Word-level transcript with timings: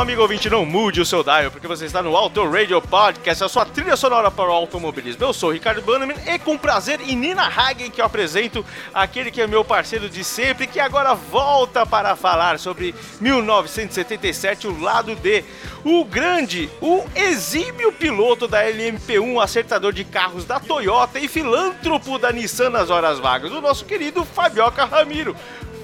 Sobe 0.00 0.12
o 0.12 0.16
som, 0.16 0.20
amigo 0.20 0.22
ouvinte, 0.22 0.50
não 0.50 0.64
mude 0.64 1.00
o 1.00 1.04
seu 1.04 1.22
dial, 1.22 1.50
porque 1.50 1.66
você 1.66 1.84
está 1.84 2.02
no 2.02 2.16
Auto 2.16 2.48
Radio 2.48 2.80
Podcast, 2.80 3.44
a 3.44 3.48
sua 3.48 3.66
trilha 3.66 3.96
sonora 3.96 4.30
para 4.30 4.48
o 4.48 4.52
automobilismo. 4.52 5.22
Eu 5.22 5.32
sou 5.32 5.50
o 5.50 5.52
Ricardo 5.52 5.82
Bannerman 5.82 6.16
e 6.26 6.38
com 6.38 6.56
prazer 6.56 7.00
e 7.06 7.14
Nina 7.14 7.46
Hagen 7.46 7.90
que 7.90 8.00
eu 8.00 8.04
apresento 8.04 8.64
aquele 8.94 9.30
que 9.30 9.40
é 9.40 9.46
meu 9.46 9.64
parceiro 9.64 10.08
de 10.08 10.24
sempre, 10.24 10.66
que 10.66 10.80
agora 10.80 11.14
volta 11.14 11.84
para 11.84 12.16
falar 12.16 12.58
sobre 12.58 12.94
1977, 13.20 14.66
o 14.66 14.80
lado 14.80 15.14
D. 15.16 15.44
O 15.84 16.04
grande, 16.04 16.70
o 16.80 17.04
exímio 17.14 17.92
piloto 17.92 18.48
da 18.48 18.64
LMP1, 18.64 19.42
acertador 19.42 19.92
de 19.92 20.04
carros 20.04 20.44
da 20.44 20.58
Toyota 20.58 21.18
e 21.18 21.28
filântropo 21.28 22.18
da 22.18 22.32
Nissan 22.32 22.70
nas 22.70 22.90
horas 22.90 23.18
vagas, 23.18 23.52
o 23.52 23.60
nosso 23.60 23.84
querido 23.84 24.24
Fabioca 24.24 24.84
Ramiro. 24.84 25.36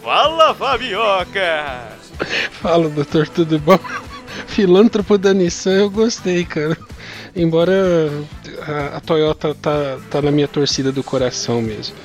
Fala, 0.06 0.54
Fabioca! 0.54 1.98
Fala, 2.62 2.88
doutor, 2.88 3.26
tudo 3.26 3.58
bom? 3.58 3.76
Filântropo 4.46 5.18
da 5.18 5.34
Nissan 5.34 5.78
eu 5.78 5.90
gostei, 5.90 6.44
cara. 6.44 6.78
Embora 7.34 7.72
a, 8.94 9.00
Toyota 9.00 9.52
tá, 9.52 9.98
tá 10.08 10.22
na 10.22 10.30
minha 10.30 10.46
torcida 10.46 10.92
do 10.92 11.02
coração 11.02 11.60
mesmo. 11.60 11.96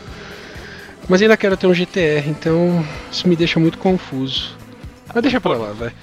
Mas 1.07 1.21
ainda 1.21 1.37
quero 1.37 1.55
ter 1.55 1.67
um 1.67 1.75
GTR, 1.75 2.27
então 2.27 2.83
isso 3.11 3.27
me 3.27 3.35
deixa 3.35 3.59
muito 3.59 3.77
confuso. 3.77 4.57
Mas 5.13 5.21
deixa 5.21 5.39
pra 5.39 5.53
lá, 5.53 5.71
vai. 5.71 5.93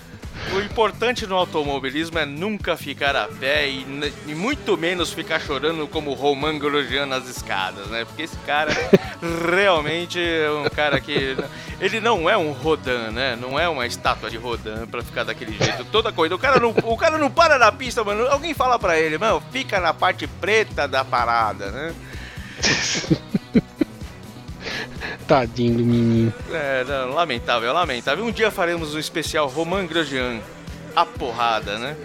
O 0.54 0.60
importante 0.60 1.26
no 1.26 1.36
automobilismo 1.36 2.19
é 2.19 2.25
nunca 2.25 2.76
ficar 2.76 3.14
a 3.14 3.28
pé 3.28 3.69
e, 3.69 4.12
e 4.26 4.34
muito 4.34 4.76
menos 4.76 5.12
ficar 5.12 5.41
chorando 5.41 5.86
como 5.86 6.14
Roman 6.14 6.59
Grosjean 6.59 7.06
nas 7.06 7.28
escadas, 7.28 7.86
né? 7.88 8.04
Porque 8.04 8.22
esse 8.22 8.36
cara 8.38 8.72
realmente 9.50 10.19
é 10.19 10.50
um 10.50 10.69
cara 10.70 11.00
que. 11.00 11.36
Ele 11.81 12.00
não 12.00 12.28
é 12.28 12.36
um 12.36 12.50
Rodan, 12.53 13.10
né? 13.10 13.36
Não 13.41 13.59
é 13.59 13.69
uma 13.69 13.86
estátua 13.86 14.31
de 14.31 14.36
Rodan 14.36 14.86
pra 14.86 15.03
ficar 15.03 15.25
daquele 15.25 15.53
jeito 15.53 15.84
toda 15.86 16.12
corrida. 16.12 16.34
O 16.34 16.38
cara 16.38 16.59
não, 16.59 16.70
o 16.70 16.97
cara 16.97 17.19
não 17.19 17.30
para 17.30 17.59
na 17.59 17.70
pista, 17.70 18.03
mano. 18.03 18.26
Alguém 18.26 18.53
fala 18.53 18.78
pra 18.78 18.98
ele, 18.98 19.16
mano, 19.16 19.42
fica 19.53 19.78
na 19.78 19.94
parte 19.94 20.26
preta 20.26 20.88
da 20.88 21.04
parada, 21.04 21.70
né? 21.70 21.94
Tadinho 25.26 25.78
do 25.78 25.84
menino. 25.84 26.34
É, 26.53 26.84
não, 26.84 27.14
lamentável, 27.14 27.72
lamentável. 27.72 28.25
Um 28.25 28.32
dia 28.32 28.50
faremos 28.50 28.94
um 28.94 28.98
especial 28.98 29.47
Roman 29.48 29.86
Grosjean. 29.86 30.41
A 30.97 31.04
porrada, 31.06 31.78
né? 31.78 31.97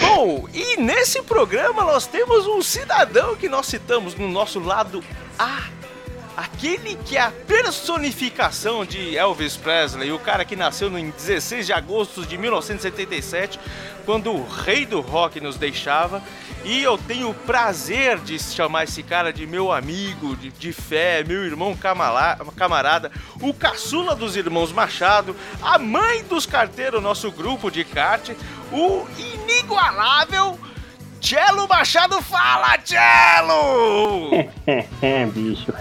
Bom, 0.00 0.46
e 0.52 0.76
nesse 0.76 1.22
programa 1.22 1.82
nós 1.82 2.06
temos 2.06 2.46
um 2.46 2.62
cidadão 2.62 3.34
que 3.34 3.48
nós 3.48 3.66
citamos 3.66 4.14
no 4.14 4.28
nosso 4.28 4.60
lado 4.60 5.02
A. 5.38 5.79
Aquele 6.40 6.96
que 7.04 7.18
é 7.18 7.20
a 7.20 7.30
personificação 7.30 8.82
de 8.82 9.14
Elvis 9.14 9.58
Presley, 9.58 10.10
o 10.10 10.18
cara 10.18 10.42
que 10.42 10.56
nasceu 10.56 10.88
em 10.98 11.10
16 11.10 11.66
de 11.66 11.72
agosto 11.74 12.24
de 12.24 12.38
1977, 12.38 13.60
quando 14.06 14.32
o 14.32 14.48
rei 14.48 14.86
do 14.86 15.02
rock 15.02 15.38
nos 15.38 15.58
deixava. 15.58 16.22
E 16.64 16.82
eu 16.82 16.96
tenho 16.96 17.28
o 17.28 17.34
prazer 17.34 18.18
de 18.20 18.38
chamar 18.38 18.84
esse 18.84 19.02
cara 19.02 19.34
de 19.34 19.46
meu 19.46 19.70
amigo, 19.70 20.34
de, 20.34 20.50
de 20.50 20.72
fé, 20.72 21.22
meu 21.22 21.44
irmão 21.44 21.76
camarada, 21.76 23.12
o 23.38 23.52
caçula 23.52 24.14
dos 24.14 24.34
irmãos 24.34 24.72
Machado, 24.72 25.36
a 25.60 25.78
mãe 25.78 26.24
dos 26.24 26.46
carteiros, 26.46 27.02
nosso 27.02 27.30
grupo 27.30 27.70
de 27.70 27.84
kart, 27.84 28.30
o 28.72 29.06
inigualável 29.18 30.58
Cello 31.20 31.68
Machado. 31.68 32.22
Fala, 32.22 32.78
Cello! 32.82 34.30
É, 35.02 35.26
bicho. 35.26 35.72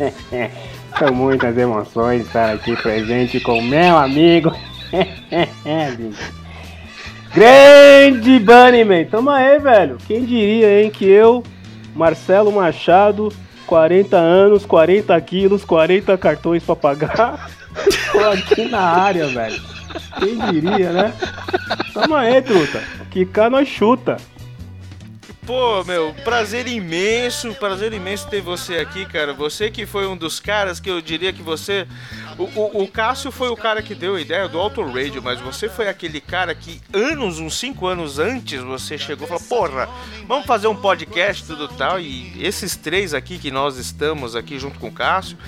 São 0.98 1.14
muitas 1.14 1.56
emoções 1.56 2.26
estar 2.26 2.54
aqui 2.54 2.74
presente 2.76 3.38
com 3.40 3.60
meu 3.62 3.96
amigo. 3.96 4.52
Grande 7.32 8.38
Bunnyman! 8.40 9.04
Tamo 9.06 9.30
aí, 9.30 9.58
velho. 9.58 9.98
Quem 10.06 10.24
diria, 10.24 10.82
hein, 10.82 10.90
que 10.90 11.04
eu, 11.04 11.44
Marcelo 11.94 12.50
Machado, 12.50 13.32
40 13.66 14.16
anos, 14.16 14.66
40 14.66 15.20
quilos, 15.20 15.64
40 15.64 16.18
cartões 16.18 16.64
pra 16.64 16.74
pagar, 16.74 17.50
tô 18.10 18.18
aqui 18.30 18.64
na 18.68 18.80
área, 18.80 19.28
velho. 19.28 19.62
Quem 20.18 20.38
diria, 20.50 20.92
né? 20.92 21.14
Tamo 21.94 22.14
aí, 22.14 22.42
truta. 22.42 22.82
Que 23.10 23.24
cá 23.24 23.48
nós 23.48 23.68
chuta. 23.68 24.16
Pô, 25.46 25.82
meu, 25.84 26.14
prazer 26.22 26.68
imenso, 26.68 27.54
prazer 27.54 27.92
imenso 27.92 28.28
ter 28.28 28.42
você 28.42 28.76
aqui, 28.76 29.06
cara. 29.06 29.32
Você 29.32 29.70
que 29.70 29.86
foi 29.86 30.06
um 30.06 30.16
dos 30.16 30.38
caras 30.38 30.78
que 30.78 30.90
eu 30.90 31.00
diria 31.00 31.32
que 31.32 31.42
você. 31.42 31.88
O, 32.38 32.44
o, 32.44 32.82
o 32.84 32.88
Cássio 32.88 33.32
foi 33.32 33.48
o 33.48 33.56
cara 33.56 33.82
que 33.82 33.94
deu 33.94 34.16
a 34.16 34.20
ideia 34.20 34.46
do 34.48 34.58
Auto 34.58 34.82
Radio, 34.82 35.22
mas 35.22 35.40
você 35.40 35.68
foi 35.68 35.88
aquele 35.88 36.20
cara 36.20 36.54
que 36.54 36.80
anos, 36.92 37.38
uns 37.38 37.58
5 37.58 37.86
anos 37.86 38.18
antes, 38.18 38.60
você 38.60 38.98
chegou 38.98 39.24
e 39.24 39.28
falou: 39.28 39.42
Porra, 39.42 39.88
vamos 40.26 40.46
fazer 40.46 40.68
um 40.68 40.76
podcast 40.76 41.44
tudo 41.46 41.68
tal. 41.68 41.98
E 41.98 42.32
esses 42.38 42.76
três 42.76 43.14
aqui 43.14 43.38
que 43.38 43.50
nós 43.50 43.78
estamos 43.78 44.36
aqui 44.36 44.58
junto 44.58 44.78
com 44.78 44.88
o 44.88 44.92
Cássio, 44.92 45.38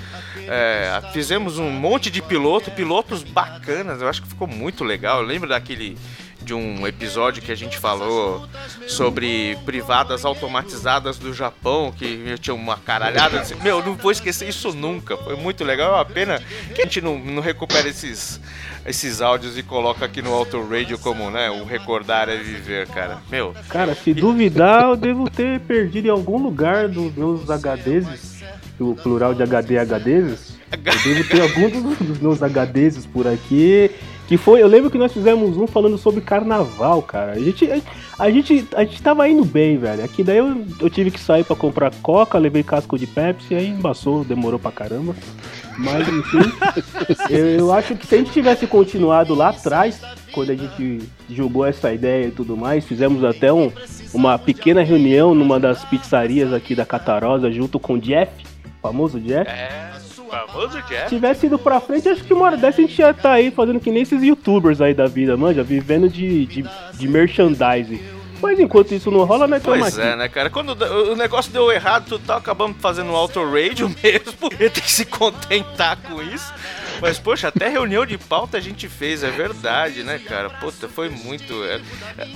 é, 0.48 1.02
fizemos 1.12 1.58
um 1.58 1.70
monte 1.70 2.10
de 2.10 2.22
piloto, 2.22 2.70
pilotos 2.70 3.22
bacanas. 3.22 4.00
Eu 4.00 4.08
acho 4.08 4.22
que 4.22 4.28
ficou 4.28 4.48
muito 4.48 4.84
legal. 4.84 5.20
Eu 5.20 5.26
lembro 5.26 5.48
daquele 5.48 5.98
de 6.42 6.52
um 6.52 6.86
episódio 6.86 7.40
que 7.42 7.50
a 7.52 7.54
gente 7.54 7.78
falou 7.78 8.46
sobre 8.88 9.56
privadas 9.64 10.24
automatizadas 10.24 11.18
do 11.18 11.32
Japão, 11.32 11.92
que 11.96 12.24
eu 12.26 12.38
tinha 12.38 12.54
uma 12.54 12.76
caralhada. 12.76 13.40
de- 13.40 13.54
Meu, 13.62 13.82
não 13.84 13.94
vou 13.94 14.10
esquecer 14.10 14.48
isso 14.48 14.72
nunca. 14.72 15.16
Foi 15.16 15.36
muito 15.36 15.64
legal. 15.64 15.92
É 15.92 15.94
uma 15.96 16.04
pena 16.04 16.42
que 16.74 16.80
a 16.82 16.84
gente 16.84 17.00
não, 17.00 17.18
não 17.18 17.42
recupera 17.42 17.88
esses, 17.88 18.40
esses 18.84 19.20
áudios 19.20 19.56
e 19.56 19.62
coloca 19.62 20.04
aqui 20.04 20.20
no 20.20 20.32
Auto 20.32 20.60
Radio 20.68 20.98
como, 20.98 21.30
né, 21.30 21.50
o 21.50 21.64
recordar 21.64 22.28
é 22.28 22.36
viver, 22.36 22.86
cara. 22.88 23.18
Meu, 23.30 23.54
Cara, 23.68 23.94
se 23.94 24.12
duvidar, 24.12 24.84
eu 24.84 24.96
devo 24.96 25.30
ter 25.30 25.60
perdido 25.60 26.06
em 26.06 26.10
algum 26.10 26.38
lugar 26.42 26.88
dos 26.88 27.14
meus 27.14 27.48
HDs, 27.48 28.42
o 28.80 28.94
plural 28.96 29.34
de 29.34 29.42
HD 29.42 29.78
HDs. 29.78 30.60
Eu 30.72 30.78
devo 31.14 31.28
ter 31.28 31.40
algum 31.42 31.68
dos, 31.68 31.98
dos 31.98 32.18
meus 32.18 32.40
HDs 32.42 33.06
por 33.06 33.26
aqui. 33.26 33.90
Que 34.28 34.36
foi, 34.36 34.62
eu 34.62 34.68
lembro 34.68 34.90
que 34.90 34.98
nós 34.98 35.12
fizemos 35.12 35.56
um 35.56 35.66
falando 35.66 35.98
sobre 35.98 36.20
carnaval, 36.20 37.02
cara. 37.02 37.32
A 37.32 37.38
gente, 37.38 37.70
a, 37.70 37.80
a 38.18 38.30
gente, 38.30 38.66
a 38.74 38.84
gente 38.84 39.02
tava 39.02 39.28
indo 39.28 39.44
bem, 39.44 39.76
velho. 39.76 40.04
Aqui 40.04 40.22
daí 40.22 40.38
eu, 40.38 40.64
eu 40.80 40.88
tive 40.88 41.10
que 41.10 41.20
sair 41.20 41.44
pra 41.44 41.56
comprar 41.56 41.92
coca, 42.02 42.38
levei 42.38 42.62
casco 42.62 42.98
de 42.98 43.06
Pepsi, 43.06 43.54
aí 43.54 43.68
embaçou, 43.68 44.24
demorou 44.24 44.58
pra 44.58 44.70
caramba. 44.70 45.14
Mas 45.76 46.06
enfim, 46.08 46.38
eu, 47.30 47.46
eu 47.46 47.72
acho 47.72 47.94
que 47.96 48.06
se 48.06 48.14
a 48.14 48.18
gente 48.18 48.30
tivesse 48.30 48.66
continuado 48.66 49.34
lá 49.34 49.48
atrás, 49.48 50.00
quando 50.32 50.50
a 50.50 50.54
gente 50.54 51.00
jogou 51.28 51.66
essa 51.66 51.92
ideia 51.92 52.26
e 52.26 52.30
tudo 52.30 52.56
mais, 52.56 52.84
fizemos 52.84 53.24
até 53.24 53.52
um, 53.52 53.72
uma 54.12 54.38
pequena 54.38 54.82
reunião 54.82 55.34
numa 55.34 55.58
das 55.58 55.84
pizzarias 55.84 56.52
aqui 56.52 56.74
da 56.74 56.86
Catarosa, 56.86 57.50
junto 57.50 57.80
com 57.80 57.94
o 57.94 57.98
Jeff, 57.98 58.32
famoso 58.80 59.18
Jeff. 59.18 59.50
é. 59.50 59.91
Famoso 60.32 60.80
Se 60.80 60.88
Jeff. 60.88 61.08
tivesse 61.10 61.44
ido 61.46 61.58
pra 61.58 61.78
frente, 61.78 62.08
acho 62.08 62.24
que 62.24 62.32
uma 62.32 62.46
hora 62.46 62.56
dessa 62.56 62.80
a 62.80 62.84
gente 62.84 62.96
já 62.96 63.12
tá 63.12 63.32
aí 63.32 63.50
fazendo 63.50 63.78
que 63.78 63.90
nem 63.90 64.02
esses 64.02 64.22
youtubers 64.22 64.80
aí 64.80 64.94
da 64.94 65.06
vida, 65.06 65.36
manja, 65.36 65.62
vivendo 65.62 66.08
de, 66.08 66.46
de, 66.46 66.64
de 66.94 67.08
merchandising. 67.08 68.00
Mas 68.40 68.58
enquanto 68.58 68.92
isso 68.92 69.10
não 69.10 69.24
rola, 69.24 69.46
né, 69.46 69.60
Pois 69.62 69.96
é, 69.98 70.16
né, 70.16 70.28
cara? 70.28 70.50
Quando 70.50 70.70
o 70.70 71.14
negócio 71.14 71.52
deu 71.52 71.70
errado, 71.70 72.06
tu 72.08 72.18
tá 72.18 72.36
acabando 72.38 72.74
fazendo 72.80 73.12
um 73.12 73.14
auto 73.14 73.38
radio 73.44 73.88
mesmo. 74.02 74.50
Ele 74.58 74.70
tem 74.70 74.82
que 74.82 74.90
se 74.90 75.04
contentar 75.04 75.96
com 75.98 76.20
isso. 76.20 76.52
Mas, 77.00 77.18
poxa, 77.18 77.48
até 77.48 77.68
reunião 77.68 78.04
de 78.04 78.18
pauta 78.18 78.56
a 78.56 78.60
gente 78.60 78.88
fez, 78.88 79.22
é 79.22 79.30
verdade, 79.30 80.02
né, 80.02 80.18
cara? 80.18 80.50
Puta, 80.50 80.88
foi 80.88 81.08
muito. 81.08 81.52
Era, 81.62 81.82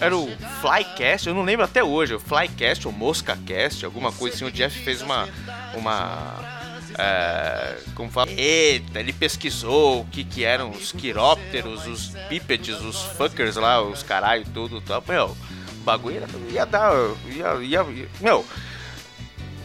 era 0.00 0.16
o 0.16 0.28
Flycast, 0.60 1.28
eu 1.28 1.34
não 1.34 1.42
lembro 1.42 1.64
até 1.64 1.82
hoje, 1.82 2.14
o 2.14 2.20
Flycast 2.20 2.86
ou 2.86 2.92
MoscaCast, 2.92 3.84
alguma 3.84 4.12
coisa 4.12 4.36
assim. 4.36 4.44
O 4.44 4.52
Jeff 4.52 4.78
fez 4.78 5.02
uma. 5.02 5.28
uma 5.74 6.55
é, 6.98 7.76
como 7.94 8.10
fala? 8.10 8.30
Eita, 8.30 9.00
ele 9.00 9.12
pesquisou 9.12 10.00
o 10.00 10.04
que 10.06 10.24
que 10.24 10.44
eram 10.44 10.70
os 10.70 10.92
quirópteros, 10.92 11.86
os 11.86 12.08
bípedes, 12.28 12.80
os 12.80 13.02
fuckers 13.02 13.56
lá, 13.56 13.82
os 13.82 14.02
caralho, 14.02 14.44
tudo, 14.52 14.80
tal. 14.80 15.02
Meu, 15.06 15.26
o 15.26 15.84
bagulho 15.84 16.22
ia, 16.50 16.64
dar, 16.64 16.92
ia, 17.28 17.54
ia, 17.62 17.82
ia, 17.82 18.08
meu, 18.20 18.44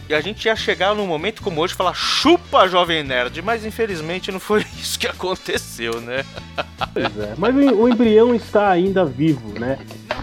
e 0.08 0.14
a 0.14 0.20
gente 0.20 0.44
ia 0.44 0.54
chegar 0.54 0.94
num 0.94 1.06
momento 1.06 1.40
como 1.40 1.60
hoje 1.62 1.72
e 1.72 1.76
falar 1.76 1.94
chupa 1.94 2.68
Jovem 2.68 3.02
Nerd, 3.02 3.40
mas 3.40 3.64
infelizmente 3.64 4.30
não 4.30 4.38
foi 4.38 4.60
isso 4.78 4.98
que 4.98 5.06
aconteceu, 5.06 6.02
né? 6.02 6.24
Pois 6.92 7.18
é, 7.18 7.34
mas 7.38 7.54
o, 7.54 7.82
o 7.82 7.88
embrião 7.88 8.34
está 8.34 8.68
ainda 8.68 9.06
vivo, 9.06 9.58
né? 9.58 9.78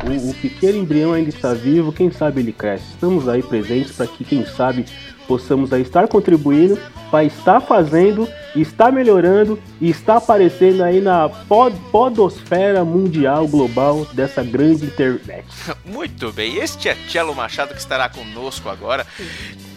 O, 0.06 0.30
o 0.30 0.34
pequeno 0.36 0.78
embrião 0.78 1.14
ainda 1.14 1.30
está 1.30 1.56
vivo, 1.56 1.92
quem 1.92 2.12
sabe 2.12 2.42
ele 2.42 2.54
cresce. 2.54 2.86
Estamos 2.92 3.28
aí 3.28 3.42
presentes 3.42 3.94
para 3.94 4.06
que, 4.06 4.24
quem 4.24 4.46
sabe, 4.46 4.86
possamos 5.30 5.72
aí 5.72 5.84
estar 5.84 6.08
contribuindo 6.08 6.76
para 7.12 7.24
estar 7.24 7.62
fazendo, 7.62 8.28
estar 8.56 8.92
melhorando 8.92 9.60
e 9.80 9.92
estar 9.92 10.18
aparecendo 10.18 10.84
aí 10.84 11.00
na 11.00 11.30
pod, 11.30 11.76
podosfera 11.92 12.84
mundial 12.84 13.48
global 13.48 14.08
dessa 14.14 14.44
grande 14.44 14.86
internet. 14.86 15.46
Muito 15.86 16.32
bem, 16.32 16.56
este 16.56 16.90
é 16.90 16.98
Cello 17.08 17.36
Machado 17.36 17.76
que 17.76 17.80
estará 17.80 18.10
conosco 18.10 18.70
agora, 18.70 19.06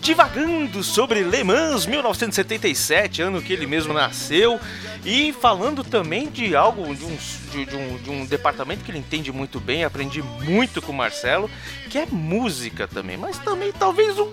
divagando 0.01 0.83
sobre 0.83 1.23
Le 1.23 1.45
Mans 1.45 1.85
1977, 1.85 3.21
ano 3.21 3.43
que 3.43 3.53
ele 3.53 3.67
mesmo 3.67 3.93
nasceu, 3.93 4.59
e 5.05 5.35
falando 5.35 5.85
também 5.85 6.29
de 6.29 6.57
algo, 6.57 6.95
de 6.95 7.05
um, 7.05 7.17
de 7.51 7.77
um, 7.77 7.97
de 7.99 8.11
um 8.11 8.25
departamento 8.25 8.85
que 8.85 8.91
ele 8.91 8.99
entende 8.99 9.31
muito 9.31 9.61
bem, 9.61 9.85
aprendi 9.85 10.23
muito 10.23 10.81
com 10.81 10.93
o 10.93 10.95
Marcelo, 10.95 11.51
que 11.91 11.99
é 11.99 12.07
música 12.07 12.89
também, 12.89 13.19
mas 13.19 13.39
também 13.39 13.71
talvez 13.71 14.19
um 14.19 14.33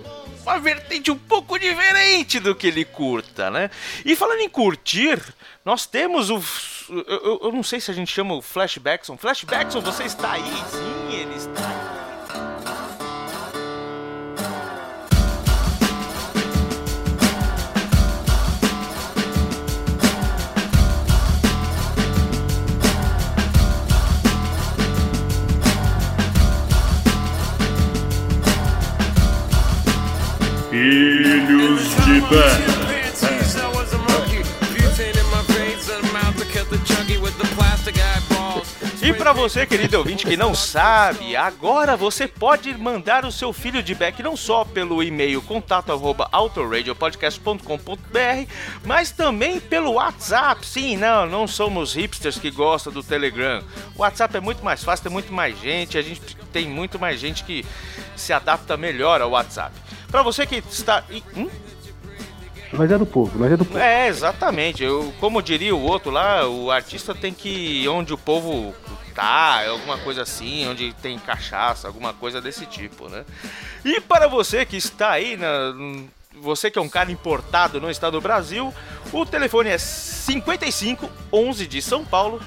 uma 0.49 0.59
vertente 0.59 1.11
um 1.11 1.17
pouco 1.17 1.59
diferente 1.59 2.39
do 2.39 2.55
que 2.55 2.67
ele 2.67 2.83
curta, 2.83 3.49
né? 3.51 3.69
E 4.03 4.15
falando 4.15 4.41
em 4.41 4.49
curtir, 4.49 5.21
nós 5.63 5.85
temos 5.85 6.29
o. 6.29 6.41
Eu, 6.89 7.39
eu, 7.43 7.51
não 7.51 7.63
sei 7.63 7.79
se 7.79 7.91
a 7.91 7.93
gente 7.93 8.11
chama 8.11 8.33
o 8.33 8.41
Flashbackson. 8.41 9.15
Flashbackson, 9.15 9.79
você 9.81 10.03
está 10.03 10.33
aí? 10.33 10.43
Sim, 10.43 11.15
ele 11.15 11.35
está 11.35 11.67
aí. 11.67 11.98
Filhos 30.79 31.93
de 32.05 32.21
Beth. 32.29 32.79
Plastic 37.55 37.97
eye 37.97 38.28
E 39.01 39.13
para 39.13 39.31
você, 39.31 39.65
querido 39.65 39.97
ouvinte, 39.97 40.25
que 40.25 40.35
não 40.35 40.53
sabe, 40.53 41.33
agora 41.33 41.95
você 41.95 42.27
pode 42.27 42.77
mandar 42.77 43.23
o 43.23 43.31
seu 43.31 43.53
filho 43.53 43.81
de 43.81 43.95
back 43.95 44.21
não 44.21 44.35
só 44.35 44.65
pelo 44.65 45.01
e-mail 45.01 45.41
contato 45.41 45.89
arroba 45.91 46.27
autoradiopodcast.com.br, 46.31 48.51
mas 48.85 49.11
também 49.11 49.57
pelo 49.59 49.93
WhatsApp. 49.93 50.67
Sim, 50.67 50.97
não, 50.97 51.25
não 51.25 51.47
somos 51.47 51.93
hipsters 51.93 52.37
que 52.37 52.51
gostam 52.51 52.91
do 52.91 53.01
Telegram. 53.01 53.63
O 53.95 54.01
WhatsApp 54.01 54.35
é 54.35 54.41
muito 54.41 54.65
mais 54.65 54.83
fácil, 54.83 55.03
tem 55.03 55.13
muito 55.13 55.31
mais 55.31 55.57
gente, 55.59 55.97
a 55.97 56.01
gente 56.01 56.35
tem 56.51 56.67
muito 56.67 56.99
mais 56.99 57.21
gente 57.21 57.45
que 57.45 57.65
se 58.17 58.33
adapta 58.33 58.75
melhor 58.75 59.21
ao 59.21 59.31
WhatsApp. 59.31 59.73
Para 60.11 60.23
você 60.23 60.45
que 60.45 60.57
está. 60.57 61.05
Hum? 61.37 61.49
Nós 62.71 62.91
é 62.91 62.97
do 62.97 63.05
povo, 63.05 63.37
nós 63.39 63.51
é 63.51 63.57
do 63.57 63.65
povo. 63.65 63.79
É, 63.79 64.07
exatamente. 64.07 64.83
Eu, 64.83 65.13
como 65.19 65.41
diria 65.41 65.75
o 65.75 65.81
outro 65.81 66.11
lá, 66.11 66.47
o 66.47 66.69
artista 66.69 67.15
tem 67.15 67.33
que 67.33 67.49
ir 67.49 67.87
onde 67.89 68.13
o 68.13 68.17
povo 68.17 68.75
tá, 69.15 69.67
alguma 69.67 69.97
coisa 69.97 70.21
assim, 70.21 70.67
onde 70.67 70.93
tem 71.01 71.17
cachaça, 71.17 71.87
alguma 71.87 72.13
coisa 72.13 72.39
desse 72.39 72.65
tipo, 72.65 73.09
né? 73.09 73.25
E 73.83 73.99
para 73.99 74.27
você 74.27 74.65
que 74.65 74.77
está 74.77 75.11
aí 75.11 75.35
na 75.35 75.73
você 76.41 76.71
que 76.71 76.79
é 76.79 76.81
um 76.81 76.87
cara 76.87 77.11
importado 77.11 77.81
no 77.81 77.91
estado 77.91 78.13
do 78.13 78.21
Brasil, 78.21 78.73
o 79.11 79.25
telefone 79.25 79.71
é 79.71 79.77
55 79.77 81.09
11 81.33 81.67
de 81.67 81.81
São 81.81 82.05
Paulo 82.05 82.41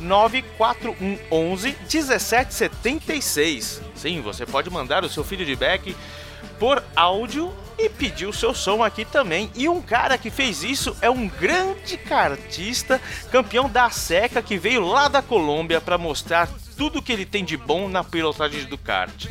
94111 0.00 1.76
1776. 1.88 3.82
Sim, 3.94 4.20
você 4.20 4.44
pode 4.46 4.70
mandar 4.70 5.04
o 5.04 5.08
seu 5.08 5.22
feedback 5.22 5.94
por 6.58 6.82
áudio 6.94 7.52
e 7.78 7.88
pedir 7.88 8.26
o 8.26 8.32
seu 8.32 8.52
som 8.52 8.82
aqui 8.82 9.04
também. 9.04 9.50
E 9.54 9.68
um 9.68 9.80
cara 9.80 10.18
que 10.18 10.30
fez 10.30 10.62
isso 10.62 10.96
é 11.00 11.08
um 11.08 11.28
grande 11.28 11.96
cartista, 11.96 13.00
campeão 13.30 13.68
da 13.68 13.88
seca 13.90 14.42
que 14.42 14.58
veio 14.58 14.84
lá 14.84 15.08
da 15.08 15.22
Colômbia 15.22 15.80
para 15.80 15.96
mostrar 15.96 16.48
tudo 16.76 17.02
que 17.02 17.12
ele 17.12 17.24
tem 17.24 17.44
de 17.44 17.56
bom 17.56 17.88
na 17.88 18.02
pilotagem 18.02 18.64
do 18.64 18.76
kart. 18.76 19.26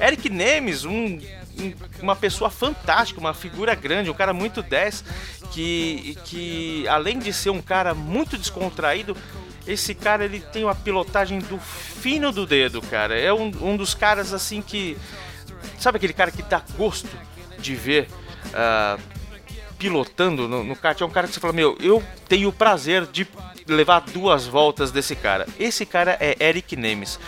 Eric 0.00 0.28
Nemes, 0.28 0.84
um, 0.84 1.18
um, 1.58 1.74
uma 2.00 2.16
pessoa 2.16 2.50
fantástica, 2.50 3.20
uma 3.20 3.34
figura 3.34 3.74
grande, 3.74 4.10
um 4.10 4.14
cara 4.14 4.32
muito 4.32 4.62
10, 4.62 5.04
que, 5.52 6.16
que 6.24 6.88
além 6.88 7.18
de 7.18 7.32
ser 7.32 7.50
um 7.50 7.62
cara 7.62 7.94
muito 7.94 8.36
descontraído, 8.36 9.16
esse 9.66 9.94
cara 9.94 10.24
ele 10.24 10.40
tem 10.40 10.64
uma 10.64 10.74
pilotagem 10.74 11.38
do 11.38 11.58
fino 11.58 12.32
do 12.32 12.46
dedo, 12.46 12.80
cara. 12.82 13.18
É 13.18 13.32
um, 13.32 13.52
um 13.60 13.76
dos 13.76 13.94
caras 13.94 14.32
assim 14.32 14.60
que. 14.60 14.96
Sabe 15.78 15.96
aquele 15.96 16.12
cara 16.12 16.30
que 16.30 16.42
dá 16.42 16.62
gosto 16.76 17.10
de 17.58 17.74
ver 17.74 18.08
uh, 18.48 19.00
pilotando 19.78 20.48
no, 20.48 20.62
no 20.62 20.76
kart? 20.76 21.00
É 21.00 21.04
um 21.04 21.10
cara 21.10 21.26
que 21.26 21.34
você 21.34 21.40
fala, 21.40 21.52
meu, 21.52 21.76
eu 21.80 22.02
tenho 22.28 22.48
o 22.48 22.52
prazer 22.52 23.06
de 23.06 23.26
levar 23.66 24.00
duas 24.00 24.46
voltas 24.46 24.90
desse 24.90 25.14
cara. 25.14 25.46
Esse 25.58 25.86
cara 25.86 26.16
é 26.20 26.36
Eric 26.40 26.76
Nemes. 26.76 27.18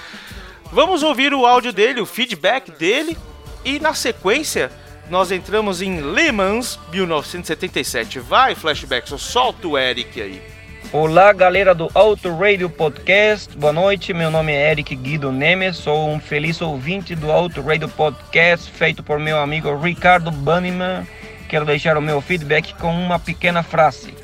Vamos 0.72 1.02
ouvir 1.02 1.32
o 1.32 1.46
áudio 1.46 1.72
dele, 1.72 2.00
o 2.00 2.06
feedback 2.06 2.70
dele, 2.72 3.16
e 3.64 3.78
na 3.78 3.94
sequência 3.94 4.72
nós 5.08 5.30
entramos 5.30 5.82
em 5.82 6.00
Le 6.00 6.32
Mans 6.32 6.78
1977. 6.90 8.18
Vai, 8.20 8.54
flashback, 8.54 9.08
só 9.08 9.18
solta 9.18 9.68
o 9.68 9.78
Eric 9.78 10.20
aí. 10.20 10.53
Olá, 10.92 11.32
galera 11.32 11.74
do 11.74 11.90
Auto 11.94 12.36
Radio 12.36 12.70
Podcast. 12.70 13.56
Boa 13.56 13.72
noite. 13.72 14.14
Meu 14.14 14.30
nome 14.30 14.52
é 14.52 14.70
Eric 14.70 14.94
Guido 14.94 15.32
Nemes. 15.32 15.76
Sou 15.76 16.08
um 16.10 16.20
feliz 16.20 16.60
ouvinte 16.60 17.14
do 17.14 17.32
Auto 17.32 17.60
Radio 17.62 17.88
Podcast, 17.88 18.70
feito 18.70 19.02
por 19.02 19.18
meu 19.18 19.38
amigo 19.38 19.76
Ricardo 19.76 20.30
Banniman. 20.30 21.06
Quero 21.48 21.64
deixar 21.64 21.96
o 21.96 22.02
meu 22.02 22.20
feedback 22.20 22.74
com 22.74 22.94
uma 22.94 23.18
pequena 23.18 23.62
frase. 23.62 24.14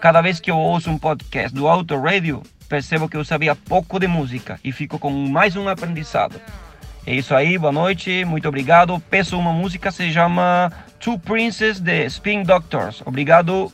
Cada 0.00 0.20
vez 0.20 0.40
que 0.40 0.50
eu 0.50 0.58
ouço 0.58 0.90
um 0.90 0.98
podcast 0.98 1.54
do 1.54 1.66
Auto 1.66 1.98
Radio, 1.98 2.42
percebo 2.68 3.08
que 3.08 3.16
eu 3.16 3.24
sabia 3.24 3.54
pouco 3.54 3.98
de 3.98 4.06
música 4.06 4.60
e 4.62 4.72
fico 4.72 4.98
com 4.98 5.10
mais 5.10 5.56
um 5.56 5.68
aprendizado. 5.68 6.40
É 7.06 7.14
isso 7.14 7.34
aí, 7.34 7.56
boa 7.56 7.72
noite, 7.72 8.24
muito 8.24 8.46
obrigado. 8.46 9.02
Peço 9.10 9.38
uma 9.38 9.52
música, 9.52 9.90
se 9.90 10.12
chama 10.12 10.70
Two 10.98 11.18
Princes 11.18 11.80
de 11.80 12.04
Spin 12.06 12.42
Doctors. 12.42 13.02
Obrigado. 13.06 13.72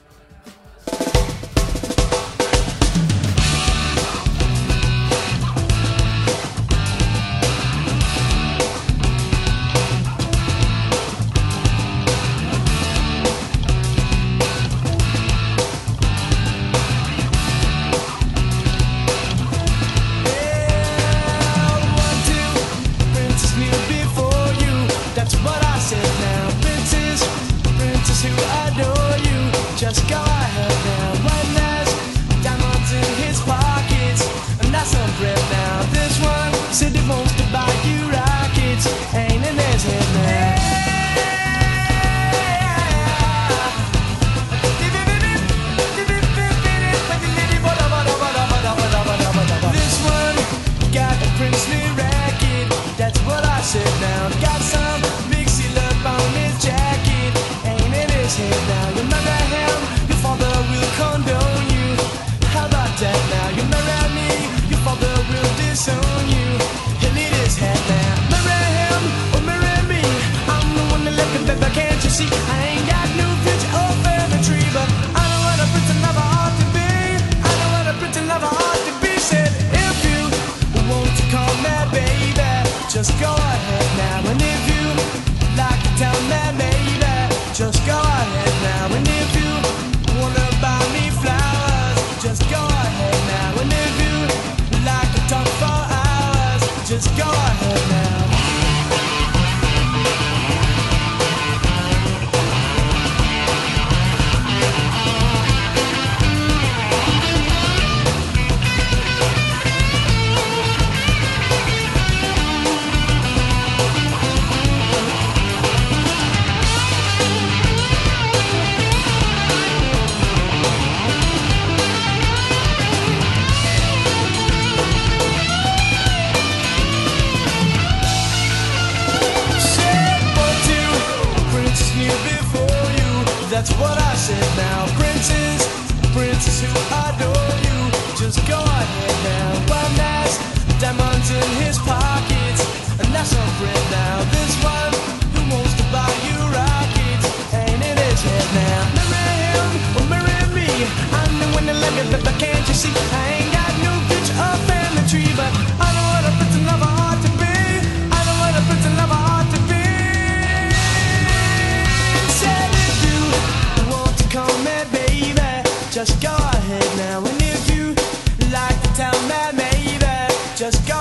Just 170.71 170.89
go 170.89 170.96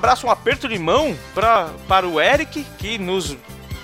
abraço, 0.00 0.26
um 0.26 0.30
aperto 0.30 0.66
de 0.66 0.78
mão 0.78 1.14
pra, 1.34 1.68
para 1.86 2.08
o 2.08 2.18
Eric, 2.18 2.64
que 2.78 2.96
nos 2.96 3.36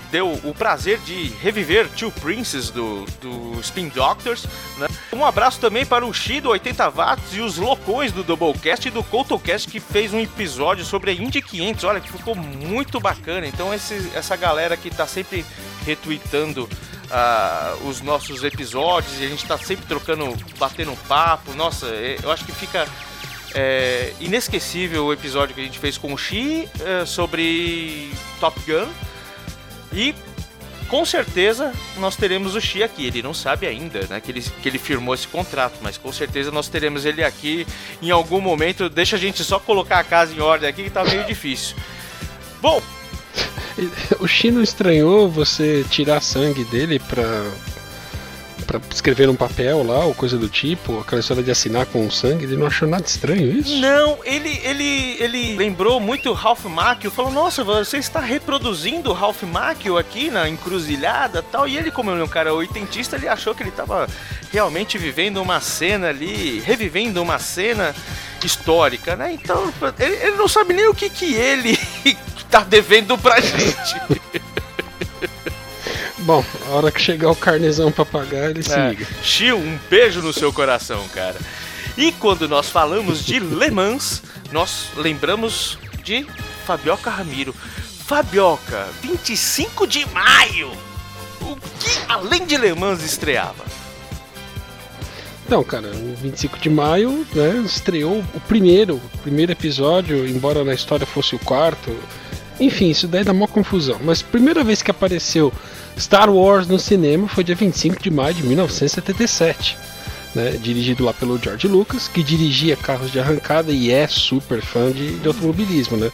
deu 0.09 0.33
o 0.43 0.53
prazer 0.53 0.97
de 0.99 1.27
reviver 1.41 1.87
Two 1.89 2.11
Princes 2.11 2.71
do, 2.71 3.05
do 3.21 3.59
Spin 3.61 3.89
Doctors. 3.89 4.45
Né? 4.77 4.87
Um 5.13 5.23
abraço 5.23 5.59
também 5.59 5.85
para 5.85 6.05
o 6.05 6.11
Shi 6.13 6.41
do 6.41 6.49
80 6.49 6.89
Watts 6.89 7.33
e 7.35 7.41
os 7.41 7.57
loucões 7.57 8.11
do 8.11 8.23
Doublecast 8.23 8.87
e 8.87 8.91
do 8.91 9.03
CoutoCast 9.03 9.67
que 9.69 9.79
fez 9.79 10.13
um 10.13 10.19
episódio 10.19 10.83
sobre 10.83 11.11
a 11.11 11.13
Indy 11.13 11.39
500. 11.41 11.83
Olha, 11.83 11.99
que 11.99 12.11
ficou 12.11 12.33
muito 12.33 12.99
bacana. 12.99 13.45
Então, 13.45 13.71
esse, 13.71 14.11
essa 14.15 14.35
galera 14.35 14.75
que 14.75 14.89
tá 14.89 15.05
sempre 15.05 15.45
retweetando 15.85 16.67
ah, 17.11 17.75
os 17.85 18.01
nossos 18.01 18.43
episódios 18.43 19.19
e 19.19 19.25
a 19.25 19.29
gente 19.29 19.45
tá 19.45 19.57
sempre 19.57 19.85
trocando, 19.85 20.35
batendo 20.57 20.97
papo. 21.07 21.53
Nossa, 21.53 21.85
é- 21.87 22.17
eu 22.23 22.31
acho 22.31 22.43
que 22.43 22.51
fica 22.51 22.87
é, 23.53 24.13
inesquecível 24.19 25.05
o 25.05 25.13
episódio 25.13 25.55
que 25.55 25.61
a 25.61 25.63
gente 25.63 25.79
fez 25.79 25.97
com 25.97 26.13
o 26.13 26.17
Xi 26.17 26.67
é, 26.79 27.05
sobre 27.05 28.11
Top 28.39 28.59
Gun. 28.61 28.87
E 29.93 30.13
com 30.87 31.05
certeza 31.05 31.73
nós 31.97 32.15
teremos 32.15 32.55
o 32.55 32.61
Xi 32.61 32.83
aqui. 32.83 33.05
Ele 33.05 33.21
não 33.21 33.33
sabe 33.33 33.67
ainda 33.67 34.05
né, 34.07 34.19
que, 34.21 34.31
ele, 34.31 34.41
que 34.41 34.67
ele 34.69 34.77
firmou 34.77 35.13
esse 35.13 35.27
contrato, 35.27 35.75
mas 35.81 35.97
com 35.97 36.11
certeza 36.11 36.51
nós 36.51 36.67
teremos 36.67 37.05
ele 37.05 37.23
aqui 37.23 37.65
em 38.01 38.11
algum 38.11 38.41
momento. 38.41 38.89
Deixa 38.89 39.15
a 39.15 39.19
gente 39.19 39.43
só 39.43 39.59
colocar 39.59 39.99
a 39.99 40.03
casa 40.03 40.33
em 40.33 40.39
ordem 40.39 40.69
aqui 40.69 40.83
que 40.83 40.89
tá 40.89 41.03
meio 41.03 41.25
difícil. 41.25 41.75
Bom, 42.61 42.81
O 44.19 44.27
Chino 44.27 44.61
estranhou 44.61 45.29
você 45.29 45.85
tirar 45.89 46.21
sangue 46.21 46.63
dele 46.65 46.99
pra, 46.99 47.45
pra 48.67 48.81
escrever 48.93 49.27
num 49.27 49.35
papel 49.35 49.81
lá, 49.81 50.03
ou 50.05 50.13
coisa 50.13 50.37
do 50.37 50.49
tipo, 50.49 50.99
aquela 50.99 51.21
história 51.21 51.41
de 51.41 51.49
assinar 51.49 51.85
com 51.85 52.11
sangue, 52.11 52.43
ele 52.43 52.57
não 52.57 52.67
achou 52.67 52.87
nada 52.87 53.05
estranho 53.05 53.49
isso? 53.49 53.77
Não, 53.77 54.19
ele, 54.25 54.59
ele, 54.63 55.17
ele 55.19 55.55
lembrou 55.55 55.99
muito 56.01 56.33
Ralph 56.33 56.65
Macchio, 56.65 57.09
falou, 57.09 57.31
nossa, 57.31 57.63
você 57.63 57.97
está 57.97 58.19
reproduzindo 58.19 59.13
Ralph 59.13 59.43
Macchio 59.43 59.97
aqui 59.97 60.29
na 60.29 60.49
encruzilhada 60.49 61.41
tal, 61.41 61.67
e 61.67 61.77
ele, 61.77 61.89
como 61.89 62.11
ele 62.11 62.19
é 62.19 62.23
um 62.23 62.27
cara 62.27 62.53
oitentista, 62.53 63.15
ele 63.15 63.29
achou 63.29 63.55
que 63.55 63.63
ele 63.63 63.69
estava 63.69 64.07
realmente 64.51 64.97
vivendo 64.97 65.41
uma 65.41 65.61
cena 65.61 66.09
ali, 66.09 66.59
revivendo 66.59 67.21
uma 67.21 67.39
cena 67.39 67.95
histórica, 68.45 69.15
né? 69.15 69.31
Então, 69.33 69.73
ele, 69.97 70.15
ele 70.15 70.35
não 70.35 70.47
sabe 70.47 70.73
nem 70.73 70.87
o 70.87 70.93
que 70.93 71.09
que 71.09 71.33
ele 71.33 71.79
tá 72.51 72.63
devendo 72.63 73.17
pra 73.17 73.39
gente. 73.39 73.95
Bom, 76.27 76.43
a 76.67 76.71
hora 76.71 76.91
que 76.91 76.99
chegar 76.99 77.31
o 77.31 77.35
carnezão 77.35 77.89
pra 77.89 78.03
pagar, 78.03 78.49
ele 78.49 78.61
se 78.61 78.73
É. 78.73 78.89
liga. 78.89 79.07
Chiu, 79.23 79.57
um 79.57 79.79
beijo 79.89 80.21
no 80.21 80.33
seu 80.33 80.51
coração, 80.51 81.07
cara. 81.13 81.37
E 81.97 82.11
quando 82.11 82.49
nós 82.49 82.69
falamos 82.69 83.23
de 83.25 83.39
Le 83.39 83.71
Mans, 83.71 84.21
nós 84.51 84.87
lembramos 84.97 85.77
de 86.03 86.27
Fabioca 86.65 87.09
Ramiro. 87.09 87.55
Fabioca, 88.05 88.87
25 89.01 89.87
de 89.87 90.05
maio! 90.09 90.69
O 91.39 91.55
que 91.79 91.97
além 92.09 92.45
de 92.45 92.57
Le 92.57 92.73
Mans 92.73 93.01
estreava? 93.03 93.63
Então, 95.45 95.63
cara, 95.63 95.87
no 95.93 96.13
25 96.13 96.59
de 96.59 96.69
maio, 96.69 97.25
né, 97.33 97.63
estreou 97.65 98.21
o 98.35 98.39
primeiro, 98.41 98.95
o 99.13 99.17
primeiro 99.19 99.53
episódio, 99.53 100.27
embora 100.27 100.61
na 100.65 100.73
história 100.73 101.05
fosse 101.05 101.35
o 101.35 101.39
quarto. 101.39 101.95
Enfim, 102.59 102.89
isso 102.89 103.07
daí 103.07 103.23
dá 103.23 103.31
uma 103.31 103.47
confusão. 103.47 103.97
Mas 104.03 104.21
primeira 104.21 104.61
vez 104.61 104.81
que 104.81 104.91
apareceu 104.91 105.53
Star 105.97 106.29
Wars 106.29 106.67
no 106.67 106.79
cinema 106.79 107.27
foi 107.27 107.43
dia 107.43 107.55
25 107.55 108.01
de 108.01 108.11
maio 108.11 108.33
de 108.33 108.43
1977. 108.43 109.77
Né, 110.35 110.51
dirigido 110.51 111.03
lá 111.03 111.13
pelo 111.13 111.39
George 111.41 111.67
Lucas, 111.67 112.07
que 112.07 112.21
dirigia 112.21 112.75
carros 112.75 113.11
de 113.11 113.19
arrancada 113.19 113.71
e 113.71 113.89
é 113.89 114.05
super 114.07 114.61
fã 114.61 114.91
de, 114.91 115.17
de 115.17 115.27
automobilismo, 115.27 115.97
né? 115.97 116.11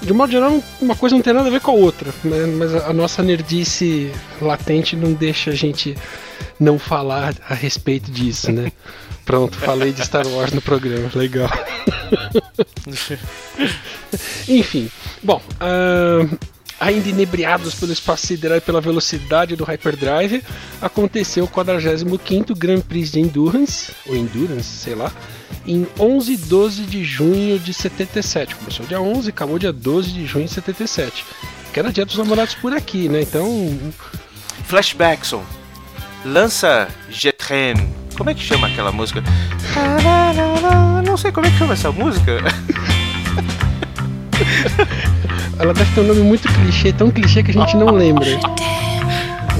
De 0.00 0.12
um 0.12 0.16
modo 0.16 0.30
geral, 0.30 0.62
uma 0.80 0.94
coisa 0.94 1.16
não 1.16 1.22
tem 1.22 1.32
nada 1.32 1.48
a 1.48 1.50
ver 1.50 1.60
com 1.60 1.72
a 1.72 1.74
outra, 1.74 2.12
né? 2.22 2.46
mas 2.46 2.74
a, 2.74 2.88
a 2.88 2.92
nossa 2.92 3.22
nerdice 3.22 4.12
latente 4.40 4.94
não 4.94 5.12
deixa 5.12 5.50
a 5.50 5.54
gente 5.54 5.96
não 6.60 6.78
falar 6.78 7.34
a 7.48 7.54
respeito 7.54 8.10
disso, 8.10 8.52
né? 8.52 8.70
Pronto, 9.24 9.58
falei 9.58 9.92
de 9.92 10.04
Star 10.04 10.26
Wars 10.26 10.52
no 10.52 10.62
programa, 10.62 11.10
legal. 11.14 11.50
Enfim, 14.48 14.90
bom, 15.22 15.40
ahn, 15.60 16.28
ainda 16.80 17.10
inebriados 17.10 17.74
pelo 17.74 17.92
espaço 17.92 18.26
sideral 18.26 18.56
e 18.56 18.60
pela 18.60 18.80
velocidade 18.80 19.54
do 19.54 19.64
Hyperdrive, 19.64 20.42
aconteceu 20.80 21.44
o 21.44 21.48
45º 21.48 22.56
Grand 22.56 22.80
Prix 22.80 23.12
de 23.12 23.20
Endurance, 23.20 23.92
ou 24.06 24.16
Endurance, 24.16 24.78
sei 24.78 24.94
lá, 24.94 25.12
em 25.66 25.86
11 25.98 26.32
e 26.32 26.36
12 26.38 26.82
de 26.84 27.04
junho 27.04 27.58
de 27.58 27.74
77. 27.74 28.56
Começou 28.56 28.86
dia 28.86 29.00
11 29.00 29.28
e 29.28 29.30
acabou 29.30 29.58
dia 29.58 29.72
12 29.72 30.10
de 30.10 30.26
junho 30.26 30.46
de 30.46 30.54
77. 30.54 31.24
Que 31.72 31.78
era 31.78 31.92
dia 31.92 32.06
dos 32.06 32.16
namorados 32.16 32.54
por 32.54 32.72
aqui, 32.72 33.08
né? 33.08 33.20
Então, 33.20 33.78
Flashbackson, 34.64 35.44
lança 36.24 36.88
Jetren. 37.10 37.74
Como 38.16 38.30
é 38.30 38.34
que 38.34 38.42
chama 38.42 38.66
aquela 38.66 38.90
música? 38.90 39.22
Não 41.06 41.16
sei 41.16 41.30
como 41.30 41.46
é 41.46 41.50
que 41.50 41.58
chama 41.58 41.74
essa 41.74 41.92
música. 41.92 42.38
ela 45.58 45.74
deve 45.74 45.94
ter 45.94 46.00
um 46.00 46.04
nome 46.04 46.20
muito 46.20 46.48
clichê, 46.52 46.92
tão 46.92 47.10
clichê 47.10 47.42
que 47.42 47.50
a 47.50 47.54
gente 47.54 47.76
não 47.76 47.90
lembra. 47.90 48.26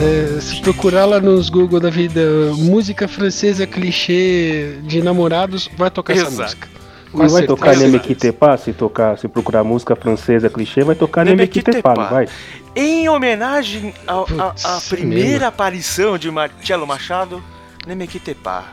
É, 0.00 0.40
se 0.40 0.60
procurar 0.62 1.04
lá 1.04 1.20
nos 1.20 1.50
Google 1.50 1.78
da 1.78 1.90
vida 1.90 2.20
música 2.56 3.06
francesa 3.06 3.66
clichê 3.66 4.78
de 4.84 5.02
namorados, 5.02 5.68
vai 5.76 5.90
tocar 5.90 6.14
essa 6.14 6.22
Exato. 6.22 6.42
música. 6.42 6.68
Com 7.12 7.18
Não 7.18 7.28
vai 7.28 7.42
tocar 7.44 7.76
Nemequitepa, 7.76 8.56
se 8.56 8.72
tocar, 8.72 9.18
se 9.18 9.26
procurar 9.26 9.64
música 9.64 9.96
francesa 9.96 10.48
clichê, 10.48 10.84
vai 10.84 10.94
tocar 10.94 11.24
Nemequitepa, 11.24 11.94
não 11.94 12.08
vai? 12.08 12.28
Em 12.74 13.08
homenagem 13.08 13.92
à 14.06 14.80
primeira 14.88 15.30
mesmo. 15.30 15.46
aparição 15.46 16.16
de 16.16 16.30
Marcelo 16.30 16.86
Machado, 16.86 17.42
Nemequitepa. 17.86 18.64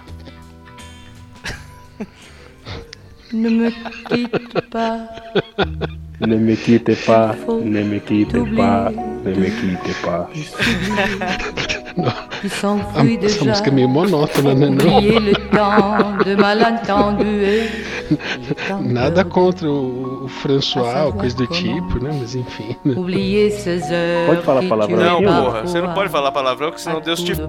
Ne 3.33 3.49
me 3.49 3.71
quitte 4.09 4.61
pas. 4.71 4.99
Nemequitepa, 6.19 7.35
Nemequitepa, 7.63 8.91
Nemequitepa. 9.23 10.27
Qui 10.33 10.47
Ah, 11.99 12.27
s'enfuit 12.47 13.17
essa 13.25 13.39
déjà. 13.39 13.49
música 13.49 13.69
é 13.69 13.73
meio 13.73 13.89
monótona, 13.89 14.53
né? 14.53 14.67
Não? 14.69 14.99
Le 15.19 15.33
temps 15.49 16.23
de 16.23 16.35
malentendu 16.35 17.23
et 17.23 17.71
le 18.47 18.53
temps 18.67 18.81
Nada 18.83 19.25
contra 19.25 19.67
o, 19.67 20.25
o 20.25 20.27
François 20.27 21.05
ou 21.07 21.13
coisa 21.13 21.35
do 21.35 21.47
tipo, 21.47 21.99
né? 22.03 22.11
Mas 22.19 22.35
enfim. 22.35 22.75
né? 22.85 22.93
Oublier 22.95 23.49
ces 23.49 23.89
heures 23.91 24.27
Pode 24.27 24.43
falar 24.43 24.61
qui 24.61 24.67
palavrão 24.69 24.97
Não, 25.21 25.23
porra, 25.23 25.61
você 25.63 25.81
não 25.81 25.93
pode 25.95 26.09
falar 26.11 26.31
palavrão, 26.31 26.71
que 26.71 26.79
senão 26.81 27.01
Deus 27.01 27.19
te. 27.23 27.33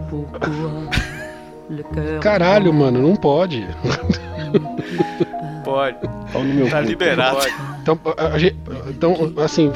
Caralho, 2.23 2.73
mano, 2.73 3.03
não 3.03 3.15
pode. 3.17 3.69
Pode, 5.69 5.99
Pau 6.33 6.43
no 6.43 6.55
meu 6.55 6.69
tá 6.71 6.81
cu. 6.83 6.89
liberado. 6.89 7.39
Então, 7.83 8.01
a, 8.17 8.91
então, 8.91 9.35
assim, 9.45 9.71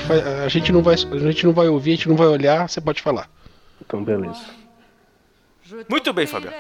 a 0.44 0.48
gente, 0.48 0.72
não 0.72 0.82
vai, 0.82 0.94
a 0.94 1.18
gente 1.18 1.44
não 1.44 1.52
vai 1.52 1.68
ouvir, 1.68 1.92
a 1.92 1.94
gente 1.96 2.08
não 2.08 2.16
vai 2.16 2.28
olhar, 2.28 2.66
você 2.68 2.80
pode 2.80 3.02
falar. 3.02 3.28
Então, 3.84 4.02
beleza. 4.02 4.40
Muito 5.88 6.12
bem, 6.12 6.26
Fabioca. 6.26 6.56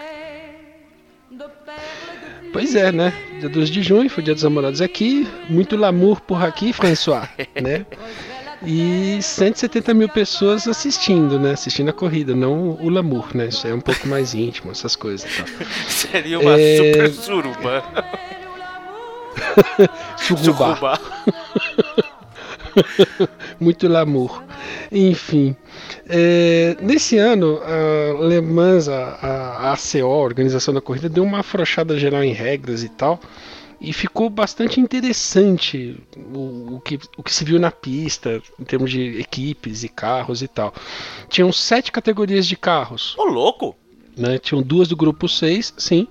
Pois 2.52 2.74
é, 2.74 2.92
né? 2.92 3.12
Dia 3.40 3.48
12 3.48 3.72
de 3.72 3.82
junho, 3.82 4.10
foi 4.10 4.22
dia 4.22 4.34
dos 4.34 4.42
namorados 4.42 4.82
aqui. 4.82 5.26
Muito 5.48 5.76
lamour 5.76 6.20
por 6.20 6.44
aqui, 6.44 6.72
François, 6.72 7.26
né? 7.60 7.86
E 8.64 9.18
170 9.20 9.94
mil 9.94 10.08
pessoas 10.08 10.68
assistindo, 10.68 11.38
né? 11.40 11.52
Assistindo 11.52 11.88
a 11.88 11.92
corrida, 11.92 12.34
não 12.34 12.72
o 12.80 12.88
lamour, 12.90 13.34
né? 13.34 13.46
Isso 13.46 13.66
aí 13.66 13.72
é 13.72 13.74
um 13.76 13.80
pouco 13.80 14.06
mais 14.06 14.34
íntimo, 14.34 14.70
essas 14.70 14.94
coisas 14.94 15.28
tal. 15.34 15.46
Seria 15.88 16.38
uma 16.38 16.60
É. 16.60 16.76
super 16.76 17.10
suruba. 17.12 17.82
Suruba. 20.16 20.98
Muito 23.60 23.88
lamour. 23.88 24.42
Enfim. 24.90 25.54
é, 26.08 26.76
nesse 26.80 27.18
ano, 27.18 27.60
a 27.62 28.24
Le 28.24 28.40
Mans, 28.40 28.88
a, 28.88 29.18
a, 29.20 29.68
a 29.68 29.72
ACO, 29.72 29.98
a 30.04 30.16
organização 30.16 30.72
da 30.72 30.80
corrida, 30.80 31.08
deu 31.08 31.24
uma 31.24 31.40
afrouxada 31.40 31.98
geral 31.98 32.22
em 32.22 32.32
regras 32.32 32.82
e 32.82 32.88
tal. 32.88 33.20
E 33.80 33.92
ficou 33.92 34.30
bastante 34.30 34.78
interessante 34.78 35.98
o, 36.16 36.76
o, 36.76 36.80
que, 36.80 37.00
o 37.16 37.22
que 37.22 37.34
se 37.34 37.44
viu 37.44 37.58
na 37.58 37.72
pista, 37.72 38.40
em 38.58 38.62
termos 38.62 38.92
de 38.92 39.18
equipes 39.18 39.82
e 39.82 39.88
carros 39.88 40.40
e 40.40 40.46
tal. 40.46 40.72
Tinham 41.28 41.52
sete 41.52 41.90
categorias 41.90 42.46
de 42.46 42.56
carros 42.56 43.16
Ô, 43.18 43.24
louco! 43.24 43.76
né? 44.16 44.38
Tinham 44.38 44.62
duas 44.62 44.88
do 44.88 44.96
grupo 44.96 45.28
6, 45.28 45.74
sim. 45.76 46.06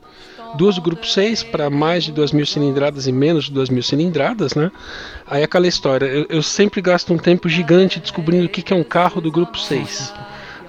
Duas 0.55 0.75
do 0.75 0.81
grupo 0.81 1.05
6 1.05 1.43
para 1.43 1.69
mais 1.69 2.03
de 2.03 2.11
2 2.11 2.31
mil 2.31 2.45
cilindradas 2.45 3.07
e 3.07 3.11
menos 3.11 3.45
de 3.45 3.51
2 3.51 3.69
mil 3.69 3.83
cilindradas, 3.83 4.53
né? 4.53 4.71
Aí 5.25 5.43
aquela 5.43 5.67
história, 5.67 6.05
eu, 6.05 6.25
eu 6.29 6.43
sempre 6.43 6.81
gasto 6.81 7.13
um 7.13 7.17
tempo 7.17 7.47
gigante 7.47 7.99
descobrindo 7.99 8.45
o 8.45 8.49
que, 8.49 8.61
que 8.61 8.73
é 8.73 8.75
um 8.75 8.83
carro 8.83 9.21
do 9.21 9.31
grupo 9.31 9.57
6. 9.57 10.13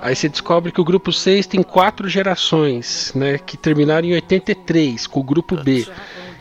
Aí 0.01 0.17
você 0.17 0.29
descobre 0.29 0.73
que 0.73 0.81
o 0.81 0.85
grupo 0.85 1.13
6 1.13 1.47
tem 1.47 1.63
quatro 1.63 2.09
gerações, 2.09 3.13
né? 3.15 3.39
Que 3.39 3.57
terminaram 3.57 4.07
em 4.07 4.15
83, 4.15 5.07
com 5.07 5.21
o 5.21 5.23
grupo 5.23 5.57
B. 5.57 5.87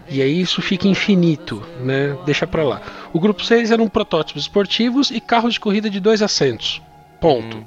E 0.10 0.22
aí 0.22 0.42
isso 0.42 0.62
fica 0.62 0.88
infinito, 0.88 1.64
né? 1.80 2.18
Deixa 2.26 2.48
pra 2.48 2.64
lá. 2.64 2.82
O 3.14 3.20
grupo 3.20 3.46
6 3.46 3.72
eram 3.72 3.88
protótipos 3.88 4.44
esportivos 4.44 5.12
e 5.12 5.22
carros 5.22 5.54
de 5.54 5.60
corrida 5.60 5.90
de 5.90 6.00
dois 6.00 6.22
assentos. 6.22 6.82
Ponto. 7.20 7.66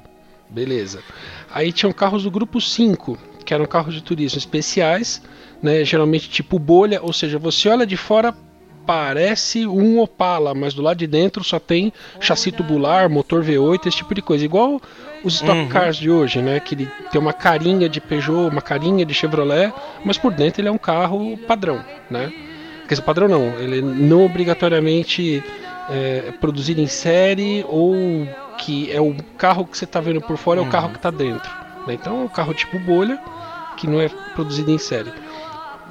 Beleza. 0.49 1.01
Aí 1.51 1.71
tinham 1.71 1.91
carros 1.93 2.23
do 2.23 2.29
grupo 2.29 2.59
5, 2.59 3.17
que 3.45 3.53
eram 3.53 3.65
carros 3.65 3.93
de 3.93 4.03
turismo 4.03 4.37
especiais, 4.37 5.21
né, 5.65 5.83
geralmente 5.83 6.29
tipo 6.29 6.59
bolha, 6.59 6.99
ou 7.01 7.11
seja, 7.11 7.39
você 7.39 7.67
olha 7.67 7.85
de 7.85 7.97
fora 7.97 8.33
parece 8.85 9.65
um 9.65 9.99
Opala, 9.99 10.53
mas 10.53 10.75
do 10.75 10.81
lado 10.83 10.97
de 10.97 11.07
dentro 11.07 11.43
só 11.43 11.59
tem 11.59 11.91
chassi 12.19 12.51
tubular, 12.51 13.09
motor 13.09 13.43
V8, 13.43 13.87
esse 13.87 13.97
tipo 13.97 14.13
de 14.13 14.21
coisa, 14.21 14.45
igual 14.45 14.79
os 15.23 15.35
stock 15.35 15.67
cars 15.69 15.97
de 15.97 16.11
hoje, 16.11 16.39
né, 16.39 16.59
que 16.59 16.75
ele 16.75 16.87
tem 17.11 17.19
uma 17.19 17.33
carinha 17.33 17.89
de 17.89 17.99
Peugeot, 17.99 18.51
uma 18.51 18.61
carinha 18.61 19.03
de 19.03 19.13
Chevrolet, 19.13 19.73
mas 20.05 20.19
por 20.19 20.31
dentro 20.31 20.61
ele 20.61 20.67
é 20.67 20.71
um 20.71 20.77
carro 20.77 21.35
padrão, 21.47 21.83
né? 22.11 22.31
Quer 22.87 22.93
dizer, 22.93 23.01
padrão 23.01 23.27
não, 23.27 23.59
ele 23.59 23.81
não 23.81 24.23
obrigatoriamente 24.23 25.43
é 25.89 26.31
produzido 26.39 26.81
em 26.81 26.87
série 26.87 27.65
ou 27.67 27.95
que 28.59 28.91
é 28.91 29.01
o 29.01 29.15
carro 29.37 29.65
que 29.65 29.77
você 29.77 29.85
está 29.85 29.99
vendo 29.99 30.21
por 30.21 30.37
fora 30.37 30.59
é 30.59 30.63
o 30.63 30.69
carro 30.69 30.89
que 30.89 30.97
está 30.97 31.11
dentro. 31.11 31.49
né? 31.87 31.93
Então 31.93 32.21
é 32.21 32.23
um 32.25 32.27
carro 32.27 32.53
tipo 32.53 32.79
bolha 32.79 33.19
que 33.77 33.87
não 33.87 33.99
é 33.99 34.09
produzido 34.35 34.71
em 34.71 34.77
série. 34.77 35.11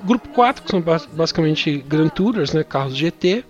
Grupo 0.04 0.28
4, 0.28 0.62
que 0.64 0.70
são 0.70 0.80
bas- 0.80 1.06
basicamente 1.12 1.78
Grand 1.88 2.08
Tourers, 2.08 2.52
né, 2.52 2.62
carros 2.62 2.94
GT. 2.96 3.44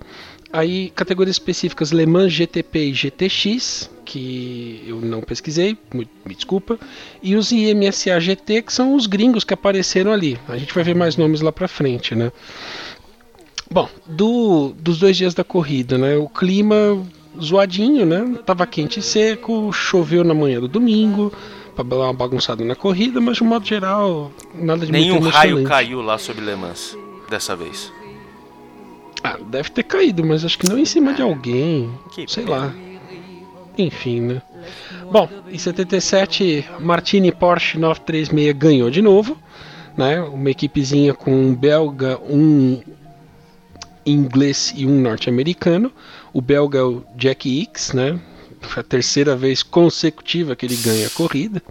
Aí 0.52 0.90
categorias 0.94 1.34
específicas 1.34 1.90
Le 1.90 2.06
Mans 2.06 2.32
GTP 2.32 2.78
e 2.90 2.94
GTX, 2.94 3.90
que 4.04 4.84
eu 4.86 5.00
não 5.00 5.20
pesquisei, 5.20 5.76
me 5.92 6.06
desculpa. 6.26 6.78
E 7.20 7.34
os 7.34 7.50
IMSA 7.50 8.20
GT, 8.20 8.62
que 8.62 8.72
são 8.72 8.94
os 8.94 9.06
gringos 9.08 9.42
que 9.42 9.52
apareceram 9.52 10.12
ali. 10.12 10.38
A 10.48 10.56
gente 10.56 10.72
vai 10.72 10.84
ver 10.84 10.94
mais 10.94 11.16
nomes 11.16 11.40
lá 11.40 11.50
pra 11.50 11.66
frente, 11.66 12.14
né? 12.14 12.30
Bom, 13.68 13.88
do, 14.06 14.72
dos 14.78 14.98
dois 15.00 15.16
dias 15.16 15.34
da 15.34 15.42
corrida, 15.42 15.98
né? 15.98 16.16
O 16.16 16.28
clima 16.28 17.04
zoadinho, 17.42 18.06
né? 18.06 18.38
Tava 18.46 18.64
quente 18.64 19.00
e 19.00 19.02
seco, 19.02 19.72
choveu 19.72 20.22
na 20.22 20.34
manhã 20.34 20.60
do 20.60 20.68
domingo, 20.68 21.32
pra 21.74 21.84
dar 21.84 21.96
uma 21.96 22.12
bagunçada 22.12 22.64
na 22.64 22.74
corrida, 22.74 23.20
mas 23.20 23.37
de 23.37 23.44
um 23.44 23.46
modo 23.46 23.66
geral, 23.66 24.30
nada 24.54 24.87
de 24.87 24.92
Nenhum 24.92 25.20
muito 25.20 25.34
raio 25.34 25.64
caiu 25.64 26.00
lá 26.00 26.16
sobre 26.18 26.44
Le 26.44 26.56
Mans 26.56 26.96
dessa 27.28 27.56
vez. 27.56 27.92
Ah, 29.22 29.38
deve 29.40 29.70
ter 29.70 29.82
caído, 29.82 30.24
mas 30.24 30.44
acho 30.44 30.58
que 30.58 30.68
não 30.68 30.78
em 30.78 30.84
cima 30.84 31.14
de 31.14 31.22
alguém. 31.22 31.90
Que 32.12 32.30
sei 32.30 32.44
pena. 32.44 32.56
lá. 32.56 32.74
Enfim, 33.76 34.20
né? 34.20 34.42
Bom, 35.10 35.28
em 35.48 35.58
77, 35.58 36.68
Martini 36.78 37.32
Porsche 37.32 37.78
936 37.78 38.52
ganhou 38.56 38.90
de 38.90 39.02
novo, 39.02 39.37
né? 39.96 40.20
Uma 40.20 40.50
equipezinha 40.50 41.14
com 41.14 41.32
um 41.32 41.54
belga, 41.54 42.18
um 42.28 42.80
inglês 44.04 44.72
e 44.76 44.87
um 44.87 45.00
norte-americano. 45.00 45.90
O 46.32 46.40
belga 46.40 46.78
é 46.78 46.82
o 46.82 47.02
Jack 47.16 47.48
Hicks, 47.48 47.92
né? 47.92 48.20
A 48.77 48.83
terceira 48.83 49.37
vez 49.37 49.62
consecutiva 49.62 50.57
que 50.57 50.66
ele 50.66 50.77
ganha 50.77 51.07
a 51.07 51.11
corrida, 51.11 51.62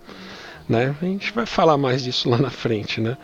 né? 0.68 0.96
A 1.02 1.06
gente 1.06 1.32
vai 1.34 1.46
falar 1.46 1.78
mais 1.78 2.04
disso 2.04 2.30
lá 2.30 2.38
na 2.38 2.50
frente, 2.50 3.02
né? 3.02 3.18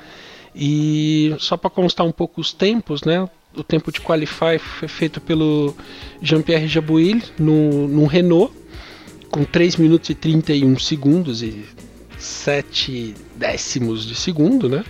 E 0.55 1.35
só 1.39 1.55
para 1.55 1.69
constar 1.69 2.05
um 2.05 2.11
pouco 2.11 2.41
os 2.41 2.51
tempos, 2.51 3.03
né? 3.03 3.27
O 3.55 3.63
tempo 3.63 3.91
de 3.91 4.01
qualify 4.01 4.57
foi 4.59 4.87
feito 4.87 5.19
pelo 5.21 5.75
Jean-Pierre 6.21 6.67
Jabouille 6.67 7.23
no, 7.37 7.87
num 7.87 8.05
Renault 8.05 8.53
com 9.29 9.43
3 9.43 9.75
minutos 9.77 10.09
e 10.09 10.15
31 10.15 10.77
segundos 10.79 11.41
e 11.41 11.65
7 12.17 13.15
décimos 13.35 14.05
de 14.05 14.15
segundo, 14.15 14.67
né? 14.67 14.83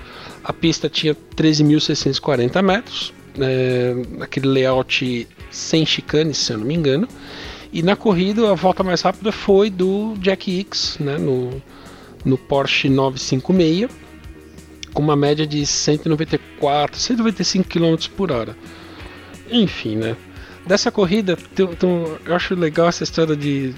A 0.44 0.52
pista 0.52 0.90
tinha 0.90 1.16
13.640 1.36 2.62
metros, 2.62 3.14
é, 3.40 3.94
aquele 4.22 4.48
layout 4.48 5.28
sem 5.52 5.86
chicane, 5.86 6.34
se 6.34 6.52
eu 6.52 6.58
não 6.58 6.66
me 6.66 6.74
engano. 6.74 7.08
E 7.72 7.84
na 7.84 7.96
corrida 7.96 8.52
a 8.52 8.56
volta 8.56 8.84
mais 8.84 9.02
rápida 9.02 9.32
foi 9.32 9.70
do 9.70 10.16
Jack 10.18 10.50
Hicks, 10.50 10.98
né? 11.00 11.18
No, 11.18 11.62
no 12.26 12.38
Porsche 12.38 12.90
956, 12.90 13.90
com 14.94 15.04
uma 15.04 15.16
média 15.16 15.46
de 15.46 15.66
194, 15.66 17.00
195 17.00 17.70
km 17.70 17.96
por 18.18 18.32
hora. 18.32 18.58
Enfim, 19.52 19.96
né? 19.98 20.16
Dessa 20.66 20.92
corrida, 20.92 21.38
eu 21.58 22.36
acho 22.36 22.56
legal 22.56 22.90
essa 22.90 23.04
história 23.04 23.36
de 23.36 23.74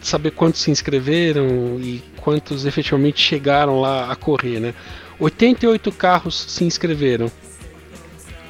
saber 0.00 0.30
quantos 0.32 0.60
se 0.60 0.70
inscreveram 0.70 1.78
e 1.80 2.02
quantos 2.16 2.64
efetivamente 2.66 3.20
chegaram 3.20 3.80
lá 3.80 4.10
a 4.10 4.16
correr, 4.16 4.60
né? 4.60 4.74
88 5.18 5.90
carros 5.92 6.40
se 6.48 6.64
inscreveram. 6.64 7.30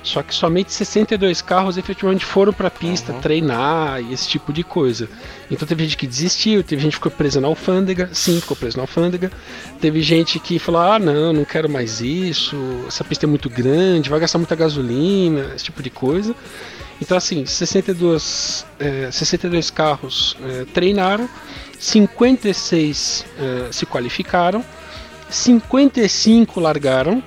Só 0.02 0.22
que 0.22 0.34
somente 0.34 0.72
62 0.72 1.42
carros 1.42 1.76
efetivamente 1.76 2.24
foram 2.24 2.52
para 2.52 2.68
a 2.68 2.70
pista 2.70 3.12
treinar 3.14 4.00
e 4.00 4.12
esse 4.12 4.28
tipo 4.28 4.52
de 4.52 4.62
coisa. 4.62 5.08
Então 5.50 5.66
teve 5.66 5.84
gente 5.84 5.96
que 5.96 6.06
desistiu, 6.06 6.62
teve 6.62 6.82
gente 6.82 6.92
que 6.92 6.96
ficou 6.96 7.12
presa 7.12 7.40
na 7.40 7.48
alfândega, 7.48 8.08
sim, 8.12 8.40
ficou 8.40 8.56
presa 8.56 8.76
na 8.76 8.84
alfândega. 8.84 9.30
Teve 9.80 10.00
gente 10.02 10.38
que 10.38 10.58
falou: 10.58 10.80
ah, 10.80 10.98
não, 10.98 11.32
não 11.32 11.44
quero 11.44 11.68
mais 11.68 12.00
isso, 12.00 12.56
essa 12.86 13.04
pista 13.04 13.26
é 13.26 13.28
muito 13.28 13.50
grande, 13.50 14.08
vai 14.08 14.20
gastar 14.20 14.38
muita 14.38 14.54
gasolina, 14.54 15.52
esse 15.54 15.64
tipo 15.64 15.82
de 15.82 15.90
coisa. 15.90 16.34
Então, 17.00 17.16
assim, 17.16 17.46
62, 17.46 18.66
eh, 18.80 19.08
62 19.10 19.70
carros 19.70 20.36
eh, 20.42 20.66
treinaram, 20.74 21.28
56 21.78 23.24
eh, 23.38 23.68
se 23.70 23.86
qualificaram, 23.86 24.64
55 25.30 26.58
largaram, 26.58 27.22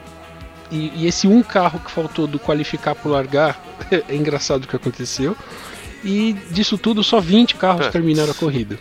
e, 0.72 0.92
e 0.96 1.08
esse 1.08 1.28
um 1.28 1.44
carro 1.44 1.80
que 1.80 1.92
faltou 1.92 2.26
do 2.26 2.40
qualificar 2.40 2.96
para 2.96 3.12
largar, 3.12 3.64
é 3.92 4.16
engraçado 4.16 4.64
o 4.64 4.68
que 4.68 4.76
aconteceu, 4.76 5.36
e 6.04 6.34
disso 6.50 6.78
tudo 6.78 7.04
só 7.04 7.20
20 7.20 7.56
carros 7.56 7.88
É. 7.88 7.90
terminaram 7.90 8.32
a 8.32 8.36
corrida. 8.36 8.80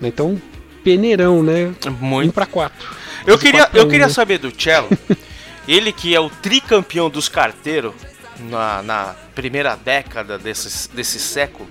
Então, 0.00 0.40
peneirão, 0.84 1.42
né? 1.42 1.72
Muito. 2.00 2.30
1 2.30 2.32
para 2.32 2.46
4. 2.46 2.88
Eu 3.26 3.38
queria, 3.38 3.68
eu 3.72 3.84
um, 3.84 3.88
queria 3.88 4.06
né? 4.06 4.12
saber 4.12 4.38
do 4.38 4.52
Cello, 4.56 4.88
ele 5.66 5.92
que 5.92 6.14
é 6.14 6.20
o 6.20 6.28
tricampeão 6.28 7.08
dos 7.08 7.28
carteiros 7.28 7.94
na, 8.38 8.82
na 8.82 9.14
primeira 9.34 9.76
década 9.76 10.38
desse, 10.38 10.88
desse 10.90 11.18
século, 11.18 11.68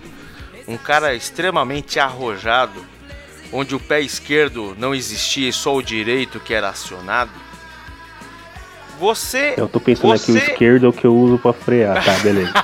um 0.67 0.78
cara 0.78 1.13
extremamente 1.13 2.00
arrojado, 2.00 2.86
onde 3.52 3.76
o 3.76 3.80
pé 3.80 4.00
esquerdo 4.02 4.76
não 4.78 4.95
existia 4.95 5.50
e 5.50 5.54
só 5.54 5.76
o 5.76 5.82
direito 5.82 6.39
que 6.39 6.54
era 6.54 6.69
acionado. 6.69 7.32
Você. 9.01 9.55
Eu 9.57 9.67
tô 9.67 9.79
pensando 9.79 10.13
aqui 10.13 10.31
o 10.31 10.33
Você- 10.35 10.51
esquerdo 10.51 10.85
é 10.85 10.89
o 10.89 10.93
que 10.93 11.05
eu 11.05 11.15
uso 11.15 11.39
pra 11.39 11.51
frear. 11.51 12.03
Tá, 12.05 12.13
beleza. 12.19 12.53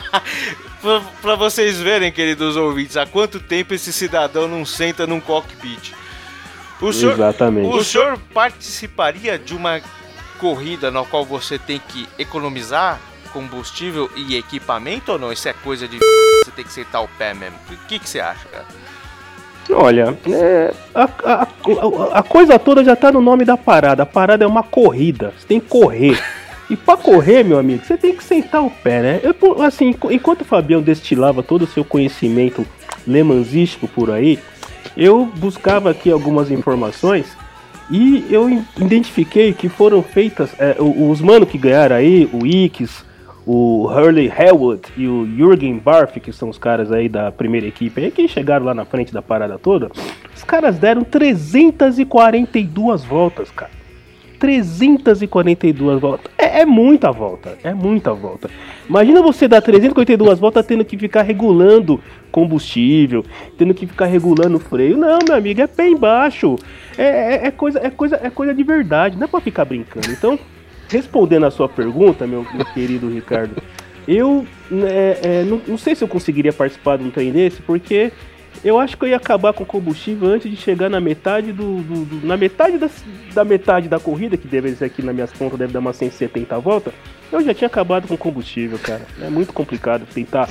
Pra, 0.80 1.02
pra 1.24 1.36
vocês 1.36 1.80
verem, 1.80 2.12
queridos 2.12 2.56
ouvintes, 2.56 2.96
há 2.98 3.06
quanto 3.08 3.40
tempo 3.40 3.74
esse 3.74 3.92
cidadão 3.92 4.48
não 4.48 4.64
senta 4.64 5.08
num 5.08 5.20
cockpit. 5.20 5.92
O 6.80 6.94
senhor, 6.94 7.14
Exatamente. 7.14 7.68
o 7.76 7.84
senhor 7.84 8.18
participaria 8.32 9.40
de 9.40 9.56
uma 9.56 9.82
corrida 10.38 10.92
na 10.92 11.04
qual 11.04 11.26
você 11.26 11.58
tem 11.58 11.80
que 11.80 12.08
economizar 12.20 13.00
combustível 13.34 14.10
e 14.16 14.38
equipamento 14.38 15.14
ou 15.14 15.18
não? 15.20 15.32
Isso 15.34 15.50
é 15.50 15.54
coisa 15.54 15.88
de 15.88 15.98
você 15.98 16.52
tem 16.56 16.64
que 16.64 16.72
sentar 16.72 17.04
o 17.04 17.08
pé 17.18 17.34
mesmo. 17.34 17.58
O 17.72 17.88
que, 17.88 17.98
que 17.98 18.08
você 18.08 18.20
acha, 18.20 18.48
cara? 18.48 18.66
Olha, 19.72 20.18
é, 20.30 20.74
a, 20.96 21.04
a- 21.24 21.48
a- 22.14 22.24
coisa 22.24 22.58
toda 22.58 22.84
já 22.84 22.96
tá 22.96 23.12
no 23.12 23.22
nome 23.22 23.44
da 23.46 23.58
parada. 23.58 24.04
A 24.04 24.06
parada 24.06 24.44
é 24.44 24.48
uma 24.48 24.64
corrida. 24.64 25.34
Você 25.38 25.48
tem 25.48 25.60
que 25.60 25.68
correr. 25.68 26.18
E 26.70 26.76
pra 26.76 26.98
correr, 26.98 27.44
meu 27.44 27.58
amigo, 27.58 27.84
você 27.86 27.96
tem 27.98 28.14
que 28.16 28.24
sentar 28.24 28.62
o 28.64 28.70
pé, 28.70 29.02
né? 29.02 29.20
Eu, 29.24 29.62
assim, 29.64 29.90
enqu- 29.90 30.12
enquanto 30.12 30.42
o 30.42 30.46
Fabião 30.46 30.82
destilava 30.82 31.42
todo 31.42 31.62
o 31.64 31.68
seu 31.68 31.84
conhecimento 31.86 32.66
lemansístico 33.06 33.88
por 33.88 34.12
aí, 34.12 34.38
eu 34.96 35.26
buscava 35.38 35.90
aqui 35.92 36.12
algumas 36.12 36.52
informações 36.52 37.26
e 37.90 38.26
eu 38.30 38.50
identifiquei 38.78 39.54
que 39.54 39.70
foram 39.70 40.04
feitas. 40.04 40.50
é, 40.60 40.76
os 40.80 41.22
manos 41.22 41.48
que 41.50 41.58
ganharam 41.58 41.96
aí, 41.96 42.30
o 42.34 42.46
Ikes, 42.46 43.06
o 43.50 43.88
Hurley 43.88 44.30
Haywood 44.30 44.82
e 44.98 45.08
o 45.08 45.26
Jürgen 45.26 45.78
Barf, 45.78 46.20
que 46.20 46.34
são 46.34 46.50
os 46.50 46.58
caras 46.58 46.92
aí 46.92 47.08
da 47.08 47.32
primeira 47.32 47.66
equipe 47.66 48.04
aí, 48.04 48.12
que 48.12 48.28
chegaram 48.28 48.66
lá 48.66 48.74
na 48.74 48.84
frente 48.84 49.14
da 49.14 49.22
parada 49.22 49.58
toda, 49.58 49.90
os 50.36 50.44
caras 50.44 50.78
deram 50.78 51.02
342 51.04 53.06
voltas, 53.06 53.50
cara. 53.50 53.72
342 54.38 56.00
voltas. 56.00 56.32
É, 56.38 56.62
é 56.62 56.66
muita 56.66 57.12
volta, 57.12 57.58
é 57.64 57.74
muita 57.74 58.14
volta. 58.14 58.50
Imagina 58.88 59.22
você 59.22 59.48
dar 59.48 59.62
342 59.62 60.40
voltas 60.40 60.66
tendo 60.66 60.86
que 60.86 60.98
ficar 60.98 61.24
regulando 61.24 62.00
combustível, 62.32 63.26
tendo 63.58 63.74
que 63.74 63.88
ficar 63.88 64.06
regulando 64.06 64.58
o 64.58 64.60
freio. 64.60 64.98
Não, 64.98 65.20
meu 65.26 65.36
amigo, 65.36 65.62
é 65.62 65.68
pé 65.68 65.90
embaixo. 65.90 66.56
É, 66.98 67.36
é- 67.36 67.48
é 67.48 67.52
coisa, 67.52 67.80
é, 67.82 67.90
coisa, 67.90 68.20
é 68.22 68.30
coisa 68.30 68.54
de 68.54 68.64
verdade, 68.64 69.18
não 69.18 69.24
é 69.24 69.28
pra 69.28 69.42
ficar 69.42 69.66
brincando. 69.66 70.12
Então, 70.12 70.38
respondendo 70.90 71.46
a 71.46 71.52
sua 71.52 71.68
pergunta, 71.70 72.26
meu, 72.28 72.46
meu 72.54 72.66
querido 72.74 73.10
Ricardo, 73.10 73.62
eu 74.08 74.46
é, 74.72 75.20
é, 75.22 75.44
não, 75.44 75.62
não 75.68 75.78
sei 75.78 75.96
se 75.96 76.04
eu 76.04 76.08
conseguiria 76.08 76.54
participar 76.54 76.98
de 76.98 77.04
um 77.04 77.10
trem 77.12 77.32
desse, 77.32 77.62
porque 77.62 78.12
eu 78.64 78.80
acho 78.80 78.98
que 78.98 79.06
eu 79.06 79.10
ia 79.10 79.18
acabar 79.18 79.54
com 79.54 79.64
o 79.64 79.66
combustível 79.66 80.30
antes 80.30 80.50
de 80.50 80.58
chegar 80.58 80.90
na 80.90 81.00
metade 81.00 81.52
do. 81.52 81.82
do- 81.82 82.06
do- 82.06 82.26
na 82.28 82.36
metade 82.38 82.78
da, 82.78 82.90
da 83.34 83.44
metade 83.46 83.88
da 83.88 84.00
corrida, 84.00 84.36
que 84.38 84.48
deve 84.48 84.72
ser 84.76 84.86
aqui 84.86 85.04
nas 85.04 85.14
minhas 85.14 85.32
contas, 85.32 85.60
deve 85.60 85.74
dar 85.74 85.80
umas 85.80 85.96
170 85.98 86.58
voltas. 86.60 86.94
Eu 87.32 87.42
já 87.44 87.54
tinha 87.54 87.68
acabado 87.68 88.08
com 88.08 88.16
o 88.16 88.18
combustível, 88.18 88.80
cara. 88.80 89.02
É 89.22 89.30
muito 89.30 89.54
complicado 89.54 90.08
tentar 90.12 90.50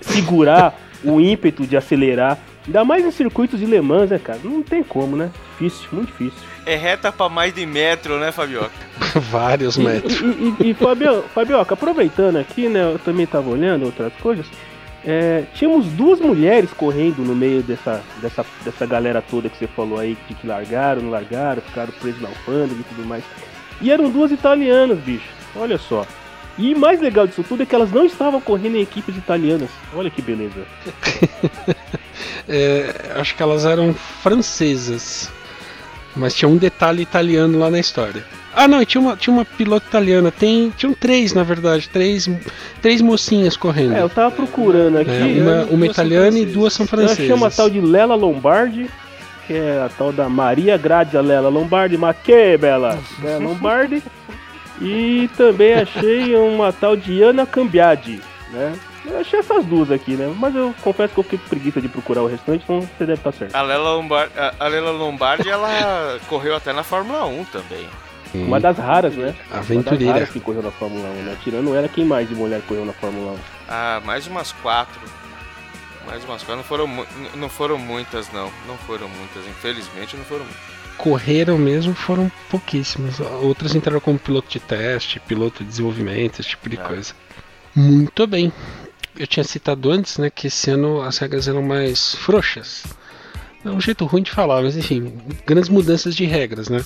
segurar 0.00 0.78
o 1.04 1.20
ímpeto 1.20 1.66
de 1.66 1.76
acelerar. 1.76 2.38
Ainda 2.66 2.84
mais 2.84 3.04
em 3.04 3.10
circuitos 3.10 3.60
de 3.60 3.66
Le 3.66 3.80
Mans, 3.80 4.10
né, 4.10 4.18
cara? 4.18 4.40
Não 4.42 4.62
tem 4.62 4.82
como, 4.82 5.16
né? 5.16 5.30
Difícil, 5.52 5.88
muito 5.92 6.08
difícil. 6.08 6.38
É 6.64 6.74
reta 6.74 7.12
pra 7.12 7.28
mais 7.28 7.54
de 7.54 7.64
metro, 7.64 8.18
né, 8.18 8.32
Fabioca? 8.32 8.72
Vários 9.30 9.76
metros. 9.76 10.20
E, 10.20 10.64
e, 10.64 10.70
e 10.70 10.74
Fabio, 10.74 11.22
Fabioca, 11.34 11.74
aproveitando 11.74 12.36
aqui, 12.38 12.68
né? 12.68 12.82
Eu 12.92 12.98
também 12.98 13.24
tava 13.26 13.48
olhando 13.50 13.84
outras 13.86 14.12
coisas. 14.14 14.46
é, 15.04 15.44
tínhamos 15.54 15.86
duas 15.92 16.18
mulheres 16.20 16.72
correndo 16.72 17.18
no 17.22 17.34
meio 17.36 17.62
dessa, 17.62 18.02
dessa, 18.20 18.44
dessa 18.64 18.84
galera 18.84 19.22
toda 19.22 19.48
que 19.48 19.56
você 19.56 19.68
falou 19.68 20.00
aí, 20.00 20.18
de 20.26 20.34
que 20.34 20.46
largaram, 20.46 21.02
não 21.02 21.10
largaram, 21.10 21.62
ficaram 21.62 21.92
presos 22.00 22.20
na 22.20 22.28
alfândega 22.28 22.80
e 22.80 22.94
tudo 22.94 23.06
mais. 23.06 23.22
E 23.80 23.92
eram 23.92 24.10
duas 24.10 24.32
italianas, 24.32 24.98
bicho. 24.98 25.28
Olha 25.54 25.78
só. 25.78 26.04
E 26.58 26.74
mais 26.74 27.00
legal 27.00 27.26
disso 27.26 27.44
tudo 27.46 27.62
é 27.62 27.66
que 27.66 27.74
elas 27.74 27.90
não 27.92 28.04
estavam 28.04 28.40
correndo 28.40 28.76
em 28.76 28.82
equipes 28.82 29.16
italianas. 29.16 29.68
Olha 29.94 30.10
que 30.10 30.22
beleza. 30.22 30.64
É, 32.48 33.12
acho 33.16 33.34
que 33.34 33.42
elas 33.42 33.64
eram 33.64 33.92
francesas. 33.92 35.28
Mas 36.14 36.32
tinha 36.32 36.48
um 36.48 36.56
detalhe 36.56 37.02
italiano 37.02 37.58
lá 37.58 37.68
na 37.70 37.78
história. 37.78 38.24
Ah, 38.54 38.66
não, 38.66 38.82
tinha 38.84 39.00
uma, 39.00 39.16
tinha 39.16 39.34
uma 39.34 39.44
piloto 39.44 39.86
italiana. 39.86 40.30
Tem, 40.30 40.72
tinham 40.76 40.94
três, 40.94 41.34
na 41.34 41.42
verdade. 41.42 41.88
Três, 41.90 42.30
três 42.80 43.02
mocinhas 43.02 43.56
correndo. 43.56 43.94
É, 43.94 44.00
eu 44.00 44.08
tava 44.08 44.30
procurando 44.30 44.96
aqui. 44.98 45.10
É, 45.10 45.42
uma, 45.42 45.64
uma 45.64 45.86
italiana 45.86 46.38
e 46.38 46.46
duas 46.46 46.72
são 46.72 46.86
Eu 46.90 47.04
achei 47.04 47.06
francesas. 47.06 47.36
uma 47.36 47.50
tal 47.50 47.68
de 47.68 47.80
Lela 47.80 48.14
Lombardi, 48.14 48.88
que 49.46 49.52
é 49.52 49.82
a 49.84 49.90
tal 49.90 50.10
da 50.10 50.28
Maria 50.28 50.78
Grazia 50.78 51.20
Lela 51.20 51.50
Lombardi, 51.50 51.98
mas 51.98 52.16
que 52.24 52.56
bela 52.56 52.98
Lela 53.22 53.44
Lombardi. 53.44 54.02
E 54.80 55.30
também 55.36 55.74
achei 55.74 56.36
uma 56.36 56.72
tal 56.72 56.96
de 56.96 57.22
Ana 57.22 57.46
Cambiadi, 57.46 58.20
né? 58.50 58.78
Eu 59.04 59.20
achei 59.20 59.38
essas 59.38 59.64
duas 59.64 59.90
aqui, 59.90 60.12
né? 60.12 60.34
Mas 60.36 60.54
eu 60.54 60.74
confesso 60.82 61.14
que 61.14 61.20
eu 61.20 61.24
fiquei 61.24 61.38
com 61.38 61.48
preguiça 61.48 61.80
de 61.80 61.88
procurar 61.88 62.22
o 62.22 62.26
restante, 62.26 62.64
então 62.64 62.80
você 62.80 63.06
deve 63.06 63.14
estar 63.14 63.32
certo. 63.32 63.54
A 63.54 63.62
Lela 63.62 63.94
Lombardi, 63.94 64.32
a 64.58 64.66
Lela 64.66 64.90
Lombardi 64.90 65.48
ela 65.48 66.18
correu 66.28 66.56
até 66.56 66.72
na 66.72 66.82
Fórmula 66.82 67.24
1 67.24 67.44
também. 67.44 67.88
Uma 68.34 68.60
das 68.60 68.76
raras, 68.76 69.14
né? 69.14 69.34
Uma 69.46 69.56
das 69.56 69.58
Aventureira. 69.58 70.12
raras 70.12 70.30
que 70.30 70.40
correu 70.40 70.62
na 70.62 70.70
Fórmula 70.72 71.08
1, 71.08 71.12
né? 71.22 71.36
Tirando 71.42 71.74
ela, 71.74 71.88
quem 71.88 72.04
mais 72.04 72.28
de 72.28 72.34
mulher 72.34 72.60
correu 72.66 72.84
na 72.84 72.92
Fórmula 72.92 73.32
1? 73.32 73.36
Ah, 73.68 74.02
mais 74.04 74.26
umas 74.26 74.52
quatro. 74.52 75.00
Mais 76.06 76.22
umas 76.24 76.42
quatro. 76.42 76.56
Não 76.56 76.64
foram, 76.64 77.06
não 77.36 77.48
foram 77.48 77.78
muitas, 77.78 78.30
não. 78.32 78.50
Não 78.66 78.76
foram 78.78 79.08
muitas. 79.08 79.46
Infelizmente, 79.46 80.16
não 80.16 80.24
foram 80.24 80.44
muitas. 80.44 80.75
Correram 80.98 81.58
mesmo, 81.58 81.94
foram 81.94 82.30
pouquíssimas. 82.50 83.20
Outras 83.42 83.74
entraram 83.74 84.00
como 84.00 84.18
piloto 84.18 84.48
de 84.50 84.60
teste, 84.60 85.20
piloto 85.20 85.62
de 85.62 85.70
desenvolvimento, 85.70 86.40
esse 86.40 86.50
tipo 86.50 86.68
de 86.68 86.76
É. 86.76 86.82
coisa. 86.82 87.14
Muito 87.74 88.26
bem. 88.26 88.52
Eu 89.18 89.26
tinha 89.26 89.44
citado 89.44 89.90
antes, 89.90 90.18
né, 90.18 90.30
que 90.30 90.46
esse 90.46 90.70
ano 90.70 91.00
as 91.02 91.18
regras 91.18 91.48
eram 91.48 91.62
mais 91.62 92.14
frouxas. 92.14 92.84
É 93.64 93.70
um 93.70 93.80
jeito 93.80 94.04
ruim 94.04 94.22
de 94.22 94.30
falar, 94.30 94.62
mas 94.62 94.76
enfim, 94.76 95.12
grandes 95.44 95.68
mudanças 95.68 96.14
de 96.14 96.24
regras, 96.24 96.68
né? 96.68 96.84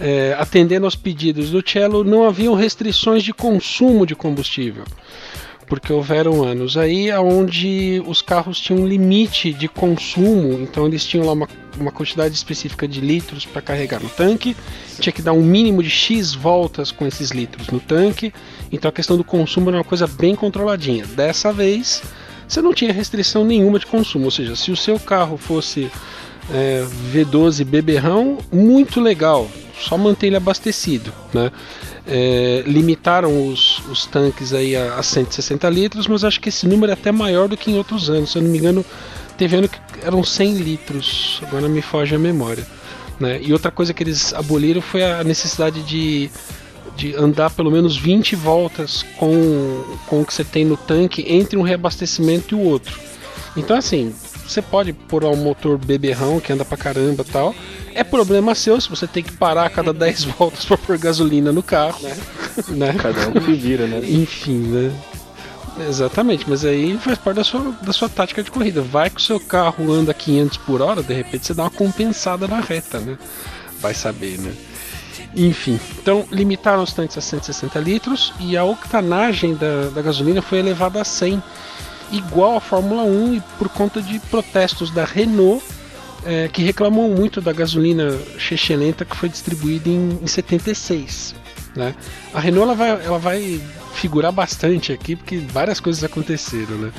É, 0.00 0.34
atendendo 0.38 0.86
aos 0.86 0.96
pedidos 0.96 1.50
do 1.50 1.62
Cello, 1.68 2.02
não 2.04 2.26
haviam 2.26 2.54
restrições 2.54 3.22
de 3.22 3.34
consumo 3.34 4.06
de 4.06 4.14
combustível. 4.14 4.84
Porque 5.72 5.90
houveram 5.90 6.44
anos 6.44 6.76
aí 6.76 7.10
onde 7.12 8.02
os 8.06 8.20
carros 8.20 8.60
tinham 8.60 8.82
um 8.82 8.86
limite 8.86 9.54
de 9.54 9.68
consumo, 9.68 10.60
então 10.60 10.86
eles 10.86 11.02
tinham 11.02 11.24
lá 11.24 11.32
uma, 11.32 11.48
uma 11.78 11.90
quantidade 11.90 12.34
específica 12.34 12.86
de 12.86 13.00
litros 13.00 13.46
para 13.46 13.62
carregar 13.62 13.98
no 13.98 14.10
tanque, 14.10 14.54
tinha 15.00 15.10
que 15.14 15.22
dar 15.22 15.32
um 15.32 15.40
mínimo 15.40 15.82
de 15.82 15.88
X 15.88 16.34
voltas 16.34 16.92
com 16.92 17.06
esses 17.06 17.30
litros 17.30 17.68
no 17.68 17.80
tanque, 17.80 18.34
então 18.70 18.90
a 18.90 18.92
questão 18.92 19.16
do 19.16 19.24
consumo 19.24 19.70
era 19.70 19.78
uma 19.78 19.84
coisa 19.84 20.06
bem 20.06 20.36
controladinha. 20.36 21.06
Dessa 21.06 21.50
vez, 21.54 22.02
você 22.46 22.60
não 22.60 22.74
tinha 22.74 22.92
restrição 22.92 23.42
nenhuma 23.42 23.78
de 23.78 23.86
consumo, 23.86 24.26
ou 24.26 24.30
seja, 24.30 24.54
se 24.54 24.70
o 24.70 24.76
seu 24.76 25.00
carro 25.00 25.38
fosse 25.38 25.90
é, 26.52 26.84
V12 27.14 27.64
beberrão, 27.64 28.36
muito 28.52 29.00
legal, 29.00 29.50
só 29.80 29.96
manter 29.96 30.26
ele 30.26 30.36
abastecido, 30.36 31.10
né? 31.32 31.50
É, 32.06 32.64
limitaram 32.66 33.48
os, 33.48 33.78
os 33.88 34.06
tanques 34.06 34.52
aí 34.52 34.74
a, 34.74 34.96
a 34.96 35.02
160 35.02 35.68
litros, 35.70 36.08
mas 36.08 36.24
acho 36.24 36.40
que 36.40 36.48
esse 36.48 36.66
número 36.66 36.90
é 36.90 36.94
até 36.94 37.12
maior 37.12 37.48
do 37.48 37.56
que 37.56 37.70
em 37.70 37.78
outros 37.78 38.10
anos. 38.10 38.32
Se 38.32 38.38
eu 38.38 38.42
não 38.42 38.50
me 38.50 38.58
engano, 38.58 38.84
teve 39.36 39.56
ano 39.56 39.68
que 39.68 39.78
eram 40.02 40.24
100 40.24 40.54
litros, 40.54 41.40
agora 41.46 41.68
me 41.68 41.80
foge 41.80 42.14
a 42.14 42.18
memória. 42.18 42.66
Né? 43.20 43.40
E 43.42 43.52
outra 43.52 43.70
coisa 43.70 43.94
que 43.94 44.02
eles 44.02 44.34
aboliram 44.34 44.80
foi 44.80 45.04
a 45.04 45.22
necessidade 45.22 45.82
de, 45.82 46.28
de 46.96 47.14
andar 47.14 47.50
pelo 47.50 47.70
menos 47.70 47.96
20 47.96 48.34
voltas 48.34 49.04
com, 49.16 49.84
com 50.08 50.22
o 50.22 50.24
que 50.24 50.34
você 50.34 50.44
tem 50.44 50.64
no 50.64 50.76
tanque 50.76 51.24
entre 51.28 51.56
um 51.56 51.62
reabastecimento 51.62 52.54
e 52.54 52.58
o 52.58 52.60
outro. 52.60 52.98
Então, 53.56 53.76
assim, 53.76 54.12
você 54.46 54.60
pode 54.62 54.92
pôr 54.92 55.24
um 55.24 55.36
motor 55.36 55.78
beberrão 55.78 56.40
que 56.40 56.52
anda 56.52 56.64
pra 56.64 56.76
caramba 56.76 57.24
e 57.26 57.30
tal. 57.30 57.54
É 57.94 58.02
problema 58.02 58.54
seu 58.54 58.80
se 58.80 58.88
você 58.88 59.06
tem 59.06 59.22
que 59.22 59.32
parar 59.32 59.66
a 59.66 59.70
cada 59.70 59.92
10 59.92 60.24
voltas 60.38 60.64
pra 60.64 60.76
pôr 60.76 60.98
gasolina 60.98 61.52
no 61.52 61.62
carro, 61.62 62.00
né? 62.68 62.94
Cada 63.00 63.28
um 63.28 63.44
se 63.44 63.52
vira, 63.54 63.86
né? 63.86 64.00
Enfim, 64.04 64.58
né? 64.58 64.92
Exatamente, 65.88 66.48
mas 66.48 66.64
aí 66.64 66.98
faz 66.98 67.18
parte 67.18 67.36
da 67.36 67.44
sua, 67.44 67.74
da 67.82 67.92
sua 67.92 68.08
tática 68.08 68.42
de 68.42 68.50
corrida. 68.50 68.82
Vai 68.82 69.08
que 69.08 69.20
o 69.20 69.24
seu 69.24 69.40
carro 69.40 69.90
anda 69.90 70.12
500 70.12 70.58
por 70.58 70.82
hora, 70.82 71.02
de 71.02 71.14
repente 71.14 71.46
você 71.46 71.54
dá 71.54 71.64
uma 71.64 71.70
compensada 71.70 72.46
na 72.46 72.60
reta, 72.60 72.98
né? 73.00 73.16
Vai 73.80 73.94
saber, 73.94 74.38
né? 74.38 74.52
Enfim, 75.34 75.80
então 76.00 76.26
limitaram 76.30 76.82
os 76.82 76.92
tanques 76.92 77.16
a 77.16 77.20
160 77.20 77.78
litros 77.80 78.34
e 78.38 78.56
a 78.56 78.64
octanagem 78.64 79.54
da, 79.54 79.88
da 79.88 80.02
gasolina 80.02 80.42
foi 80.42 80.58
elevada 80.58 81.00
a 81.00 81.04
100, 81.04 81.42
igual 82.12 82.56
à 82.56 82.60
Fórmula 82.60 83.02
1 83.02 83.34
e 83.34 83.40
por 83.58 83.68
conta 83.68 84.00
de 84.00 84.18
protestos 84.20 84.90
da 84.90 85.04
Renault, 85.04 85.64
eh, 86.24 86.48
que 86.52 86.62
reclamou 86.62 87.08
muito 87.10 87.40
da 87.40 87.52
gasolina 87.52 88.16
chechelenta 88.38 89.04
que 89.04 89.16
foi 89.16 89.28
distribuída 89.28 89.88
em, 89.88 90.18
em 90.22 90.26
76. 90.26 91.34
Né? 91.74 91.94
A 92.32 92.38
Renault 92.38 92.64
ela 92.64 92.74
vai, 92.74 92.90
ela 93.04 93.18
vai 93.18 93.60
figurar 93.94 94.30
bastante 94.30 94.92
aqui 94.92 95.16
porque 95.16 95.38
várias 95.38 95.80
coisas 95.80 96.04
aconteceram, 96.04 96.76
né? 96.76 96.92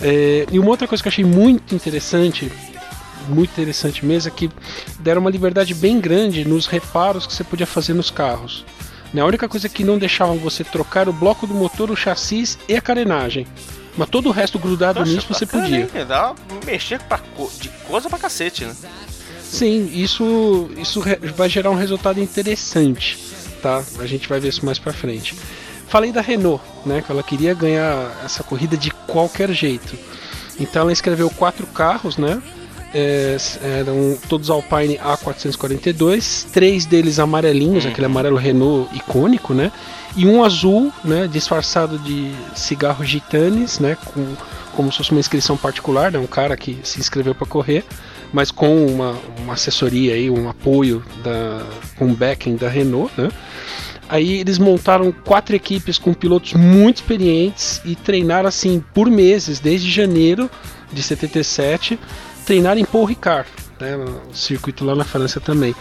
É, 0.00 0.46
e 0.50 0.58
uma 0.58 0.68
outra 0.68 0.86
coisa 0.86 1.02
que 1.02 1.08
eu 1.08 1.12
achei 1.12 1.24
muito 1.24 1.74
interessante, 1.74 2.50
muito 3.28 3.50
interessante 3.50 4.04
mesmo, 4.04 4.28
é 4.28 4.34
que 4.34 4.50
deram 5.00 5.20
uma 5.20 5.30
liberdade 5.30 5.74
bem 5.74 5.98
grande 5.98 6.44
nos 6.44 6.66
reparos 6.66 7.26
que 7.26 7.32
você 7.32 7.42
podia 7.42 7.66
fazer 7.66 7.94
nos 7.94 8.10
carros. 8.10 8.64
Né? 9.12 9.22
A 9.22 9.24
única 9.24 9.48
coisa 9.48 9.68
que 9.68 9.84
não 9.84 9.98
deixavam 9.98 10.36
você 10.36 10.62
trocar 10.62 11.08
o 11.08 11.12
bloco 11.12 11.46
do 11.46 11.54
motor, 11.54 11.90
o 11.90 11.96
chassis 11.96 12.58
e 12.68 12.76
a 12.76 12.80
carenagem. 12.80 13.46
Mas 13.96 14.08
todo 14.10 14.28
o 14.28 14.32
resto 14.32 14.58
grudado 14.58 15.00
Poxa, 15.00 15.12
nisso 15.12 15.26
você 15.32 15.46
podia. 15.46 15.80
hein? 15.80 15.88
Dá 16.06 16.34
mexer 16.64 17.00
pra 17.02 17.20
de 17.60 17.68
coisa 17.88 18.08
pra 18.10 18.18
cacete, 18.18 18.64
né? 18.64 18.74
Sim, 19.42 19.90
isso, 19.94 20.68
isso 20.76 21.02
vai 21.36 21.48
gerar 21.48 21.70
um 21.70 21.76
resultado 21.76 22.20
interessante, 22.20 23.16
tá? 23.62 23.82
A 23.98 24.06
gente 24.06 24.28
vai 24.28 24.40
ver 24.40 24.48
isso 24.48 24.64
mais 24.66 24.78
pra 24.78 24.92
frente. 24.92 25.34
Falei 25.88 26.12
da 26.12 26.20
Renault, 26.20 26.62
né? 26.84 27.00
Que 27.00 27.12
ela 27.12 27.22
queria 27.22 27.54
ganhar 27.54 28.10
essa 28.24 28.42
corrida 28.42 28.76
de 28.76 28.90
qualquer 28.90 29.50
jeito. 29.52 29.96
Então 30.58 30.82
ela 30.82 30.92
escreveu 30.92 31.30
quatro 31.30 31.66
carros, 31.66 32.16
né? 32.16 32.42
É, 32.94 33.36
eram 33.80 34.16
todos 34.28 34.48
Alpine 34.50 34.98
A442, 34.98 36.46
três 36.50 36.86
deles 36.86 37.18
amarelinhos, 37.18 37.84
aquele 37.86 38.06
amarelo 38.06 38.36
Renault 38.36 38.94
icônico, 38.96 39.52
né? 39.54 39.70
E 40.16 40.26
um 40.26 40.42
azul, 40.42 40.90
né? 41.04 41.28
Disfarçado 41.28 41.98
de 41.98 42.32
cigarro 42.54 43.04
gitanes, 43.04 43.78
né? 43.78 43.96
Com, 44.06 44.34
como 44.74 44.90
se 44.90 44.98
fosse 44.98 45.10
uma 45.10 45.20
inscrição 45.20 45.56
particular, 45.56 46.10
né? 46.10 46.18
Um 46.18 46.26
cara 46.26 46.56
que 46.56 46.78
se 46.82 46.98
inscreveu 46.98 47.34
para 47.34 47.46
correr, 47.46 47.84
mas 48.32 48.50
com 48.50 48.86
uma, 48.86 49.14
uma 49.38 49.52
assessoria 49.52 50.14
aí, 50.14 50.30
um 50.30 50.48
apoio 50.48 51.04
da, 51.22 51.66
com 51.98 52.14
backing 52.14 52.56
da 52.56 52.68
Renault, 52.68 53.12
né? 53.16 53.28
Aí 54.08 54.40
eles 54.40 54.58
montaram 54.58 55.12
quatro 55.12 55.54
equipes 55.54 55.98
com 55.98 56.14
pilotos 56.14 56.54
muito 56.54 56.96
experientes 56.96 57.80
e 57.84 57.94
treinaram 57.94 58.48
assim 58.48 58.82
por 58.94 59.10
meses, 59.10 59.58
desde 59.58 59.90
janeiro 59.90 60.48
de 60.92 61.02
77, 61.02 61.98
treinaram 62.44 62.80
em 62.80 62.84
Paul 62.84 63.04
Ricard, 63.04 63.48
né, 63.80 63.96
no 63.96 64.34
circuito 64.34 64.84
lá 64.84 64.94
na 64.94 65.04
França 65.04 65.40
também. 65.40 65.74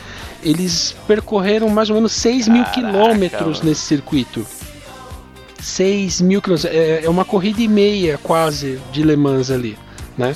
Eles 0.44 0.96
percorreram 1.08 1.70
mais 1.70 1.90
ou 1.90 1.96
menos 1.96 2.12
6 2.14 2.48
mil 2.48 2.64
quilômetros 2.66 3.58
mano. 3.58 3.70
nesse 3.70 3.82
circuito. 3.82 4.46
6 5.60 6.22
mil 6.22 6.42
quilômetros, 6.42 6.72
é, 6.72 7.06
é 7.06 7.10
uma 7.10 7.26
corrida 7.26 7.62
e 7.62 7.68
meia 7.68 8.20
quase 8.22 8.80
de 8.92 9.04
Le 9.04 9.16
Mans 9.16 9.50
ali, 9.50 9.78
né? 10.18 10.36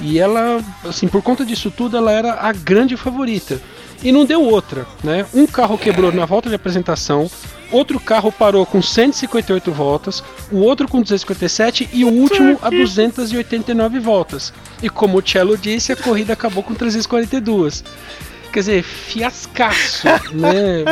E 0.00 0.18
ela, 0.18 0.62
assim, 0.84 1.08
por 1.08 1.22
conta 1.22 1.44
disso 1.44 1.70
tudo, 1.70 1.96
ela 1.96 2.12
era 2.12 2.34
a 2.34 2.52
grande 2.52 2.96
favorita. 2.96 3.60
E 4.02 4.12
não 4.12 4.24
deu 4.24 4.42
outra, 4.42 4.86
né? 5.02 5.26
Um 5.34 5.46
carro 5.46 5.76
quebrou 5.76 6.12
na 6.12 6.24
volta 6.24 6.48
de 6.48 6.54
apresentação, 6.54 7.28
outro 7.72 7.98
carro 7.98 8.30
parou 8.30 8.64
com 8.64 8.80
158 8.80 9.72
voltas, 9.72 10.22
o 10.52 10.58
outro 10.58 10.86
com 10.86 11.02
257 11.02 11.88
e 11.92 12.04
o 12.04 12.08
último 12.08 12.58
a 12.62 12.70
289 12.70 13.98
voltas. 13.98 14.52
E 14.82 14.88
como 14.88 15.18
o 15.18 15.22
Cello 15.28 15.58
disse, 15.58 15.92
a 15.92 15.96
corrida 15.96 16.32
acabou 16.32 16.62
com 16.62 16.74
342. 16.74 17.82
Quer 18.52 18.60
dizer, 18.60 18.82
fiascaço, 18.82 20.06
né? 20.32 20.84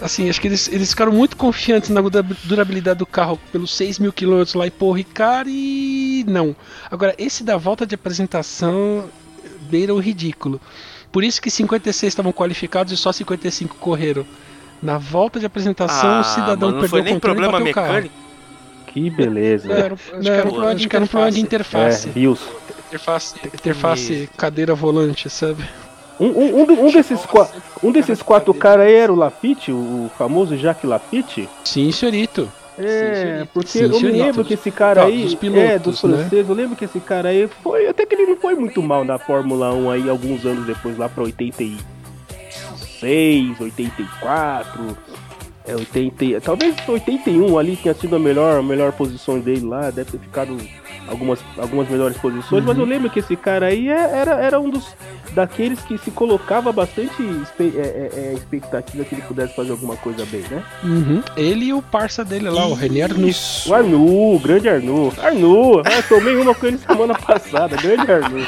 Assim, 0.00 0.28
acho 0.28 0.40
que 0.40 0.46
eles, 0.48 0.68
eles 0.68 0.90
ficaram 0.90 1.12
muito 1.12 1.36
confiantes 1.36 1.90
na 1.90 2.00
dura- 2.00 2.26
durabilidade 2.44 2.98
do 2.98 3.06
carro 3.06 3.38
pelos 3.50 3.74
6 3.74 3.98
mil 3.98 4.12
quilômetros 4.12 4.54
lá 4.54 4.66
em 4.66 4.70
Paul 4.70 4.92
Ricard 4.92 5.50
e 5.50 6.24
não. 6.28 6.54
Agora, 6.90 7.14
esse 7.18 7.42
da 7.42 7.56
volta 7.56 7.84
de 7.86 7.94
apresentação 7.94 9.08
beira 9.62 9.94
o 9.94 9.98
ridículo. 9.98 10.60
Por 11.10 11.24
isso 11.24 11.40
que 11.40 11.50
56 11.50 12.12
estavam 12.12 12.32
qualificados 12.32 12.92
e 12.92 12.96
só 12.96 13.12
55 13.12 13.76
correram. 13.76 14.24
Na 14.82 14.98
volta 14.98 15.40
de 15.40 15.46
apresentação, 15.46 16.20
o 16.20 16.24
cidadão 16.24 16.68
Ah, 16.68 16.72
mano, 16.72 16.72
não 16.72 16.80
perdeu 16.80 16.88
foi 16.88 17.00
o 17.00 17.04
nem 17.04 17.14
controle 17.14 17.38
e 17.38 17.42
problema 17.42 17.58
bateu 17.58 17.70
o 17.70 17.74
carro. 17.74 17.88
mecânico. 17.94 18.14
Que 18.86 19.10
beleza. 19.10 19.68
Não, 19.68 19.74
era, 19.76 19.96
não, 20.22 20.32
era, 20.32 20.46
um 20.46 20.50
problema 20.50 20.74
de- 20.74 20.80
acho 20.80 20.88
que 20.88 20.96
era 20.96 21.04
um 21.04 21.08
problema 21.08 21.32
de 21.32 21.40
interface. 21.40 22.08
É, 22.08 22.12
rios. 22.12 22.40
Interface, 22.88 23.34
interface 23.46 24.30
cadeira 24.36 24.74
volante, 24.74 25.28
sabe? 25.28 25.62
Um, 26.18 26.26
um, 26.26 26.56
um, 26.62 26.86
um 26.86 26.90
desses, 26.90 27.20
qua- 27.26 27.48
um 27.82 27.92
desses 27.92 28.22
quatro 28.22 28.52
caras 28.54 28.86
aí 28.86 28.94
era 28.94 29.12
o 29.12 29.16
Lafitte, 29.16 29.70
o 29.70 30.10
famoso 30.16 30.56
Jacques 30.56 30.88
Lafitte. 30.88 31.48
Sim, 31.64 31.92
senhorito. 31.92 32.50
É, 32.78 33.46
porque 33.52 33.68
Sim, 33.68 33.82
eu 33.84 34.00
me 34.00 34.12
lembro 34.12 34.44
que 34.44 34.54
esse 34.54 34.70
cara 34.70 35.00
Tá, 35.02 35.06
aí, 35.08 35.22
dos 35.24 35.34
pilotos, 35.34 35.62
é, 35.62 35.78
dos 35.78 36.02
né? 36.02 36.16
franceses, 36.18 36.48
eu 36.48 36.54
lembro 36.54 36.76
que 36.76 36.84
esse 36.84 37.00
cara 37.00 37.28
aí 37.30 37.48
foi, 37.62 37.88
até 37.88 38.06
que 38.06 38.14
ele 38.14 38.26
não 38.26 38.36
foi 38.36 38.54
muito 38.54 38.80
mal 38.82 39.04
na 39.04 39.18
Fórmula 39.18 39.72
1 39.74 39.90
aí, 39.90 40.08
alguns 40.08 40.44
anos 40.46 40.64
depois, 40.66 40.96
lá 40.96 41.08
pra 41.08 41.24
86, 41.24 43.60
84, 43.60 44.96
é, 45.66 45.74
80, 45.74 46.40
talvez 46.40 46.76
81 46.88 47.58
ali 47.58 47.74
tinha 47.76 47.94
sido 47.94 48.14
a 48.16 48.18
melhor, 48.18 48.60
a 48.60 48.62
melhor 48.62 48.92
posição 48.92 49.38
dele 49.40 49.66
lá, 49.66 49.90
deve 49.90 50.12
ter 50.12 50.18
ficado 50.18 50.56
algumas, 51.08 51.40
algumas 51.56 51.88
melhores 51.88 52.16
posições, 52.18 52.64
mas 52.64 52.76
eu 52.78 52.84
lembro 52.84 53.08
que 53.10 53.18
esse 53.20 53.34
cara 53.36 53.66
aí 53.66 53.88
é- 53.88 53.92
era, 54.18 54.32
era 54.40 54.60
um 54.60 54.70
dos 54.70 54.86
daqueles 55.34 55.80
que 55.80 55.96
se 55.98 56.10
colocava 56.10 56.72
bastante 56.72 57.22
espe- 57.42 57.72
é, 57.76 57.80
é, 57.80 58.10
é, 58.14 58.32
expectativa 58.34 59.04
que 59.04 59.14
ele 59.14 59.22
pudesse 59.22 59.54
fazer 59.54 59.70
alguma 59.72 59.96
coisa 59.96 60.24
bem, 60.26 60.42
né? 60.50 60.62
Uhum. 60.82 61.22
Ele 61.36 61.66
e 61.66 61.72
o 61.72 61.80
parça 61.82 62.24
dele 62.24 62.48
lá, 62.50 62.66
o 62.66 62.74
Renier 62.74 63.12
Nuss. 63.16 63.66
O 63.66 63.74
Arnu, 63.74 64.34
o 64.34 64.38
grande 64.38 64.68
Arnu. 64.68 65.12
Arnu, 65.22 65.78
eu 65.80 66.02
tomei 66.08 66.36
uma 66.36 66.54
com 66.54 66.66
ele 66.66 66.78
semana 66.78 67.14
passada, 67.18 67.76
grande 67.76 68.10
Arnu. 68.10 68.46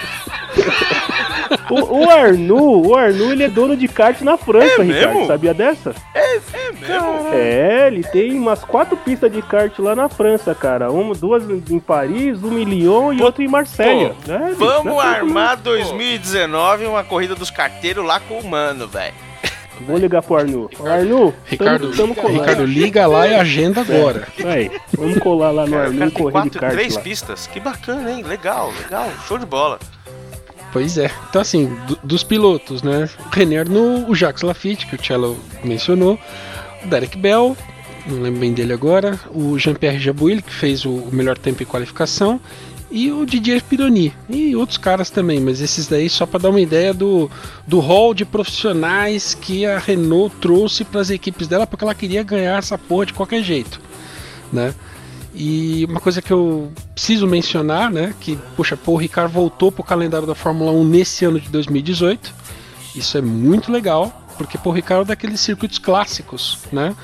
O, 1.70 1.98
o 2.04 2.10
Arnu, 2.10 2.86
o 2.88 2.94
Arnu, 2.96 3.32
ele 3.32 3.42
é 3.44 3.48
dono 3.48 3.76
de 3.76 3.88
kart 3.88 4.20
na 4.22 4.36
França, 4.36 4.80
É 4.80 4.84
Ricardo. 4.84 5.14
mesmo? 5.14 5.26
Sabia 5.26 5.54
dessa? 5.54 5.94
É, 6.14 6.36
é 6.36 6.72
mesmo? 6.72 7.28
É, 7.32 7.86
ele 7.88 8.02
tem 8.04 8.32
umas 8.38 8.64
quatro 8.64 8.96
pistas 8.96 9.30
de 9.32 9.42
kart 9.42 9.76
lá 9.78 9.94
na 9.96 10.08
França, 10.08 10.54
cara. 10.54 10.90
Uma, 10.90 11.14
duas 11.14 11.42
em 11.70 11.78
Paris, 11.80 12.42
uma 12.42 12.58
em 12.60 12.64
Lyon 12.64 13.12
e 13.12 13.22
outra 13.22 13.42
em 13.44 13.48
Marselha. 13.48 14.14
Pô, 14.24 14.32
É, 14.32 14.52
Vamos 14.54 15.04
é 15.04 15.06
armar 15.06 15.56
não. 15.56 15.62
2019 15.64 16.86
uma 16.86 17.04
corrida 17.04 17.34
dos 17.34 17.50
carteiros 17.50 18.04
lá 18.04 18.20
com 18.20 18.38
o 18.38 18.46
mano, 18.46 18.86
velho. 18.88 19.14
Vou 19.86 19.96
ligar 19.96 20.22
pro 20.22 20.36
Arnu. 20.36 20.68
Arnu, 20.84 21.32
Ricardo, 21.46 21.86
tamo, 21.92 21.96
tamo 21.96 22.14
colando. 22.14 22.40
Ricardo, 22.40 22.64
liga 22.66 23.06
lá 23.06 23.26
e 23.26 23.34
agenda 23.34 23.80
agora. 23.80 24.28
Aí, 24.44 24.70
vamos 24.92 25.18
colar 25.20 25.50
lá 25.52 25.66
no 25.66 25.78
Arnu 25.78 26.06
e 26.06 26.10
correr 26.10 26.26
de 26.26 26.32
quatro, 26.50 26.60
kart 26.60 26.72
três 26.74 26.94
lá. 26.96 27.00
pistas. 27.00 27.46
Que 27.46 27.58
bacana, 27.58 28.12
hein? 28.12 28.22
Legal, 28.22 28.70
legal. 28.82 29.08
Show 29.26 29.38
de 29.38 29.46
bola. 29.46 29.78
Pois 30.72 30.96
é. 30.96 31.11
Então, 31.28 31.40
assim, 31.42 31.66
do- 31.87 31.98
dos 32.04 32.22
pilotos, 32.22 32.83
né? 32.83 33.09
René 33.33 33.59
Arnoux, 33.59 34.09
o 34.09 34.14
Jacques 34.14 34.42
Lafitte, 34.42 34.87
que 34.87 34.94
o 34.94 35.04
Cello 35.04 35.37
mencionou, 35.64 36.18
o 36.85 36.87
Derek 36.87 37.18
Bell, 37.18 37.56
não 38.06 38.20
lembro 38.22 38.40
bem 38.40 38.52
dele 38.52 38.72
agora, 38.72 39.18
o 39.33 39.59
Jean-Pierre 39.59 39.98
Jabouille, 39.98 40.42
que 40.42 40.52
fez 40.52 40.85
o, 40.85 40.90
o 40.90 41.11
melhor 41.12 41.37
tempo 41.37 41.62
em 41.62 41.66
qualificação, 41.66 42.40
e 42.88 43.11
o 43.11 43.24
Didier 43.26 43.62
Pironi, 43.64 44.12
e 44.28 44.54
outros 44.56 44.78
caras 44.78 45.11
também, 45.11 45.38
mas 45.40 45.61
esses 45.61 45.87
daí 45.87 46.09
só 46.09 46.24
para 46.26 46.40
dar 46.40 46.50
uma 46.50 46.61
ideia 46.61 46.92
do, 46.94 47.30
do 47.66 47.78
hall 47.80 48.12
de 48.14 48.24
profissionais 48.24 49.35
que 49.35 49.64
a 49.66 49.78
Renault 49.78 50.35
trouxe 50.40 50.85
para 50.85 51.00
as 51.00 51.11
equipes 51.11 51.46
dela, 51.48 51.66
porque 51.66 51.85
ela 51.85 51.94
queria 51.94 52.22
ganhar 52.22 52.59
essa 52.59 52.76
porra 52.78 53.06
de 53.06 53.12
qualquer 53.12 53.42
jeito, 53.42 53.80
né? 54.52 54.74
E 55.34 55.86
uma 55.88 56.00
coisa 56.00 56.20
que 56.20 56.32
eu 56.32 56.72
preciso 56.92 57.26
mencionar, 57.26 57.90
né, 57.90 58.14
que, 58.20 58.36
puxa, 58.56 58.76
Paul 58.76 58.96
Ricard 58.96 59.32
voltou 59.32 59.70
pro 59.70 59.84
calendário 59.84 60.26
da 60.26 60.34
Fórmula 60.34 60.72
1 60.72 60.84
nesse 60.84 61.24
ano 61.24 61.40
de 61.40 61.48
2018. 61.48 62.34
Isso 62.96 63.16
é 63.16 63.20
muito 63.20 63.70
legal, 63.70 64.12
porque 64.36 64.58
Paul 64.58 64.74
Ricard 64.74 65.02
é 65.02 65.06
daqueles 65.06 65.40
circuitos 65.40 65.78
clássicos, 65.78 66.58
né? 66.72 66.96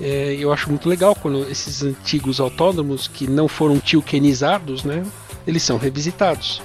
É, 0.00 0.36
eu 0.38 0.52
acho 0.52 0.68
muito 0.70 0.88
legal 0.88 1.14
quando 1.14 1.48
esses 1.48 1.82
antigos 1.82 2.40
autódromos 2.40 3.06
que 3.06 3.28
não 3.28 3.46
foram 3.46 3.78
tilkenizados, 3.78 4.82
né, 4.82 5.04
eles 5.46 5.62
são 5.62 5.76
revisitados. 5.76 6.60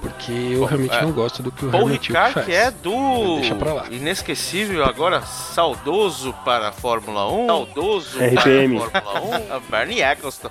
Porque 0.00 0.32
eu 0.32 0.64
realmente 0.64 0.96
é. 0.96 1.02
não 1.02 1.12
gosto 1.12 1.42
do 1.42 1.52
que 1.52 1.66
o 1.66 1.70
Paul 1.70 1.88
Tilke 1.90 2.08
Ricard, 2.08 2.32
faz. 2.34 2.46
que 2.46 2.52
é 2.52 2.70
do 2.70 3.36
Deixa 3.36 3.54
pra 3.54 3.74
lá. 3.74 3.84
inesquecível, 3.90 4.82
agora 4.84 5.20
saudoso 5.22 6.34
para 6.42 6.68
a 6.68 6.72
Fórmula 6.72 7.30
1. 7.30 7.46
Saudoso 7.46 8.18
RPM. 8.18 8.80
para 8.80 8.98
a 8.98 9.02
Fórmula 9.02 9.38
1. 9.50 9.52
a 9.54 9.60
Bernie 9.70 10.00
Eccleston. 10.02 10.50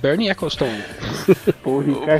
Bernie 0.00 0.28
Eccleston. 0.30 0.70
Ricardo 1.26 1.54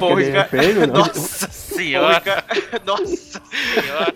Paul 0.01 0.17
quer 0.17 0.25
ganhar 0.25 0.43
Ricard- 0.45 0.49
prêmio, 0.51 0.87
não? 0.89 0.95
Nossa 1.07 1.49
senhora. 1.51 2.23
Nossa 2.85 3.41
senhora. 3.75 4.15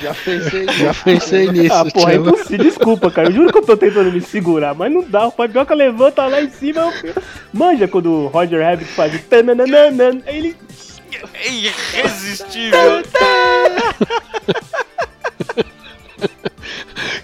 Já 0.00 0.14
pensei, 0.14 0.66
já 0.68 0.94
pensei 0.94 1.50
nisso. 1.50 1.74
Ah, 1.74 1.84
porra, 1.92 2.10
é 2.10 2.14
Cello. 2.14 2.28
impossível. 2.30 2.64
Desculpa, 2.64 3.10
cara. 3.10 3.28
Eu 3.28 3.32
juro 3.32 3.52
que 3.52 3.58
eu 3.58 3.66
tô 3.66 3.76
tentando 3.76 4.10
me 4.10 4.20
segurar, 4.22 4.74
mas 4.74 4.90
não 4.90 5.02
dá. 5.02 5.26
O 5.26 5.30
Fabioca 5.30 5.74
levanta 5.74 6.24
lá 6.26 6.40
em 6.40 6.50
cima. 6.50 6.90
eu- 7.02 7.22
Manja 7.52 7.86
quando 7.86 8.10
o 8.10 8.26
Roger 8.28 8.62
Rabbit 8.62 8.90
faz 8.90 9.12
ele. 10.26 10.56
É 11.34 11.48
irresistível. 11.48 13.02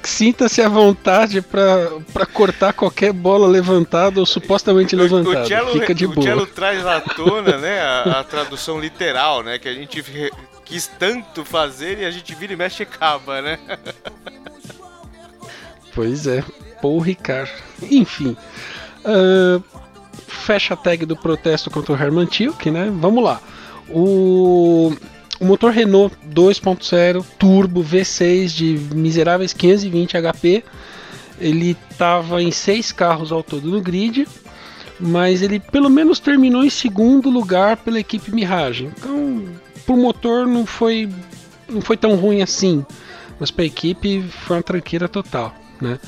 Sinta-se 0.03 0.61
à 0.61 0.69
vontade 0.69 1.41
pra 1.41 2.27
cortar 2.33 2.73
qualquer 2.73 3.13
bola 3.13 3.47
levantada 3.47 4.21
ou 4.21 4.27
supostamente 4.27 4.95
levantada. 4.95 5.45
O 5.45 5.47
Cello, 5.47 5.73
Fica 5.73 5.95
de 5.95 6.07
o 6.07 6.11
boa. 6.11 6.27
Cello 6.27 6.47
traz 6.47 6.87
à 6.87 7.01
tona, 7.01 7.57
né, 7.57 7.81
a, 7.81 8.21
a 8.21 8.25
tradução 8.25 8.79
literal, 8.79 9.43
né, 9.43 9.59
que 9.59 9.69
a 9.69 9.73
gente 9.73 10.03
quis 10.65 10.87
tanto 10.87 11.45
fazer 11.45 11.99
e 12.01 12.05
a 12.05 12.11
gente 12.11 12.35
vira 12.35 12.53
e 12.53 12.57
mexe 12.57 12.83
e 12.83 12.85
acaba, 12.85 13.41
né? 13.41 13.59
Pois 15.95 16.27
é, 16.27 16.45
Paul 16.81 17.01
Ricard. 17.01 17.51
Enfim, 17.83 18.37
ah, 19.05 19.61
fecha 20.29 20.75
a 20.75 20.77
tag 20.77 21.05
do 21.07 21.17
protesto 21.17 21.71
contra 21.71 21.93
o 21.93 21.97
Herman 21.97 22.27
Tilke, 22.27 22.71
né? 22.71 22.91
Vamos 22.93 23.25
lá. 23.25 23.41
O, 23.91 24.93
o 25.41 25.45
motor 25.45 25.73
Renault 25.73 26.15
2.0 26.33 27.25
turbo 27.39 27.83
V6 27.83 28.47
de 28.49 28.95
miseráveis 28.95 29.53
520 29.53 30.17
HP, 30.17 30.65
ele 31.41 31.77
estava 31.91 32.43
em 32.43 32.51
seis 32.51 32.93
carros 32.93 33.33
ao 33.33 33.43
todo 33.43 33.71
no 33.71 33.81
grid, 33.81 34.27
mas 34.99 35.43
ele 35.43 35.59
pelo 35.59 35.89
menos 35.89 36.21
terminou 36.21 36.63
em 36.63 36.71
segundo 36.71 37.31
lugar 37.31 37.79
pela 37.79 37.99
equipe 37.99 38.33
Mirage. 38.33 38.91
Então, 38.97 39.45
pro 39.87 39.97
motor 39.97 40.47
não 40.47 40.67
foi 40.67 41.09
não 41.69 41.81
foi 41.81 41.97
tão 41.97 42.17
ruim 42.17 42.43
assim, 42.43 42.85
mas 43.39 43.51
para 43.51 43.63
a 43.63 43.67
equipe 43.67 44.23
foi 44.23 44.57
uma 44.57 44.63
tranqueira 44.63 45.09
total, 45.09 45.55
né? 45.81 45.99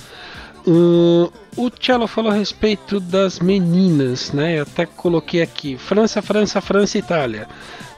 O 0.67 1.71
Cello 1.81 2.07
falou 2.07 2.31
a 2.31 2.35
respeito 2.35 3.01
das 3.01 3.41
meninas, 3.41 4.33
né? 4.33 4.59
Eu 4.59 4.63
até 4.63 4.87
coloquei 4.87 5.43
aqui: 5.43 5.77
França, 5.77 6.23
França, 6.23 6.61
França 6.61 6.99
Itália. 6.99 7.49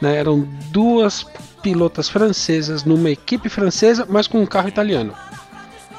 Né? 0.01 0.17
Eram 0.17 0.41
duas 0.71 1.27
pilotas 1.63 2.09
francesas 2.09 2.85
numa 2.85 3.11
equipe 3.11 3.49
francesa, 3.49 4.07
mas 4.09 4.27
com 4.27 4.41
um 4.41 4.47
carro 4.47 4.69
italiano. 4.69 5.15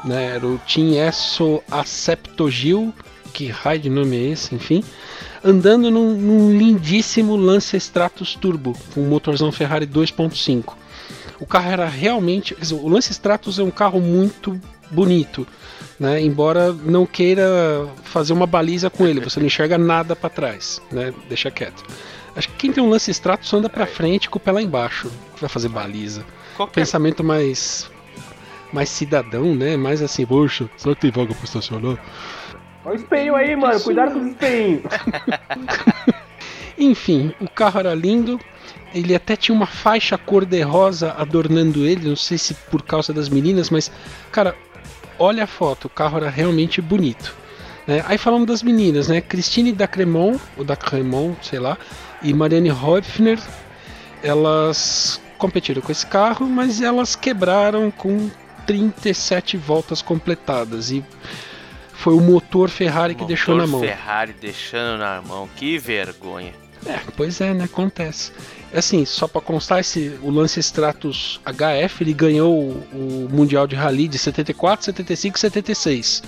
Né? 0.03 0.35
Era 0.35 0.45
o 0.45 0.59
Team 0.59 0.93
Esso 0.93 1.61
Acepto 1.69 2.49
Gil, 2.49 2.93
que 3.33 3.47
raio 3.47 3.79
de 3.79 3.89
nome 3.89 4.15
é 4.15 4.31
esse, 4.31 4.53
enfim, 4.53 4.83
andando 5.43 5.89
num, 5.91 6.13
num 6.13 6.57
lindíssimo 6.57 7.35
Lancia 7.35 7.77
Stratos 7.77 8.35
Turbo, 8.35 8.77
com 8.93 9.01
um 9.01 9.09
motorzão 9.09 9.51
Ferrari 9.51 9.87
2.5. 9.87 10.73
O 11.39 11.45
carro 11.45 11.69
era 11.69 11.87
realmente. 11.87 12.55
O 12.71 12.87
Lancia 12.87 13.11
Stratos 13.11 13.59
é 13.59 13.63
um 13.63 13.71
carro 13.71 13.99
muito 13.99 14.59
bonito, 14.91 15.47
né? 15.99 16.21
Embora 16.21 16.71
não 16.71 17.05
queira 17.05 17.87
fazer 18.03 18.33
uma 18.33 18.45
baliza 18.45 18.89
com 18.89 19.07
ele, 19.07 19.19
você 19.19 19.39
não 19.39 19.47
enxerga 19.47 19.77
nada 19.77 20.15
para 20.15 20.29
trás, 20.29 20.81
né? 20.91 21.13
Deixa 21.27 21.51
quieto. 21.51 21.83
Acho 22.35 22.49
que 22.49 22.55
quem 22.55 22.71
tem 22.71 22.83
um 22.83 22.89
Lancia 22.89 23.11
Stratos 23.11 23.53
anda 23.53 23.69
para 23.69 23.85
frente 23.85 24.29
com 24.29 24.37
o 24.37 24.41
pé 24.41 24.51
lá 24.51 24.61
embaixo, 24.61 25.09
que 25.35 25.41
vai 25.41 25.49
fazer 25.49 25.69
baliza. 25.69 26.25
Qualquer 26.57 26.81
Pensamento 26.81 27.23
mais 27.23 27.89
mais 28.73 28.89
cidadão, 28.89 29.55
né? 29.55 29.77
Mais 29.77 30.01
assim, 30.01 30.25
poxa, 30.25 30.69
será 30.75 30.95
que 30.95 31.01
tem 31.01 31.11
vaga 31.11 31.33
para 31.33 31.45
estacionar? 31.45 31.97
Olha 32.83 32.93
o 32.93 32.95
espelho 32.95 33.35
aí, 33.35 33.55
mano. 33.55 33.79
Cuidado 33.79 34.13
com 34.13 34.19
os 34.19 34.27
espelhos. 34.27 34.83
Enfim, 36.77 37.33
o 37.39 37.49
carro 37.49 37.79
era 37.79 37.95
lindo. 37.95 38.39
Ele 38.93 39.15
até 39.15 39.35
tinha 39.35 39.55
uma 39.55 39.65
faixa 39.65 40.17
cor-de-rosa 40.17 41.15
adornando 41.17 41.85
ele. 41.85 42.09
Não 42.09 42.15
sei 42.15 42.37
se 42.37 42.53
por 42.53 42.81
causa 42.81 43.13
das 43.13 43.27
meninas, 43.29 43.69
mas, 43.69 43.91
cara, 44.31 44.55
olha 45.19 45.43
a 45.43 45.47
foto. 45.47 45.85
O 45.85 45.89
carro 45.89 46.17
era 46.17 46.29
realmente 46.29 46.81
bonito. 46.81 47.35
né? 47.87 48.03
Aí 48.07 48.17
falamos 48.17 48.47
das 48.47 48.61
meninas, 48.63 49.07
né? 49.07 49.21
Christine 49.21 49.71
da 49.71 49.87
Cremon, 49.87 50.37
ou 50.57 50.63
da 50.63 50.75
Cremon, 50.75 51.33
sei 51.41 51.59
lá, 51.59 51.77
e 52.21 52.33
Marianne 52.33 52.71
Hofner. 52.71 53.39
Elas 54.23 55.21
competiram 55.37 55.81
com 55.81 55.91
esse 55.91 56.05
carro, 56.05 56.47
mas 56.47 56.81
elas 56.81 57.15
quebraram 57.15 57.91
com 57.91 58.29
37 58.65 59.57
voltas 59.57 60.01
completadas. 60.01 60.91
E 60.91 61.03
foi 61.93 62.13
o 62.13 62.21
motor 62.21 62.69
Ferrari 62.69 63.15
que 63.15 63.25
deixou 63.25 63.55
na 63.55 63.67
mão. 63.67 63.81
Ferrari 63.81 64.33
deixando 64.39 64.97
na 64.99 65.21
mão. 65.21 65.47
Que 65.55 65.77
vergonha. 65.77 66.53
É, 66.85 66.99
pois 67.15 67.41
é, 67.41 67.53
né? 67.53 67.65
Acontece. 67.65 68.31
Assim, 68.75 69.05
só 69.05 69.27
pra 69.27 69.39
constar, 69.39 69.79
esse, 69.79 70.19
o 70.21 70.29
Lance 70.29 70.59
Stratos 70.59 71.39
HF 71.45 72.03
ele 72.03 72.13
ganhou 72.13 72.53
o, 72.53 73.25
o 73.25 73.29
Mundial 73.31 73.65
de 73.65 73.75
Rally 73.75 74.07
de 74.07 74.17
74, 74.17 74.85
75 74.85 75.37
e 75.37 75.39
76. 75.39 76.23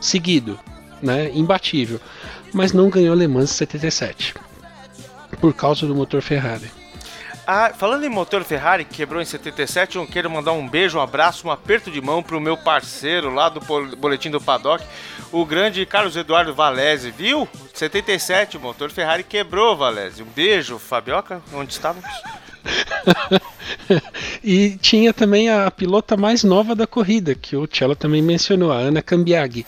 Seguido, 0.00 0.58
né? 1.02 1.30
Imbatível. 1.34 2.00
Mas 2.54 2.72
não 2.72 2.88
ganhou 2.88 3.14
Le 3.14 3.28
Mans 3.28 3.50
77. 3.50 4.34
Por 5.40 5.52
causa 5.54 5.86
do 5.86 5.94
motor 5.94 6.22
Ferrari. 6.22 6.70
Ah, 7.46 7.72
falando 7.76 8.04
em 8.04 8.08
motor 8.08 8.44
Ferrari, 8.44 8.84
que 8.84 8.94
quebrou 8.94 9.20
em 9.20 9.24
77, 9.24 9.96
eu 9.96 10.06
quero 10.06 10.30
mandar 10.30 10.52
um 10.52 10.68
beijo, 10.68 10.98
um 10.98 11.00
abraço, 11.00 11.48
um 11.48 11.50
aperto 11.50 11.90
de 11.90 12.00
mão 12.00 12.22
pro 12.22 12.40
meu 12.40 12.56
parceiro 12.56 13.32
lá 13.32 13.48
do 13.48 13.60
Boletim 13.96 14.30
do 14.30 14.40
Paddock, 14.40 14.84
o 15.32 15.44
grande 15.44 15.84
Carlos 15.86 16.16
Eduardo 16.16 16.54
Valese, 16.54 17.10
viu? 17.10 17.48
77, 17.74 18.56
o 18.56 18.60
motor 18.60 18.90
Ferrari 18.90 19.24
quebrou, 19.24 19.76
Valese. 19.76 20.22
Um 20.22 20.26
beijo, 20.26 20.78
Fabioca, 20.78 21.42
onde 21.52 21.72
estávamos? 21.72 22.08
e 24.44 24.76
tinha 24.76 25.12
também 25.12 25.48
a 25.48 25.70
pilota 25.70 26.16
mais 26.16 26.44
nova 26.44 26.74
da 26.74 26.86
corrida, 26.86 27.34
que 27.34 27.56
o 27.56 27.66
Cello 27.66 27.96
também 27.96 28.22
mencionou, 28.22 28.70
a 28.70 28.76
Ana 28.76 29.02
Cambiaghi, 29.02 29.66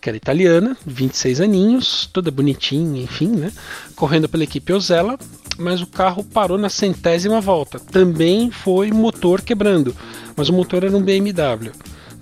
que 0.00 0.08
era 0.08 0.16
italiana, 0.16 0.76
26 0.84 1.40
aninhos, 1.40 2.08
toda 2.12 2.30
bonitinha, 2.30 3.02
enfim, 3.02 3.28
né? 3.28 3.52
Correndo 3.94 4.28
pela 4.28 4.44
equipe 4.44 4.72
Ozella, 4.72 5.18
mas 5.58 5.80
o 5.80 5.86
carro 5.86 6.24
parou 6.24 6.58
na 6.58 6.68
centésima 6.68 7.40
volta. 7.40 7.78
Também 7.78 8.50
foi 8.50 8.90
motor 8.90 9.42
quebrando, 9.42 9.94
mas 10.36 10.48
o 10.48 10.52
motor 10.52 10.84
era 10.84 10.96
um 10.96 11.02
BMW. 11.02 11.72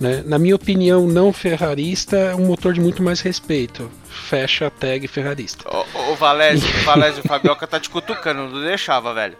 Né? 0.00 0.22
Na 0.26 0.38
minha 0.38 0.56
opinião, 0.56 1.06
não 1.06 1.32
ferrarista, 1.32 2.16
é 2.16 2.34
um 2.34 2.46
motor 2.46 2.72
de 2.72 2.80
muito 2.80 3.02
mais 3.02 3.20
respeito. 3.20 3.90
Fecha 4.08 4.66
a 4.66 4.70
tag 4.70 5.06
ferrarista. 5.06 5.64
O, 5.68 6.12
o 6.12 6.16
Valese, 6.16 6.66
o 6.66 6.84
Valese, 6.84 7.20
o 7.20 7.22
Fabioca 7.22 7.66
tá 7.66 7.78
te 7.78 7.88
cutucando, 7.88 8.48
não 8.48 8.64
deixava, 8.64 9.14
velho. 9.14 9.36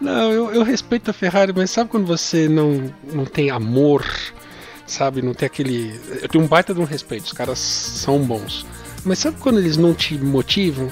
Não, 0.00 0.30
eu, 0.30 0.52
eu 0.52 0.62
respeito 0.62 1.10
a 1.10 1.14
Ferrari, 1.14 1.52
mas 1.56 1.70
sabe 1.70 1.88
quando 1.88 2.06
você 2.06 2.48
não, 2.48 2.92
não 3.10 3.24
tem 3.24 3.50
amor, 3.50 4.04
sabe? 4.86 5.22
Não 5.22 5.32
tem 5.32 5.46
aquele. 5.46 5.98
Eu 6.20 6.28
tenho 6.28 6.44
um 6.44 6.46
baita 6.46 6.74
de 6.74 6.80
um 6.80 6.84
respeito, 6.84 7.24
os 7.24 7.32
caras 7.32 7.58
são 7.58 8.18
bons. 8.18 8.66
Mas 9.04 9.18
sabe 9.18 9.38
quando 9.38 9.58
eles 9.58 9.76
não 9.76 9.94
te 9.94 10.18
motivam? 10.18 10.90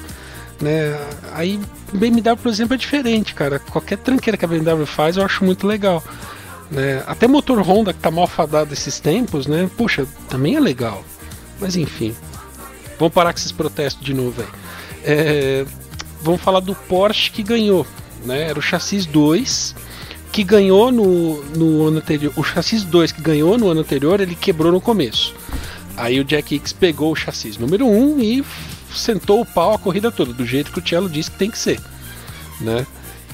Né? 0.60 0.98
Aí 1.32 1.58
BMW, 1.92 2.36
por 2.36 2.48
exemplo, 2.48 2.74
é 2.74 2.76
diferente, 2.76 3.34
cara. 3.34 3.58
Qualquer 3.58 3.98
tranqueira 3.98 4.36
que 4.36 4.44
a 4.44 4.48
BMW 4.48 4.86
faz 4.86 5.16
eu 5.16 5.24
acho 5.24 5.44
muito 5.44 5.66
legal. 5.66 6.02
Né? 6.70 7.02
Até 7.06 7.26
motor 7.26 7.60
Honda 7.60 7.92
que 7.92 8.00
tá 8.00 8.10
mal 8.10 8.26
fadado 8.26 8.72
esses 8.72 8.98
tempos, 8.98 9.46
né? 9.46 9.68
Puxa, 9.76 10.06
também 10.28 10.56
é 10.56 10.60
legal. 10.60 11.04
Mas 11.60 11.76
enfim. 11.76 12.14
Vamos 12.98 13.14
parar 13.14 13.32
com 13.32 13.38
esses 13.38 13.52
protestos 13.52 14.04
de 14.04 14.14
novo 14.14 14.40
aí. 14.40 14.48
É, 15.04 15.66
vamos 16.22 16.40
falar 16.40 16.60
do 16.60 16.74
Porsche 16.74 17.30
que 17.30 17.42
ganhou. 17.42 17.86
Né? 18.24 18.48
Era 18.48 18.58
o 18.58 18.62
chassis 18.62 19.04
2 19.06 19.74
que 20.30 20.42
ganhou 20.42 20.90
no, 20.90 21.42
no 21.44 21.86
ano 21.88 21.98
anterior. 21.98 22.32
O 22.36 22.42
chassis 22.42 22.84
2 22.84 23.12
que 23.12 23.20
ganhou 23.20 23.58
no 23.58 23.68
ano 23.68 23.80
anterior, 23.80 24.20
ele 24.20 24.34
quebrou 24.34 24.72
no 24.72 24.80
começo. 24.80 25.34
Aí 25.96 26.18
o 26.18 26.24
Jack 26.24 26.54
Hicks 26.54 26.72
pegou 26.72 27.12
o 27.12 27.16
chassis 27.16 27.58
número 27.58 27.86
1 27.86 28.14
um 28.14 28.18
e 28.18 28.42
sentou 28.94 29.40
o 29.40 29.46
pau 29.46 29.74
a 29.74 29.78
corrida 29.78 30.10
toda, 30.10 30.32
do 30.32 30.46
jeito 30.46 30.72
que 30.72 30.78
o 30.78 30.86
Cello 30.86 31.08
disse 31.08 31.30
que 31.30 31.38
tem 31.38 31.50
que 31.50 31.58
ser. 31.58 31.80
Né? 32.60 32.86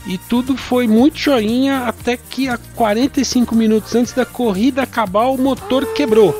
E 0.07 0.17
tudo 0.17 0.57
foi 0.57 0.87
muito 0.87 1.19
joinha 1.19 1.81
até 1.81 2.17
que 2.17 2.49
a 2.49 2.57
45 2.75 3.55
minutos 3.55 3.95
antes 3.95 4.13
da 4.13 4.25
corrida 4.25 4.83
acabar 4.83 5.27
o 5.27 5.37
motor 5.37 5.85
quebrou. 5.93 6.35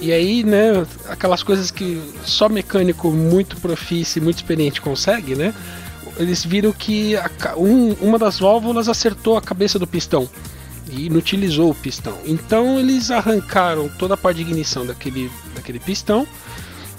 E 0.00 0.12
aí, 0.12 0.44
né, 0.44 0.86
aquelas 1.08 1.42
coisas 1.42 1.70
que 1.70 2.00
só 2.24 2.48
mecânico 2.48 3.10
muito 3.10 3.56
profício 3.56 4.18
e 4.18 4.22
muito 4.22 4.36
experiente 4.36 4.80
consegue, 4.80 5.34
né? 5.34 5.52
Eles 6.16 6.44
viram 6.44 6.72
que 6.72 7.16
a 7.16 7.30
um- 7.56 7.92
uma 8.00 8.18
das 8.18 8.38
válvulas 8.38 8.88
acertou 8.88 9.36
a 9.36 9.42
cabeça 9.42 9.78
do 9.78 9.86
pistão 9.86 10.28
e 10.90 11.06
inutilizou 11.06 11.70
o 11.70 11.74
pistão. 11.74 12.16
Então 12.24 12.78
eles 12.78 13.10
arrancaram 13.10 13.88
toda 13.98 14.14
a 14.14 14.16
parte 14.16 14.36
de 14.36 14.42
ignição 14.42 14.86
daquele, 14.86 15.30
daquele 15.54 15.78
pistão, 15.78 16.26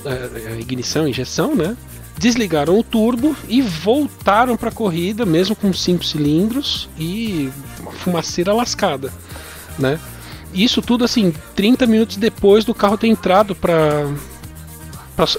a 0.05 0.55
ignição, 0.59 1.07
injeção, 1.07 1.55
né? 1.55 1.75
Desligaram 2.17 2.77
o 2.77 2.83
turbo 2.83 3.35
e 3.47 3.61
voltaram 3.61 4.57
para 4.57 4.69
a 4.69 4.73
corrida, 4.73 5.25
mesmo 5.25 5.55
com 5.55 5.71
cinco 5.73 6.03
cilindros 6.03 6.89
e 6.97 7.49
uma 7.79 7.91
fumaceira 7.91 8.53
lascada, 8.53 9.11
né? 9.77 9.99
Isso 10.53 10.81
tudo 10.81 11.05
assim, 11.05 11.33
30 11.55 11.85
minutos 11.85 12.17
depois 12.17 12.65
do 12.65 12.73
carro 12.73 12.97
ter 12.97 13.07
entrado 13.07 13.55
para 13.55 14.05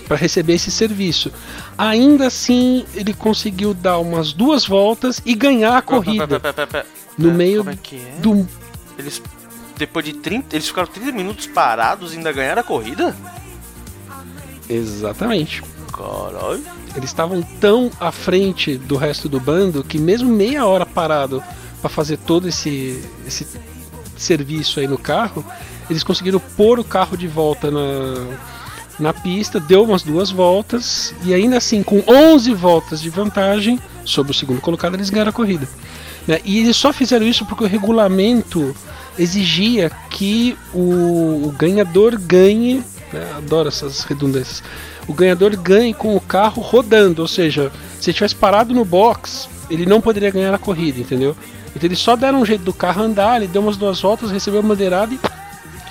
para 0.07 0.17
receber 0.17 0.55
esse 0.55 0.71
serviço. 0.71 1.33
Ainda 1.79 2.27
assim, 2.27 2.85
ele 2.95 3.15
conseguiu 3.15 3.73
dar 3.73 3.99
umas 3.99 4.33
duas 4.35 4.67
voltas 4.67 5.23
e 5.25 5.35
ganhar 5.35 5.75
a 5.77 5.81
corrida 5.81 6.27
Pera, 6.27 6.41
pera, 6.41 6.53
pera, 6.53 6.67
pera. 6.67 6.87
no 7.17 7.31
É, 7.31 7.33
meio 7.33 7.59
Como 7.61 7.71
é 7.71 7.79
que 7.83 7.97
é? 7.97 8.21
do 8.21 8.47
Eles. 8.99 9.23
Depois 9.79 10.05
de 10.05 10.13
30. 10.13 10.55
Eles 10.55 10.69
ficaram 10.69 10.89
30 10.89 11.13
minutos 11.13 11.47
parados 11.47 12.13
e 12.13 12.19
ainda 12.19 12.31
ganharam 12.31 12.61
a 12.61 12.65
corrida? 12.65 13.17
Exatamente. 14.71 15.63
Caralho. 15.93 16.63
Eles 16.97 17.11
estavam 17.11 17.43
tão 17.61 17.91
à 18.01 18.11
frente 18.11 18.77
do 18.77 18.97
resto 18.97 19.29
do 19.29 19.39
bando 19.39 19.85
que 19.85 19.99
mesmo 19.99 20.29
meia 20.31 20.65
hora 20.65 20.87
parado 20.87 21.43
para 21.81 21.91
fazer 21.91 22.17
todo 22.19 22.49
esse, 22.49 23.03
esse 23.27 23.47
serviço 24.17 24.81
aí 24.81 24.87
no 24.87 24.99
carro, 24.99 25.45
eles 25.89 26.05
conseguiram 26.05 26.41
pôr 26.57 26.79
o 26.79 26.85
carro 26.85 27.17
de 27.17 27.27
volta 27.27 27.71
na, 27.71 28.37
na 28.99 29.13
pista, 29.13 29.59
deu 29.59 29.83
umas 29.85 30.03
duas 30.03 30.31
voltas 30.31 31.15
e 31.25 31.33
ainda 31.33 31.57
assim 31.57 31.83
com 31.83 32.03
11 32.07 32.53
voltas 32.55 33.01
de 33.01 33.09
vantagem 33.09 33.81
sobre 34.05 34.33
o 34.33 34.35
segundo 34.35 34.61
colocado 34.61 34.95
eles 34.95 35.11
ganharam 35.11 35.31
a 35.31 35.33
corrida. 35.33 35.69
né? 36.27 36.39
E 36.45 36.59
eles 36.59 36.77
só 36.77 36.93
fizeram 36.93 37.27
isso 37.27 37.45
porque 37.47 37.65
o 37.65 37.67
regulamento 37.67 38.75
exigia 39.19 39.91
que 40.11 40.57
o, 40.73 41.47
o 41.47 41.55
ganhador 41.57 42.19
ganhe, 42.19 42.83
né? 43.13 43.33
adoro 43.37 43.69
essas 43.69 44.05
redundâncias, 44.05 44.63
o 45.07 45.13
ganhador 45.15 45.57
ganhe 45.57 45.93
com 45.95 46.15
o 46.17 46.21
carro 46.21 46.63
rodando, 46.63 47.23
ou 47.23 47.29
seja, 47.29 47.71
se 48.01 48.11
ele 48.11 48.15
tivesse 48.15 48.35
parado 48.35 48.73
no 48.75 48.85
box, 48.85 49.49
ele 49.69 49.87
não 49.87 50.01
poderia 50.01 50.31
ganhar 50.31 50.55
a 50.55 50.59
corrida, 50.59 51.01
entendeu? 51.01 51.37
Então 51.75 51.87
eles 51.87 51.99
só 51.99 52.17
deram 52.17 52.41
um 52.41 52.45
jeito 52.47 52.65
do 52.65 52.73
carro 52.73 53.03
andar, 53.03 53.37
ele 53.37 53.47
deu 53.47 53.63
umas 53.63 53.77
duas 53.77 54.01
voltas, 54.01 54.31
recebeu 54.31 54.61
a 54.61 54.63
bandeirada 54.63 55.15
e 55.15 55.21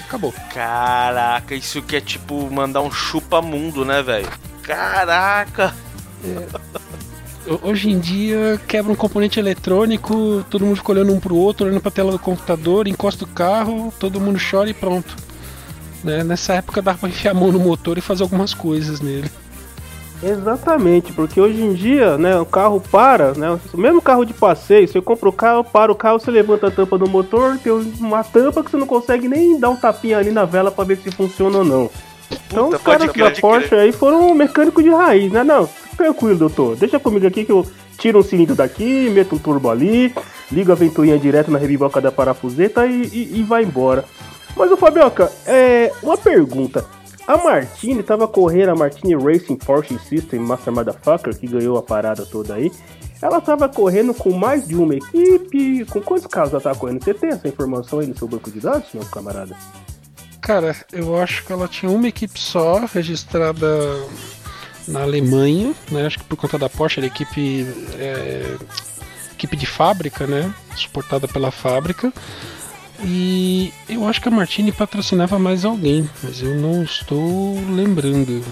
acabou. 0.06 0.34
Caraca, 0.54 1.56
isso 1.56 1.82
que 1.82 1.96
é 1.96 2.02
tipo 2.02 2.50
mandar 2.52 2.82
um 2.82 2.92
chupa-mundo, 2.92 3.86
né, 3.86 4.02
velho? 4.02 4.28
Caraca! 4.64 5.74
Ho- 7.48 7.60
Hoje 7.70 7.90
em 7.90 8.00
dia, 8.00 8.60
quebra 8.68 8.92
um 8.92 8.96
componente 8.96 9.40
eletrônico, 9.40 10.46
todo 10.50 10.66
mundo 10.66 10.76
fica 10.78 10.92
olhando 10.92 11.14
um 11.14 11.20
pro 11.20 11.36
outro, 11.36 11.66
olhando 11.66 11.82
pra 11.82 11.90
tela 11.90 12.12
do 12.12 12.20
computador, 12.20 12.88
encosta 12.88 13.24
o 13.24 13.28
carro, 13.28 13.92
todo 14.00 14.20
mundo 14.20 14.40
chora 14.52 14.70
e 14.70 14.74
pronto. 14.74 15.16
Né? 16.04 16.24
Nessa 16.24 16.54
época 16.54 16.82
dava 16.82 16.98
pra 16.98 17.10
enfiar 17.10 17.32
a 17.32 17.34
mão 17.34 17.52
no 17.52 17.60
motor 17.60 17.98
e 17.98 18.02
fazer 18.02 18.24
algumas 18.24 18.54
coisas 18.54 19.02
nele. 19.02 19.30
Exatamente, 20.22 21.14
porque 21.14 21.40
hoje 21.40 21.62
em 21.62 21.74
dia, 21.74 22.18
né, 22.18 22.38
o 22.38 22.46
carro 22.46 22.82
para, 22.92 23.34
né, 23.36 23.58
o 23.74 23.78
mesmo 23.78 24.02
carro 24.02 24.26
de 24.26 24.34
passeio, 24.34 24.86
você 24.86 25.00
compra 25.00 25.30
o 25.30 25.34
carro, 25.34 25.64
para 25.64 25.92
o 25.92 25.96
carro, 25.96 26.20
você 26.20 26.30
levanta 26.30 26.68
a 26.68 26.72
tampa 26.72 26.98
do 26.98 27.10
motor, 27.10 27.58
tem 27.58 27.72
uma 27.72 28.22
tampa 28.22 28.62
que 28.62 28.70
você 28.70 28.76
não 28.76 28.86
consegue 28.86 29.30
nem 29.30 29.58
dar 29.58 29.70
um 29.70 29.78
tapinha 29.78 30.18
ali 30.18 30.30
na 30.30 30.44
vela 30.44 30.72
pra 30.72 30.84
ver 30.84 30.98
se 30.98 31.10
funciona 31.10 31.60
ou 31.60 31.64
não. 31.64 31.90
Então 32.30 32.66
Puta, 32.66 32.78
os 32.78 32.84
caras 32.84 33.14
da 33.14 33.32
Porsche 33.32 33.76
aí 33.76 33.92
foram 33.92 34.30
um 34.30 34.36
mecânico 34.36 34.84
de 34.84 34.90
raiz, 34.90 35.32
né? 35.32 35.44
Não, 35.44 35.70
tranquilo, 35.96 36.38
doutor. 36.38 36.76
Deixa 36.76 37.00
comigo 37.00 37.26
aqui 37.26 37.46
que 37.46 37.52
eu 37.52 37.66
tiro 37.98 38.20
um 38.20 38.24
cilindro 38.24 38.56
daqui, 38.56 39.10
meto 39.10 39.36
um 39.36 39.40
turbo 39.40 39.70
ali, 39.70 40.14
ligo 40.52 40.72
a 40.72 40.76
ventoinha 40.76 41.18
direto 41.18 41.50
na 41.50 41.58
rebiboca 41.58 42.02
da 42.02 42.12
parafuseta 42.12 42.86
e, 42.86 43.04
e, 43.06 43.40
e 43.40 43.44
vai 43.44 43.64
embora. 43.64 44.06
Mas, 44.56 44.72
ô 44.72 44.78
Fabioca, 44.78 45.32
é, 45.46 45.92
uma 46.02 46.18
pergunta. 46.18 46.86
A 47.28 47.38
Martini 47.38 48.02
tava 48.02 48.28
correndo, 48.28 48.70
a 48.70 48.76
Martini 48.76 49.16
Racing 49.16 49.56
Porsche 49.56 50.00
System 50.00 50.40
Master 50.40 50.74
Motherfucker, 50.74 51.38
que 51.38 51.48
ganhou 51.48 51.78
a 51.78 51.84
parada 51.84 52.26
toda 52.26 52.56
aí. 52.56 52.72
Ela 53.22 53.40
tava 53.40 53.70
correndo 53.70 54.14
com 54.14 54.32
mais 54.32 54.68
de 54.68 54.76
uma 54.76 54.96
equipe. 54.96 55.86
Com 55.86 56.02
quantos 56.02 56.26
carros 56.26 56.54
ela 56.54 56.62
tava 56.62 56.80
correndo? 56.80 57.04
Você 57.04 57.14
tem 57.14 57.30
essa 57.30 57.48
informação 57.48 58.00
aí 58.00 58.08
no 58.08 58.18
seu 58.18 58.28
banco 58.28 58.50
de 58.50 58.60
dados, 58.60 58.88
meu 58.94 59.06
camarada? 59.06 59.56
Cara, 60.42 60.76
eu 60.92 61.22
acho 61.22 61.46
que 61.46 61.52
ela 61.54 61.68
tinha 61.68 61.92
uma 61.92 62.08
equipe 62.08 62.40
só 62.40 62.84
registrada 62.86 63.68
na 64.88 65.02
Alemanha, 65.04 65.76
né? 65.92 66.08
Acho 66.08 66.18
que 66.20 66.26
por 66.26 66.38
conta 66.38 66.58
da 66.58 66.70
Porsche 66.70 67.00
era 67.00 67.08
equipe 67.08 67.68
é, 68.00 68.56
equipe 69.34 69.56
de 69.56 69.66
fábrica, 69.66 70.26
né? 70.26 70.54
Suportada 70.76 71.28
pela 71.28 71.52
fábrica. 71.52 72.12
E 73.04 73.72
eu 73.88 74.06
acho 74.08 74.22
que 74.22 74.28
a 74.28 74.32
Martini 74.32 74.72
patrocinava 74.72 75.40
mais 75.40 75.64
alguém, 75.66 76.10
mas 76.24 76.42
eu 76.42 76.56
não 76.56 76.84
estou 76.84 77.56
lembrando. 77.72 78.44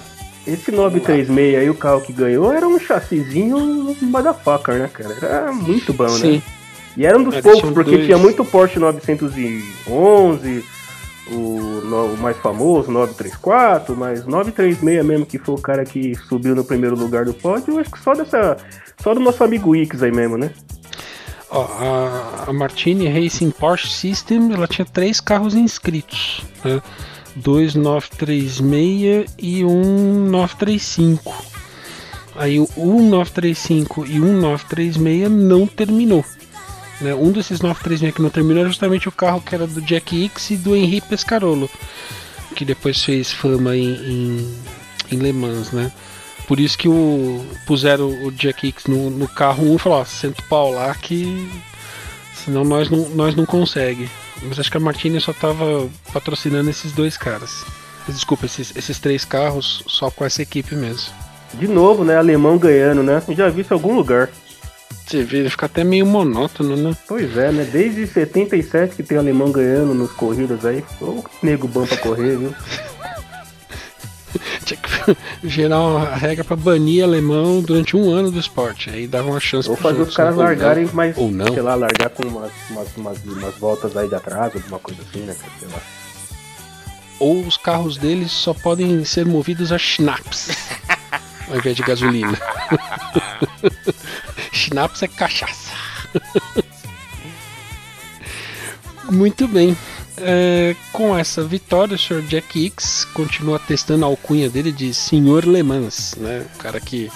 Esse 0.46 0.72
936 0.72 1.58
aí, 1.60 1.70
o 1.70 1.76
carro 1.76 2.02
que 2.02 2.14
ganhou, 2.14 2.52
era 2.54 2.66
um 2.68 2.80
chassizinho 2.80 3.96
motherfucker, 4.02 4.76
né, 4.80 4.90
cara? 4.92 5.18
Era 5.22 5.52
muito 5.52 5.92
bom, 5.92 6.06
né? 6.06 6.10
Sim, 6.10 6.42
E 6.96 7.06
era 7.06 7.18
um 7.18 7.24
dos 7.24 7.36
É, 7.36 7.42
poucos, 7.42 7.72
porque 7.72 7.92
dois. 7.92 8.06
tinha 8.06 8.18
muito 8.18 8.46
Porsche 8.46 8.80
911, 8.80 10.64
o, 11.30 11.82
no- 11.84 12.14
o 12.14 12.18
mais 12.18 12.38
famoso, 12.38 12.90
934, 12.90 13.96
mas 13.98 14.26
936 14.26 15.04
mesmo, 15.04 15.26
que 15.26 15.38
foi 15.38 15.56
o 15.56 15.62
cara 15.62 15.84
que 15.84 16.16
subiu 16.30 16.56
no 16.56 16.64
primeiro 16.64 16.96
lugar 16.98 17.26
do 17.26 17.34
pódio, 17.34 17.74
eu 17.74 17.80
acho 17.80 17.92
que 17.92 18.00
só 18.00 18.14
dessa. 18.14 18.56
Só 19.04 19.14
do 19.14 19.20
nosso 19.20 19.44
amigo 19.44 19.72
Wix 19.72 20.02
aí 20.02 20.12
mesmo, 20.12 20.38
né? 20.38 20.50
Ó, 21.50 21.64
a, 21.64 22.46
a 22.48 22.54
Martini 22.54 23.08
Racing 23.08 23.52
Porsche 23.52 23.90
System 23.90 24.52
ela 24.52 24.68
tinha 24.68 24.86
três 24.86 25.20
carros 25.20 25.56
inscritos, 25.56 26.42
né? 26.64 26.82
Dois 27.36 27.76
936 27.76 29.32
e 29.38 29.64
um 29.64 30.28
935. 30.30 31.34
Aí 32.36 32.60
o 32.60 32.68
1935 32.76 34.06
e 34.06 34.20
o 34.20 34.24
1936 34.24 35.32
não 35.32 35.66
terminou. 35.66 36.26
Né? 37.00 37.14
Um 37.14 37.32
desses 37.32 37.62
936 37.62 38.14
que 38.16 38.22
não 38.22 38.30
terminou 38.30 38.62
era 38.62 38.70
justamente 38.70 39.08
o 39.08 39.12
carro 39.12 39.42
que 39.42 39.54
era 39.54 39.68
do 39.68 39.82
Jack 39.82 40.16
Hicks 40.16 40.52
e 40.52 40.58
do 40.58 40.76
Henri 40.76 41.02
Pescarolo, 41.02 41.70
que 42.56 42.66
depois 42.66 43.04
fez 43.04 43.32
fama 43.32 43.76
em, 43.76 43.94
em, 43.94 44.56
em 45.12 45.18
Le 45.18 45.32
Mans, 45.32 45.72
né? 45.72 45.92
Por 46.48 46.60
isso 46.60 46.78
que 46.78 46.88
o, 46.88 47.46
puseram 47.66 48.08
o 48.24 48.32
Jack 48.32 48.68
Hicks 48.68 48.86
no, 48.86 49.10
no 49.10 49.28
carro 49.28 49.70
1 49.72 49.76
e 49.76 49.80
falaram, 49.80 50.02
ó, 50.02 50.06
senta 50.06 50.42
o 50.42 50.46
pau 50.46 50.72
lá 50.72 50.96
que 50.96 51.50
senão 52.34 52.64
nós 52.64 52.90
não, 52.90 53.10
nós 53.10 53.36
não 53.36 53.46
consegue. 53.46 54.10
Mas 54.42 54.58
acho 54.58 54.72
que 54.72 54.78
a 54.78 54.80
Martini 54.80 55.20
só 55.20 55.34
tava 55.34 55.90
patrocinando 56.14 56.70
esses 56.70 56.94
dois 56.94 57.18
caras. 57.18 57.66
Desculpa, 58.08 58.46
esses, 58.46 58.74
esses 58.76 58.98
três 59.00 59.26
carros 59.26 59.84
só 59.88 60.10
com 60.10 60.24
essa 60.24 60.42
equipe 60.42 60.74
mesmo. 60.74 61.12
De 61.54 61.68
novo, 61.68 62.06
né? 62.06 62.16
Alemão 62.16 62.58
ganhando, 62.58 63.04
né? 63.04 63.22
Eu 63.28 63.36
já 63.36 63.50
vi 63.50 63.62
isso 63.62 63.74
em 63.74 63.76
algum 63.76 63.94
lugar. 63.94 64.30
Você 65.06 65.24
vê, 65.24 65.40
ele 65.40 65.50
fica 65.50 65.66
até 65.66 65.84
meio 65.84 66.06
monótono, 66.06 66.76
né? 66.76 66.96
Pois 67.08 67.36
é, 67.38 67.52
né? 67.52 67.68
Desde 67.70 68.06
77 68.08 68.96
que 68.96 69.04
tem 69.04 69.18
alemão 69.18 69.52
ganhando 69.52 69.94
nos 69.94 70.12
corridas 70.12 70.66
aí. 70.66 70.84
Ô, 71.02 71.24
nego 71.42 71.68
bom 71.68 71.86
pra 71.86 71.98
correr, 71.98 72.38
viu? 72.38 72.54
Tinha 74.66 74.80
que 74.80 74.90
ver 74.90 75.18
geral 75.44 75.98
a 75.98 76.16
regra 76.16 76.44
pra 76.44 76.56
banir 76.56 77.04
alemão 77.04 77.62
durante 77.62 77.96
um 77.96 78.10
ano 78.12 78.32
do 78.32 78.40
esporte. 78.40 78.90
Aí 78.90 79.08
dava 79.08 79.30
uma 79.30 79.40
chance 79.40 79.70
Ou 79.70 79.76
fazer 79.76 80.02
os 80.02 80.16
caras 80.16 80.36
né? 80.36 80.42
Ou 80.42 80.48
largarem, 80.48 80.86
não. 80.86 80.94
mas, 80.94 81.18
Ou 81.18 81.32
não. 81.32 81.54
sei 81.54 81.62
lá, 81.62 81.76
largar 81.76 82.10
com 82.10 82.24
umas, 82.24 82.52
umas, 82.70 82.88
umas, 82.98 83.24
umas 83.24 83.56
voltas 83.56 83.96
aí 83.96 84.08
de 84.08 84.16
atraso, 84.16 84.58
alguma 84.58 84.80
coisa 84.80 85.02
assim, 85.02 85.22
né? 85.22 85.36
Sei 85.60 85.68
lá. 85.68 85.80
Ou 87.20 87.42
os 87.46 87.58
carros 87.58 87.98
deles 87.98 88.32
só 88.32 88.54
podem 88.54 89.04
ser 89.04 89.26
movidos 89.26 89.72
a 89.72 89.78
schnapps 89.78 90.50
ao 91.50 91.58
invés 91.58 91.76
de 91.76 91.84
gasolina. 91.84 92.38
schnapps 94.52 95.02
é 95.04 95.08
cachaça. 95.08 95.72
Muito 99.12 99.48
bem. 99.48 99.76
É, 100.20 100.76
com 100.92 101.18
essa 101.18 101.44
vitória, 101.44 101.96
o 101.96 101.98
Sr. 101.98 102.22
Jack 102.24 102.60
Hicks 102.60 103.06
continua 103.14 103.60
testando 103.60 104.06
a 104.06 104.08
alcunha 104.08 104.50
dele 104.50 104.72
de 104.72 104.94
Senhor 104.94 105.46
Le 105.46 105.62
Mans, 105.62 106.16
né? 106.18 106.46
O 106.56 106.58
cara 106.58 106.80
que. 106.80 107.12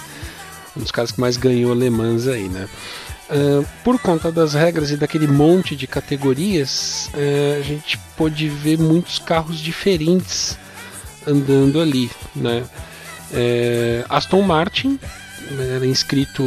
Um 0.75 0.81
dos 0.81 0.91
caras 0.91 1.11
que 1.11 1.19
mais 1.19 1.35
ganhou 1.35 1.73
Le 1.73 1.89
Mans 1.89 2.27
aí, 2.27 2.47
né? 2.47 2.67
Ah, 3.31 3.63
por 3.83 3.97
conta 3.97 4.29
das 4.29 4.53
regras 4.53 4.91
e 4.91 4.97
daquele 4.97 5.25
monte 5.25 5.73
de 5.73 5.87
categorias, 5.87 7.09
eh, 7.15 7.57
a 7.59 7.63
gente 7.63 7.97
pôde 8.17 8.49
ver 8.49 8.77
muitos 8.77 9.19
carros 9.19 9.57
diferentes 9.57 10.57
andando 11.25 11.79
ali, 11.79 12.11
né? 12.35 12.65
Eh, 13.31 14.03
Aston 14.09 14.41
Martin 14.41 14.99
era 15.75 15.85
inscrito, 15.85 16.43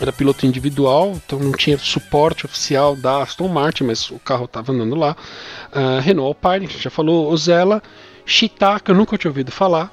era 0.00 0.12
piloto 0.12 0.46
individual, 0.46 1.12
então 1.14 1.38
não 1.38 1.52
tinha 1.52 1.76
suporte 1.78 2.46
oficial 2.46 2.96
da 2.96 3.22
Aston 3.22 3.48
Martin, 3.48 3.84
mas 3.84 4.10
o 4.10 4.18
carro 4.18 4.46
estava 4.46 4.72
andando 4.72 4.94
lá. 4.94 5.14
Ah, 5.70 6.00
Renault 6.00 6.38
Alpine, 6.42 6.66
a 6.66 6.68
gente 6.68 6.82
já 6.82 6.90
falou, 6.90 7.30
Ozella, 7.30 7.82
Chita, 8.24 8.80
que 8.80 8.90
eu 8.90 8.94
nunca 8.94 9.18
tinha 9.18 9.30
ouvido 9.30 9.52
falar. 9.52 9.92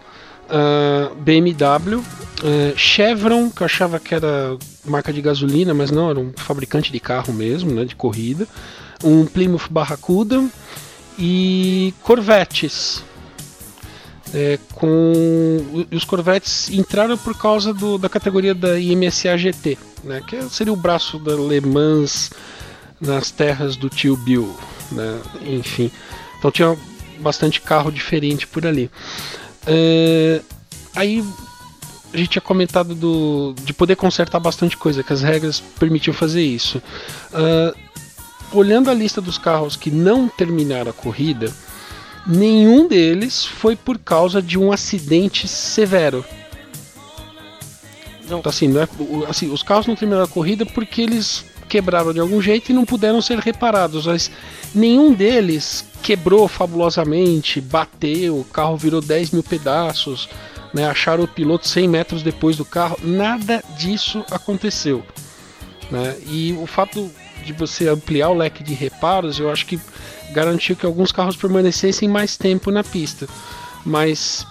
ah, 0.50 1.12
BMW, 1.20 2.02
ah, 2.44 2.74
Chevron, 2.78 3.50
que 3.50 3.62
eu 3.62 3.66
achava 3.66 4.00
que 4.00 4.16
era 4.16 4.58
marca 4.86 5.12
de 5.12 5.22
gasolina, 5.22 5.74
mas 5.74 5.92
não, 5.92 6.10
era 6.10 6.20
um 6.20 6.32
fabricante 6.36 6.92
de 6.92 7.00
carro 7.00 7.34
mesmo, 7.34 7.72
né, 7.72 7.84
de 7.84 7.96
corrida. 7.96 8.48
Um 9.04 9.26
Plymouth 9.26 9.68
Barracuda 9.70 10.44
e 11.20 11.94
Corvettes. 12.02 13.04
É, 14.34 14.60
com 14.74 15.86
os 15.92 16.04
Corvettes 16.04 16.70
entraram 16.70 17.18
por 17.18 17.38
causa 17.38 17.74
do- 17.74 17.98
da 17.98 18.10
categoria 18.10 18.54
da 18.54 18.78
IMSA 18.78 19.38
GT, 19.38 19.78
né, 20.04 20.22
que 20.28 20.42
seria 20.50 20.74
o 20.74 20.76
braço 20.76 21.18
da 21.18 21.34
Le 21.34 21.62
Mans 21.62 22.32
nas 23.00 23.32
terras 23.32 23.78
do 23.78 23.90
tio 23.90 24.18
Bill, 24.18 24.54
né, 24.92 25.20
enfim. 25.46 25.90
Então 26.38 26.52
tinha 26.52 26.78
bastante 27.20 27.62
carro 27.62 27.90
diferente 27.90 28.46
por 28.46 28.66
ali. 28.66 28.92
É, 29.66 30.42
aí 30.94 31.24
a 32.14 32.18
gente 32.18 32.30
tinha 32.32 32.42
comentado 32.42 32.94
do, 32.94 33.56
de 33.64 33.74
poder 33.74 33.96
consertar 33.96 34.40
bastante 34.40 34.76
coisa, 34.76 35.04
que 35.04 35.14
as 35.14 35.22
regras 35.22 35.60
permitiam 35.80 36.14
fazer 36.14 36.42
isso. 36.42 36.82
Ah, 37.34 37.74
olhando 38.52 38.90
a 38.90 38.94
lista 38.94 39.20
dos 39.22 39.38
carros 39.38 39.76
que 39.76 39.92
não 39.92 40.28
terminaram 40.28 40.90
a 40.90 40.94
corrida, 40.94 41.52
nenhum 42.28 42.88
deles 42.88 43.46
foi 43.46 43.76
por 43.76 43.98
causa 43.98 44.42
de 44.42 44.58
um 44.58 44.72
acidente 44.72 45.48
severo. 45.48 46.26
Não. 48.30 48.40
Então, 48.40 48.50
assim, 48.50 48.68
não 48.68 48.82
é- 48.82 48.88
assim, 49.30 49.52
os 49.52 49.64
carros 49.64 49.88
não 49.88 49.96
terminaram 49.96 50.26
a 50.26 50.30
corrida 50.30 50.66
porque 50.66 51.02
eles 51.02 51.46
quebraram 51.70 52.14
de 52.14 52.20
algum 52.20 52.42
jeito 52.42 52.70
e 52.72 52.74
não 52.74 52.86
puderam 52.86 53.22
ser 53.22 53.40
reparados, 53.40 54.06
mas 54.06 54.32
nenhum 54.74 55.14
deles 55.14 55.86
quebrou 56.02 56.48
fabulosamente, 56.48 57.60
bateu, 57.60 58.40
o 58.40 58.44
carro 58.46 58.78
virou 58.78 59.02
10 59.02 59.32
mil 59.32 59.44
pedaços, 59.44 60.30
né, 60.74 60.86
acharam 60.88 61.24
o 61.24 61.28
piloto 61.28 61.68
100 61.68 61.88
metros 61.88 62.24
depois 62.24 62.56
do 62.56 62.64
carro, 62.64 62.98
nada 63.04 63.64
disso 63.78 64.24
aconteceu. 64.32 65.04
né? 65.90 66.18
E 66.28 66.52
o 66.62 66.66
fato 66.66 67.10
de 67.48 67.54
você 67.54 67.88
ampliar 67.88 68.30
o 68.30 68.36
leque 68.36 68.64
de 68.64 68.74
reparos, 68.74 69.40
eu 69.40 69.50
acho 69.50 69.66
que 69.66 69.80
garantiu 70.32 70.76
que 70.76 70.86
alguns 70.86 71.12
carros 71.12 71.36
permanecessem 71.36 72.08
mais 72.08 72.38
tempo 72.38 72.70
na 72.70 72.84
pista. 72.84 73.28
Mas, 73.86 74.46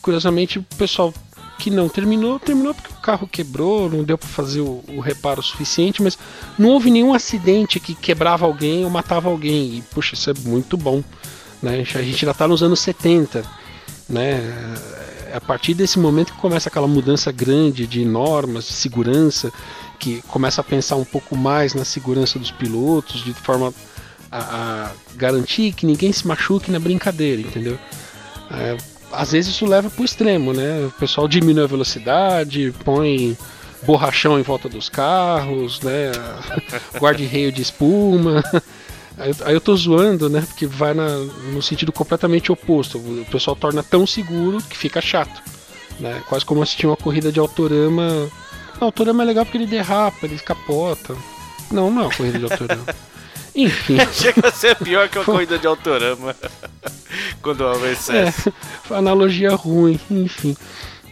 curiosamente, 0.00 0.58
o 0.58 0.62
pessoal 0.76 1.12
que 1.58 1.70
não 1.70 1.88
terminou, 1.88 2.38
terminou 2.38 2.72
porque 2.72 2.92
o 2.92 3.02
carro 3.02 3.26
quebrou, 3.26 3.90
não 3.90 4.04
deu 4.04 4.16
para 4.16 4.28
fazer 4.28 4.60
o, 4.60 4.82
o 4.88 5.00
reparo 5.00 5.42
suficiente, 5.42 6.02
mas 6.02 6.16
não 6.58 6.70
houve 6.70 6.90
nenhum 6.90 7.12
acidente 7.12 7.80
que 7.80 7.94
quebrava 7.94 8.46
alguém 8.46 8.84
ou 8.84 8.90
matava 8.90 9.28
alguém. 9.28 9.78
E, 9.78 9.82
puxa, 9.82 10.14
isso 10.14 10.30
é 10.30 10.34
muito 10.44 10.76
bom. 10.76 11.02
Né? 11.62 11.84
A 11.94 12.02
gente 12.02 12.24
já 12.24 12.30
está 12.30 12.48
nos 12.48 12.62
anos 12.62 12.80
70. 12.80 13.44
Né? 14.08 14.40
É 15.30 15.36
a 15.36 15.40
partir 15.40 15.74
desse 15.74 15.98
momento 15.98 16.32
que 16.32 16.40
começa 16.40 16.68
aquela 16.68 16.88
mudança 16.88 17.30
grande 17.30 17.86
de 17.86 18.04
normas, 18.04 18.66
de 18.66 18.72
segurança, 18.72 19.52
que 19.98 20.22
começa 20.28 20.60
a 20.60 20.64
pensar 20.64 20.96
um 20.96 21.04
pouco 21.04 21.36
mais 21.36 21.74
na 21.74 21.84
segurança 21.84 22.38
dos 22.38 22.50
pilotos, 22.50 23.22
de 23.24 23.32
forma 23.34 23.72
a, 24.30 24.38
a 24.38 24.90
garantir 25.16 25.72
que 25.72 25.84
ninguém 25.86 26.12
se 26.12 26.26
machuque 26.26 26.70
na 26.70 26.78
brincadeira, 26.78 27.40
entendeu? 27.40 27.78
É, 28.50 28.76
às 29.12 29.32
vezes 29.32 29.54
isso 29.54 29.66
leva 29.66 29.90
para 29.90 30.02
o 30.02 30.04
extremo, 30.04 30.52
né? 30.52 30.86
O 30.86 30.90
pessoal 30.92 31.26
diminui 31.26 31.64
a 31.64 31.66
velocidade, 31.66 32.72
põe 32.84 33.36
borrachão 33.84 34.38
em 34.38 34.42
volta 34.42 34.68
dos 34.68 34.88
carros, 34.88 35.80
né? 35.82 36.12
Guarda-reio 37.00 37.50
de 37.52 37.62
espuma. 37.62 38.42
Aí, 39.18 39.54
eu- 39.54 39.60
tô 39.60 39.74
zoando, 39.76 40.28
né? 40.30 40.42
Porque 40.46 40.66
vai 40.66 40.94
na- 40.94 41.18
no 41.52 41.60
sentido 41.60 41.90
completamente 41.90 42.52
oposto. 42.52 42.98
O 42.98 43.26
pessoal 43.30 43.56
torna 43.56 43.82
tão 43.82 44.06
seguro 44.06 44.58
que 44.62 44.76
fica 44.76 45.00
chato. 45.00 45.42
Né? 45.98 46.22
Quase 46.28 46.44
como 46.44 46.62
assistir 46.62 46.86
uma 46.86 46.96
corrida 46.96 47.32
de 47.32 47.40
autorama. 47.40 48.28
Não, 48.80 48.86
autorama 48.88 49.22
é 49.22 49.26
legal 49.26 49.44
porque 49.44 49.58
ele 49.58 49.66
derrapa, 49.66 50.26
ele 50.26 50.38
capota. 50.38 51.16
Não, 51.70 51.90
não 51.90 52.02
é 52.02 52.06
uma 52.06 52.14
corrida 52.14 52.38
de 52.38 52.44
autorama. 52.44 52.84
Enfim. 53.54 53.96
Chega 54.12 54.48
a 54.48 54.52
ser 54.52 54.76
pior 54.76 55.08
que 55.08 55.18
uma 55.18 55.24
corrida 55.24 55.58
de 55.58 55.66
autorama. 55.66 56.34
Quando 57.42 57.66
há 57.66 57.76
um 57.76 57.84
É, 57.86 57.92
excesso. 57.92 58.52
analogia 58.90 59.54
ruim, 59.54 59.98
enfim. 60.10 60.56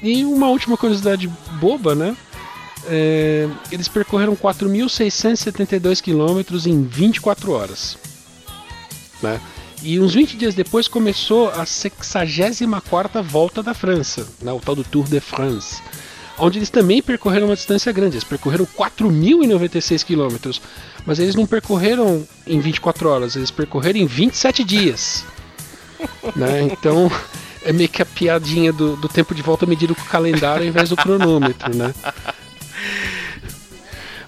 E 0.02 0.24
uma 0.24 0.48
última 0.48 0.76
curiosidade 0.76 1.26
boba, 1.58 1.94
né? 1.94 2.16
É, 2.88 3.48
eles 3.72 3.88
percorreram 3.88 4.36
4.672 4.36 6.00
quilômetros 6.00 6.66
em 6.66 6.82
24 6.84 7.50
horas. 7.52 7.98
Né? 9.20 9.40
E 9.82 9.98
uns 9.98 10.14
20 10.14 10.36
dias 10.36 10.54
depois 10.54 10.86
começou 10.86 11.48
a 11.50 11.64
64ª 11.64 13.22
Volta 13.22 13.62
da 13.62 13.74
França, 13.74 14.26
né? 14.40 14.52
o 14.52 14.60
tal 14.60 14.76
do 14.76 14.84
Tour 14.84 15.04
de 15.04 15.18
France. 15.20 15.82
Onde 16.38 16.58
eles 16.58 16.70
também 16.70 17.00
percorreram 17.00 17.46
uma 17.46 17.56
distância 17.56 17.90
grande, 17.92 18.16
eles 18.16 18.24
percorreram 18.24 18.66
4.096 18.66 20.04
quilômetros. 20.04 20.60
Mas 21.06 21.18
eles 21.18 21.34
não 21.34 21.46
percorreram 21.46 22.26
em 22.46 22.60
24 22.60 23.08
horas, 23.08 23.36
eles 23.36 23.50
percorreram 23.50 24.00
em 24.00 24.06
27 24.06 24.64
dias 24.64 25.24
né? 26.34 26.68
Então 26.70 27.10
é 27.64 27.72
meio 27.72 27.88
que 27.88 28.02
a 28.02 28.06
piadinha 28.06 28.72
do, 28.72 28.96
do 28.96 29.08
tempo 29.08 29.34
de 29.34 29.42
volta 29.42 29.66
medido 29.66 29.94
com 29.94 30.02
o 30.02 30.06
calendário 30.06 30.62
ao 30.62 30.68
invés 30.68 30.88
do 30.88 30.96
cronômetro, 30.96 31.74
né? 31.74 31.94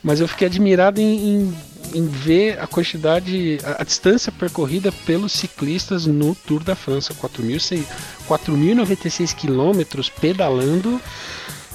Mas 0.02 0.20
eu 0.20 0.28
fiquei 0.28 0.46
admirado 0.46 1.00
em, 1.00 1.34
em, 1.34 1.58
em 1.94 2.06
ver 2.06 2.58
a 2.60 2.66
quantidade, 2.66 3.58
a, 3.64 3.82
a 3.82 3.84
distância 3.84 4.32
percorrida 4.32 4.92
pelos 5.04 5.32
ciclistas 5.32 6.06
no 6.06 6.34
Tour 6.34 6.62
da 6.62 6.74
França, 6.74 7.14
4.006 7.14 7.84
4.096 8.28 9.34
quilômetros 9.34 10.10
pedalando, 10.10 11.00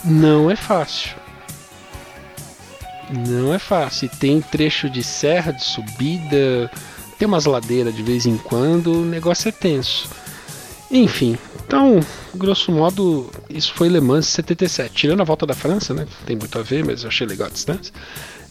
não 0.03 0.49
é 0.49 0.55
fácil. 0.55 1.11
Não 3.27 3.53
é 3.53 3.59
fácil. 3.59 4.09
Tem 4.19 4.41
trecho 4.41 4.89
de 4.89 5.03
serra, 5.03 5.51
de 5.51 5.63
subida, 5.63 6.71
tem 7.17 7.27
umas 7.27 7.45
ladeiras 7.45 7.95
de 7.95 8.03
vez 8.03 8.25
em 8.25 8.37
quando, 8.37 9.01
o 9.01 9.05
negócio 9.05 9.49
é 9.49 9.51
tenso. 9.51 10.09
Enfim, 10.91 11.37
então, 11.65 11.99
grosso 12.35 12.71
modo, 12.71 13.29
isso 13.49 13.73
foi 13.73 13.89
Le 13.89 13.99
Mans 13.99 14.27
77. 14.27 14.93
Tirando 14.93 15.21
a 15.21 15.23
volta 15.23 15.45
da 15.45 15.53
França, 15.53 15.93
né? 15.93 16.05
Tem 16.25 16.35
muito 16.35 16.57
a 16.59 16.61
ver, 16.61 16.85
mas 16.85 17.03
eu 17.03 17.09
achei 17.09 17.25
legal 17.25 17.47
a 17.47 17.51
distância. 17.51 17.93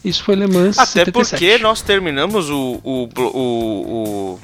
Isso 0.03 0.23
foi 0.23 0.35
Le 0.35 0.47
Mans 0.47 0.77
Até 0.77 1.05
77. 1.05 1.29
porque 1.29 1.57
nós 1.63 1.81
terminamos 1.81 2.49
o, 2.49 2.81
o, 2.83 3.09
o, 3.17 3.21
o, 3.21 4.39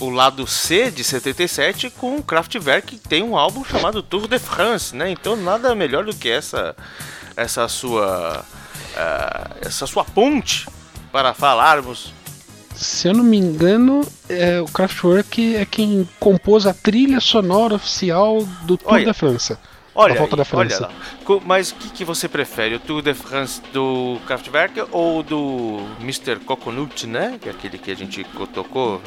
o 0.00 0.10
lado 0.10 0.46
C 0.46 0.90
de 0.90 1.02
77 1.04 1.90
com 1.90 2.16
o 2.16 2.22
Kraftwerk, 2.22 2.96
que 2.96 3.08
tem 3.08 3.22
um 3.22 3.36
álbum 3.36 3.64
chamado 3.64 4.02
Tour 4.02 4.28
de 4.28 4.38
France, 4.38 4.94
né? 4.94 5.10
Então 5.10 5.36
nada 5.36 5.74
melhor 5.74 6.04
do 6.04 6.14
que 6.14 6.28
essa, 6.28 6.76
essa 7.36 7.66
sua. 7.68 8.44
ah, 8.96 9.50
essa 9.62 9.86
sua 9.86 10.04
ponte 10.04 10.66
para 11.12 11.34
falarmos. 11.34 12.12
Se 12.74 13.08
eu 13.08 13.14
não 13.14 13.24
me 13.24 13.36
engano, 13.36 14.06
é, 14.28 14.60
o 14.60 14.66
Kraftwerk 14.66 15.56
é 15.56 15.64
quem 15.64 16.08
compôs 16.20 16.64
a 16.64 16.72
trilha 16.72 17.18
sonora 17.18 17.74
oficial 17.74 18.42
do 18.62 18.76
Tour 18.76 18.92
Olha. 18.92 19.06
da 19.06 19.14
França. 19.14 19.58
Olha, 19.94 20.14
volta 20.14 20.36
da 20.36 20.44
França. 20.44 20.86
olha 21.26 21.36
lá. 21.36 21.40
Mas 21.44 21.72
o 21.72 21.74
que, 21.74 21.90
que 21.90 22.04
você 22.04 22.28
prefere? 22.28 22.76
O 22.76 22.78
Tour 22.78 23.02
de 23.02 23.12
France 23.14 23.60
do 23.72 24.18
Kraftwerk 24.28 24.80
ou 24.92 25.24
do 25.24 25.80
Mr. 26.00 26.36
Coconut, 26.36 27.04
né? 27.04 27.36
Que 27.42 27.48
é 27.48 27.50
aquele 27.50 27.78
que 27.78 27.90
a 27.90 27.96
gente 27.96 28.22
co- 28.22 28.46
tocou? 28.46 29.02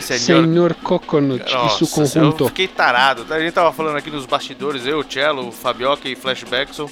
Senhor- 0.00 0.44
Senhor 0.44 0.74
Coconut 0.74 1.44
e 1.48 1.52
Nossa, 1.54 1.86
conjunto. 1.86 2.44
Eu 2.44 2.48
fiquei 2.48 2.66
tarado. 2.68 3.26
A 3.32 3.38
gente 3.40 3.52
tava 3.52 3.72
falando 3.72 3.96
aqui 3.96 4.10
nos 4.10 4.24
bastidores, 4.26 4.86
eu, 4.86 5.00
o 5.00 5.04
Cello, 5.04 5.48
o 5.48 5.52
Fabioca 5.52 6.08
e 6.08 6.16
Flashbackson, 6.16 6.88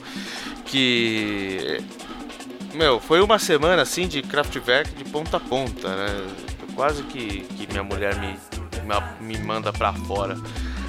que. 0.66 1.80
Meu, 2.74 3.00
foi 3.00 3.20
uma 3.20 3.38
semana 3.38 3.82
assim 3.82 4.06
de 4.06 4.22
Kraftwerk 4.22 4.90
de 4.92 5.04
ponta 5.04 5.38
a 5.38 5.40
ponta, 5.40 5.88
né? 5.88 6.26
Quase 6.74 7.02
que, 7.04 7.40
que 7.40 7.66
minha 7.70 7.82
mulher 7.82 8.14
me, 8.20 8.36
me, 9.20 9.36
me 9.38 9.38
manda 9.44 9.72
pra 9.72 9.92
fora. 9.92 10.36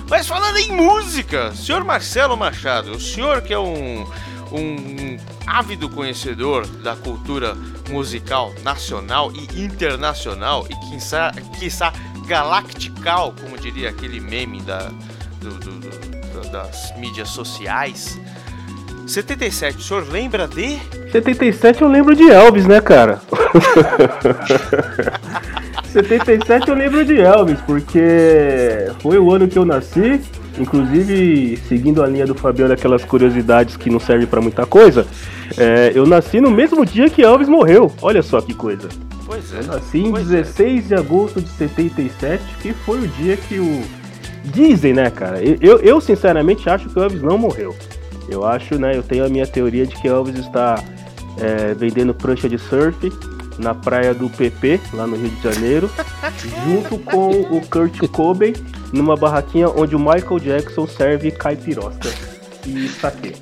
Mas 0.09 0.27
falando 0.27 0.57
em 0.57 0.71
música, 0.71 1.53
senhor 1.53 1.83
Marcelo 1.83 2.35
Machado, 2.35 2.91
o 2.91 2.99
senhor 2.99 3.41
que 3.41 3.53
é 3.53 3.59
um, 3.59 4.05
um 4.51 5.17
ávido 5.45 5.87
conhecedor 5.89 6.65
da 6.65 6.95
cultura 6.95 7.55
musical 7.89 8.51
nacional 8.63 9.31
e 9.31 9.61
internacional 9.63 10.65
e 10.69 10.75
quiçá, 10.89 11.31
quiçá 11.59 11.93
galactical, 12.25 13.33
como 13.39 13.57
diria 13.57 13.89
aquele 13.89 14.19
meme 14.19 14.61
da, 14.61 14.89
do- 15.41 15.51
do- 15.59 15.79
do- 15.79 16.49
das 16.51 16.91
mídias 16.97 17.29
sociais. 17.29 18.19
77, 19.05 19.77
o 19.77 19.81
senhor 19.81 20.07
lembra 20.09 20.47
de? 20.47 20.79
77 21.11 21.81
eu 21.81 21.87
lembro 21.87 22.15
de 22.15 22.29
Elvis, 22.29 22.65
né, 22.67 22.79
cara? 22.81 23.21
77 26.03 26.69
eu 26.69 26.75
lembro 26.75 27.03
de 27.03 27.19
Elvis, 27.19 27.59
porque 27.61 28.87
foi 29.01 29.17
o 29.17 29.31
ano 29.31 29.47
que 29.47 29.57
eu 29.57 29.65
nasci. 29.65 30.21
Inclusive, 30.57 31.57
seguindo 31.67 32.03
a 32.03 32.07
linha 32.07 32.25
do 32.25 32.35
Fabiano, 32.35 32.73
aquelas 32.73 33.03
curiosidades 33.05 33.77
que 33.77 33.89
não 33.89 33.99
servem 33.99 34.27
pra 34.27 34.41
muita 34.41 34.65
coisa, 34.65 35.07
é, 35.57 35.91
eu 35.95 36.05
nasci 36.05 36.41
no 36.41 36.51
mesmo 36.51 36.85
dia 36.85 37.09
que 37.09 37.21
Elvis 37.21 37.47
morreu. 37.47 37.91
Olha 38.01 38.21
só 38.21 38.41
que 38.41 38.53
coisa. 38.53 38.89
Pois 39.25 39.53
é. 39.53 39.59
Eu 39.59 39.63
nasci 39.67 39.99
em 39.99 40.11
Pois 40.11 40.31
é. 40.31 40.41
16 40.41 40.87
de 40.87 40.95
agosto 40.95 41.41
de 41.41 41.49
77, 41.49 42.43
que 42.61 42.73
foi 42.73 42.99
o 42.99 43.07
dia 43.07 43.37
que 43.37 43.59
o. 43.59 43.83
Dizem, 44.45 44.93
né, 44.93 45.09
cara? 45.09 45.41
Eu, 45.41 45.57
eu, 45.61 45.79
eu, 45.79 46.01
sinceramente 46.01 46.69
acho 46.69 46.89
que 46.89 46.97
o 46.97 47.03
Elvis 47.03 47.21
não 47.21 47.37
morreu. 47.37 47.75
Eu 48.27 48.45
acho, 48.45 48.79
né? 48.79 48.95
Eu 48.95 49.03
tenho 49.03 49.25
a 49.25 49.29
minha 49.29 49.45
teoria 49.45 49.85
de 49.85 49.95
que 49.95 50.07
Elvis 50.07 50.37
está 50.39 50.83
é, 51.37 51.73
vendendo 51.73 52.13
prancha 52.13 52.49
de 52.49 52.57
surf 52.57 53.11
na 53.59 53.75
praia 53.75 54.13
do 54.13 54.29
PP, 54.29 54.79
lá 54.93 55.05
no 55.05 55.15
Rio 55.15 55.29
de 55.29 55.43
Janeiro, 55.43 55.91
junto 56.65 56.97
com 56.99 57.29
o 57.41 57.61
Kurt 57.67 57.99
Cobain, 58.07 58.53
numa 58.91 59.15
barraquinha 59.15 59.69
onde 59.69 59.95
o 59.95 59.99
Michael 59.99 60.39
Jackson 60.39 60.87
serve 60.87 61.29
caipirosca 61.31 62.09
e 62.65 62.87
saque. 62.87 63.35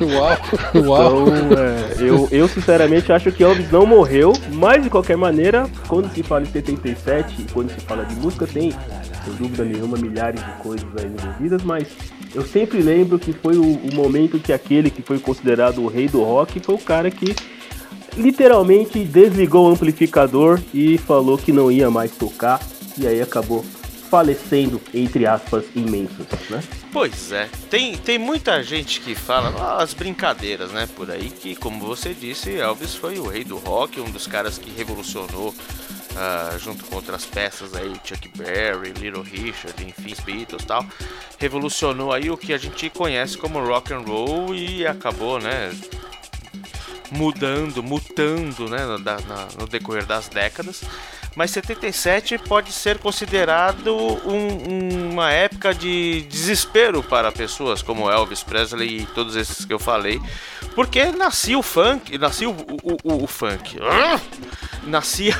Uau, 0.00 0.38
uau. 0.86 1.28
Então, 1.28 1.58
é, 1.58 2.08
eu, 2.08 2.28
eu 2.30 2.48
sinceramente 2.48 3.12
acho 3.12 3.30
que 3.30 3.42
Elvis 3.42 3.70
não 3.70 3.86
morreu, 3.86 4.32
mas 4.52 4.82
de 4.82 4.90
qualquer 4.90 5.16
maneira, 5.16 5.68
quando 5.86 6.12
se 6.12 6.22
fala 6.22 6.42
em 6.42 6.46
77 6.46 7.42
e 7.42 7.52
quando 7.52 7.70
se 7.70 7.80
fala 7.80 8.04
de 8.04 8.14
música, 8.16 8.46
tem, 8.46 8.72
sem 8.72 9.34
dúvida 9.34 9.64
nenhuma, 9.64 9.96
milhares 9.96 10.44
de 10.44 10.52
coisas 10.62 10.88
aí 10.96 11.06
envolvidas, 11.06 11.62
mas 11.62 11.88
eu 12.34 12.42
sempre 12.42 12.82
lembro 12.82 13.18
que 13.18 13.32
foi 13.32 13.56
o, 13.56 13.62
o 13.62 13.94
momento 13.94 14.38
que 14.38 14.52
aquele 14.52 14.90
que 14.90 15.02
foi 15.02 15.18
considerado 15.18 15.82
o 15.82 15.86
rei 15.86 16.08
do 16.08 16.22
rock 16.22 16.60
foi 16.60 16.74
o 16.74 16.78
cara 16.78 17.10
que 17.10 17.34
literalmente 18.16 19.04
desligou 19.04 19.68
o 19.68 19.72
amplificador 19.72 20.60
e 20.72 20.98
falou 20.98 21.36
que 21.38 21.52
não 21.52 21.70
ia 21.70 21.90
mais 21.90 22.12
tocar, 22.12 22.60
e 22.96 23.06
aí 23.06 23.20
acabou 23.20 23.64
falecendo, 24.10 24.80
entre 24.92 25.26
aspas, 25.26 25.64
imensos, 25.74 26.26
né? 26.48 26.62
Pois 26.92 27.32
é, 27.32 27.48
tem, 27.68 27.96
tem 27.96 28.16
muita 28.16 28.62
gente 28.62 29.00
que 29.00 29.12
fala 29.12 29.52
ah, 29.58 29.82
as 29.82 29.92
brincadeiras, 29.92 30.70
né, 30.70 30.88
por 30.94 31.10
aí, 31.10 31.30
que 31.30 31.56
como 31.56 31.84
você 31.84 32.14
disse, 32.14 32.56
Elvis 32.56 32.94
foi 32.94 33.18
o 33.18 33.26
rei 33.26 33.42
do 33.42 33.58
rock, 33.58 34.00
um 34.00 34.10
dos 34.10 34.28
caras 34.28 34.56
que 34.56 34.70
revolucionou, 34.70 35.52
ah, 36.16 36.56
junto 36.60 36.84
com 36.84 36.94
outras 36.94 37.24
peças 37.24 37.74
aí, 37.74 37.92
Chuck 38.04 38.28
Berry, 38.36 38.92
Little 38.92 39.22
Richard, 39.22 39.74
enfim, 39.84 40.14
Beatles 40.24 40.62
e 40.62 40.66
tal, 40.66 40.86
revolucionou 41.40 42.12
aí 42.12 42.30
o 42.30 42.36
que 42.36 42.54
a 42.54 42.58
gente 42.58 42.88
conhece 42.90 43.36
como 43.36 43.58
rock 43.58 43.92
and 43.92 44.04
roll 44.06 44.54
e 44.54 44.86
acabou, 44.86 45.40
né, 45.40 45.72
mudando, 47.10 47.82
mutando, 47.82 48.68
né, 48.68 48.84
no, 48.84 48.98
na- 48.98 49.48
no 49.58 49.66
decorrer 49.66 50.04
das 50.06 50.28
décadas. 50.28 50.82
Mas 51.36 51.50
77 51.50 52.38
pode 52.38 52.70
ser 52.70 52.98
considerado 52.98 53.92
um- 54.24 55.10
uma 55.12 55.32
época 55.32 55.74
de 55.74 56.22
desespero 56.30 57.02
para 57.02 57.32
pessoas 57.32 57.82
como 57.82 58.08
Elvis 58.10 58.42
Presley 58.44 59.00
e 59.00 59.06
todos 59.06 59.34
esses 59.34 59.64
que 59.64 59.72
eu 59.72 59.78
falei, 59.80 60.20
porque 60.76 61.04
nascia 61.06 61.58
o 61.58 61.62
funk, 61.62 62.16
nascia 62.18 62.48
o, 62.48 62.52
o, 62.52 62.96
o- 63.02 63.24
o 63.24 63.26
funk, 63.26 63.76
Ah! 63.82 64.20
nascia 64.86 65.34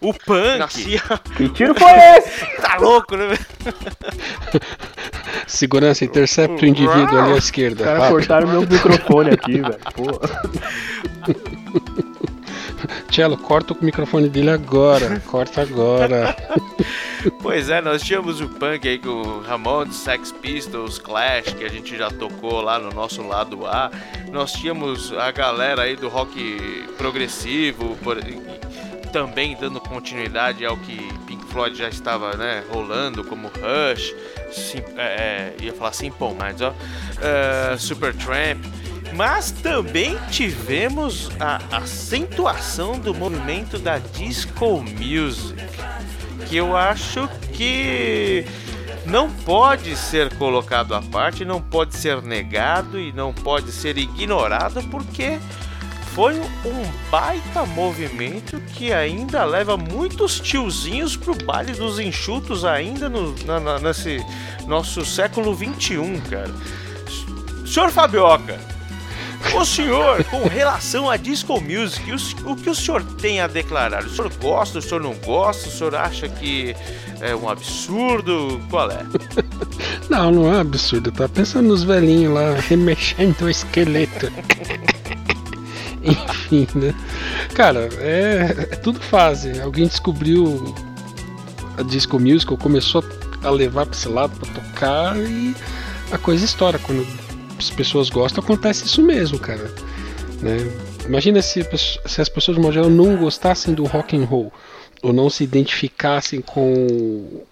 o 0.00 0.14
punk, 0.14 0.58
nascia... 0.58 1.02
Que 1.36 1.48
tiro 1.48 1.74
foi 1.74 1.90
esse? 1.90 2.46
tá 2.62 2.76
louco, 2.76 3.16
né? 3.16 3.36
Segurança, 5.46 6.04
intercepta 6.04 6.64
o 6.64 6.68
indivíduo 6.68 7.18
ali 7.20 7.32
à 7.32 7.36
esquerda. 7.36 7.82
Os 7.82 7.86
caras 7.88 8.08
cortaram 8.08 8.48
meu 8.48 8.60
microfone 8.62 9.30
aqui, 9.30 9.60
velho. 9.60 9.76
Cello, 13.10 13.36
corta 13.36 13.74
o 13.74 13.84
microfone 13.84 14.28
dele 14.28 14.50
agora. 14.50 15.20
Corta 15.26 15.62
agora. 15.62 16.34
Pois 17.40 17.68
é, 17.68 17.80
nós 17.80 18.02
tínhamos 18.02 18.40
o 18.40 18.48
punk 18.48 18.88
aí 18.88 18.98
com 18.98 19.08
o 19.10 19.40
Ramones, 19.42 19.96
Sex 19.96 20.32
Pistols, 20.32 20.98
Clash, 20.98 21.52
que 21.56 21.64
a 21.64 21.68
gente 21.68 21.96
já 21.96 22.10
tocou 22.10 22.60
lá 22.60 22.78
no 22.78 22.90
nosso 22.90 23.22
lado 23.26 23.66
A. 23.66 23.90
Nós 24.32 24.52
tínhamos 24.52 25.12
a 25.12 25.30
galera 25.30 25.82
aí 25.82 25.94
do 25.94 26.08
rock 26.08 26.84
progressivo, 26.98 27.96
por- 28.02 28.18
também 29.12 29.56
dando 29.60 29.78
continuidade 29.78 30.64
ao 30.64 30.76
que 30.78 30.96
Pink 31.26 31.44
Floyd 31.46 31.76
já 31.76 31.88
estava 31.88 32.34
né, 32.34 32.64
rolando, 32.72 33.22
como 33.22 33.48
Rush, 33.48 34.14
Sim, 34.52 34.82
é, 34.96 35.54
é, 35.58 35.64
ia 35.64 35.72
falar 35.72 35.92
Simple 35.92 36.28
Minds, 36.28 36.60
ó, 36.60 36.74
é, 37.20 37.76
Supertramp. 37.76 38.64
Mas 39.14 39.50
também 39.50 40.18
tivemos 40.30 41.30
a 41.38 41.60
acentuação 41.76 42.98
do 42.98 43.12
movimento 43.12 43.78
da 43.78 43.98
disco 43.98 44.82
music 44.82 45.60
que 46.48 46.56
eu 46.56 46.76
acho 46.76 47.28
que 47.52 48.44
não 49.06 49.30
pode 49.30 49.96
ser 49.96 50.34
colocado 50.36 50.94
à 50.94 51.02
parte, 51.02 51.44
não 51.44 51.60
pode 51.60 51.96
ser 51.96 52.22
negado 52.22 52.98
e 52.98 53.12
não 53.12 53.32
pode 53.32 53.72
ser 53.72 53.98
ignorado 53.98 54.82
porque 54.84 55.38
foi 56.14 56.34
um 56.38 57.10
baita 57.10 57.64
movimento 57.66 58.60
que 58.74 58.92
ainda 58.92 59.44
leva 59.44 59.76
muitos 59.76 60.38
tiozinhos 60.40 61.16
pro 61.16 61.34
baile 61.34 61.72
dos 61.72 61.98
enxutos 61.98 62.64
ainda 62.64 63.08
no, 63.08 63.34
na- 63.46 63.60
na- 63.60 63.78
nesse 63.78 64.24
nosso 64.66 65.04
século 65.06 65.54
21, 65.54 66.20
cara. 66.20 66.50
Senhor 67.66 67.90
Fabioca, 67.90 68.58
o 69.54 69.64
senhor, 69.64 70.22
com 70.30 70.46
relação 70.48 71.08
à 71.10 71.16
disco 71.16 71.58
music, 71.60 72.12
o, 72.12 72.52
o 72.52 72.56
que 72.56 72.68
o 72.68 72.74
senhor 72.74 73.02
tem 73.20 73.40
a 73.40 73.46
declarar? 73.46 74.04
O 74.04 74.10
senhor 74.10 74.30
gosta, 74.34 74.78
o 74.78 74.82
senhor 74.82 75.00
não 75.02 75.14
gosta? 75.14 75.68
O 75.68 75.72
senhor 75.72 75.94
acha 75.94 76.28
que 76.28 76.76
é 77.20 77.34
um 77.34 77.48
absurdo? 77.48 78.60
Qual 78.68 78.90
é? 78.90 79.02
Não, 80.10 80.30
não 80.30 80.52
é 80.52 80.60
absurdo. 80.60 81.08
Eu 81.08 81.12
tava 81.14 81.28
pensando 81.30 81.68
nos 81.68 81.84
velhinhos 81.84 82.34
lá 82.34 82.52
remexendo 82.68 83.46
o 83.46 83.48
esqueleto. 83.48 84.30
Enfim, 86.02 86.66
né? 86.74 86.94
Cara, 87.54 87.88
é, 87.98 88.68
é 88.70 88.76
tudo 88.76 89.00
fase. 89.00 89.60
Alguém 89.60 89.86
descobriu 89.86 90.74
a 91.78 91.82
disco 91.82 92.18
music, 92.18 92.50
ou 92.50 92.58
começou 92.58 93.04
a 93.42 93.50
levar 93.50 93.86
pra 93.86 93.94
esse 93.94 94.08
lado 94.08 94.38
pra 94.38 94.52
tocar 94.52 95.16
e 95.16 95.54
a 96.10 96.18
coisa 96.18 96.44
estoura. 96.44 96.78
Quando 96.78 97.06
as 97.58 97.70
pessoas 97.70 98.10
gostam, 98.10 98.42
acontece 98.42 98.86
isso 98.86 99.02
mesmo, 99.02 99.38
cara. 99.38 99.70
Né? 100.40 100.56
Imagina 101.06 101.40
se, 101.42 101.66
se 102.06 102.20
as 102.20 102.28
pessoas 102.28 102.56
de 102.56 102.62
modo 102.62 102.90
não 102.90 103.16
gostassem 103.16 103.74
do 103.74 103.84
rock 103.84 104.16
and 104.16 104.24
roll 104.24 104.52
ou 105.02 105.12
não 105.12 105.28
se 105.28 105.42
identificassem 105.42 106.40
com 106.40 107.44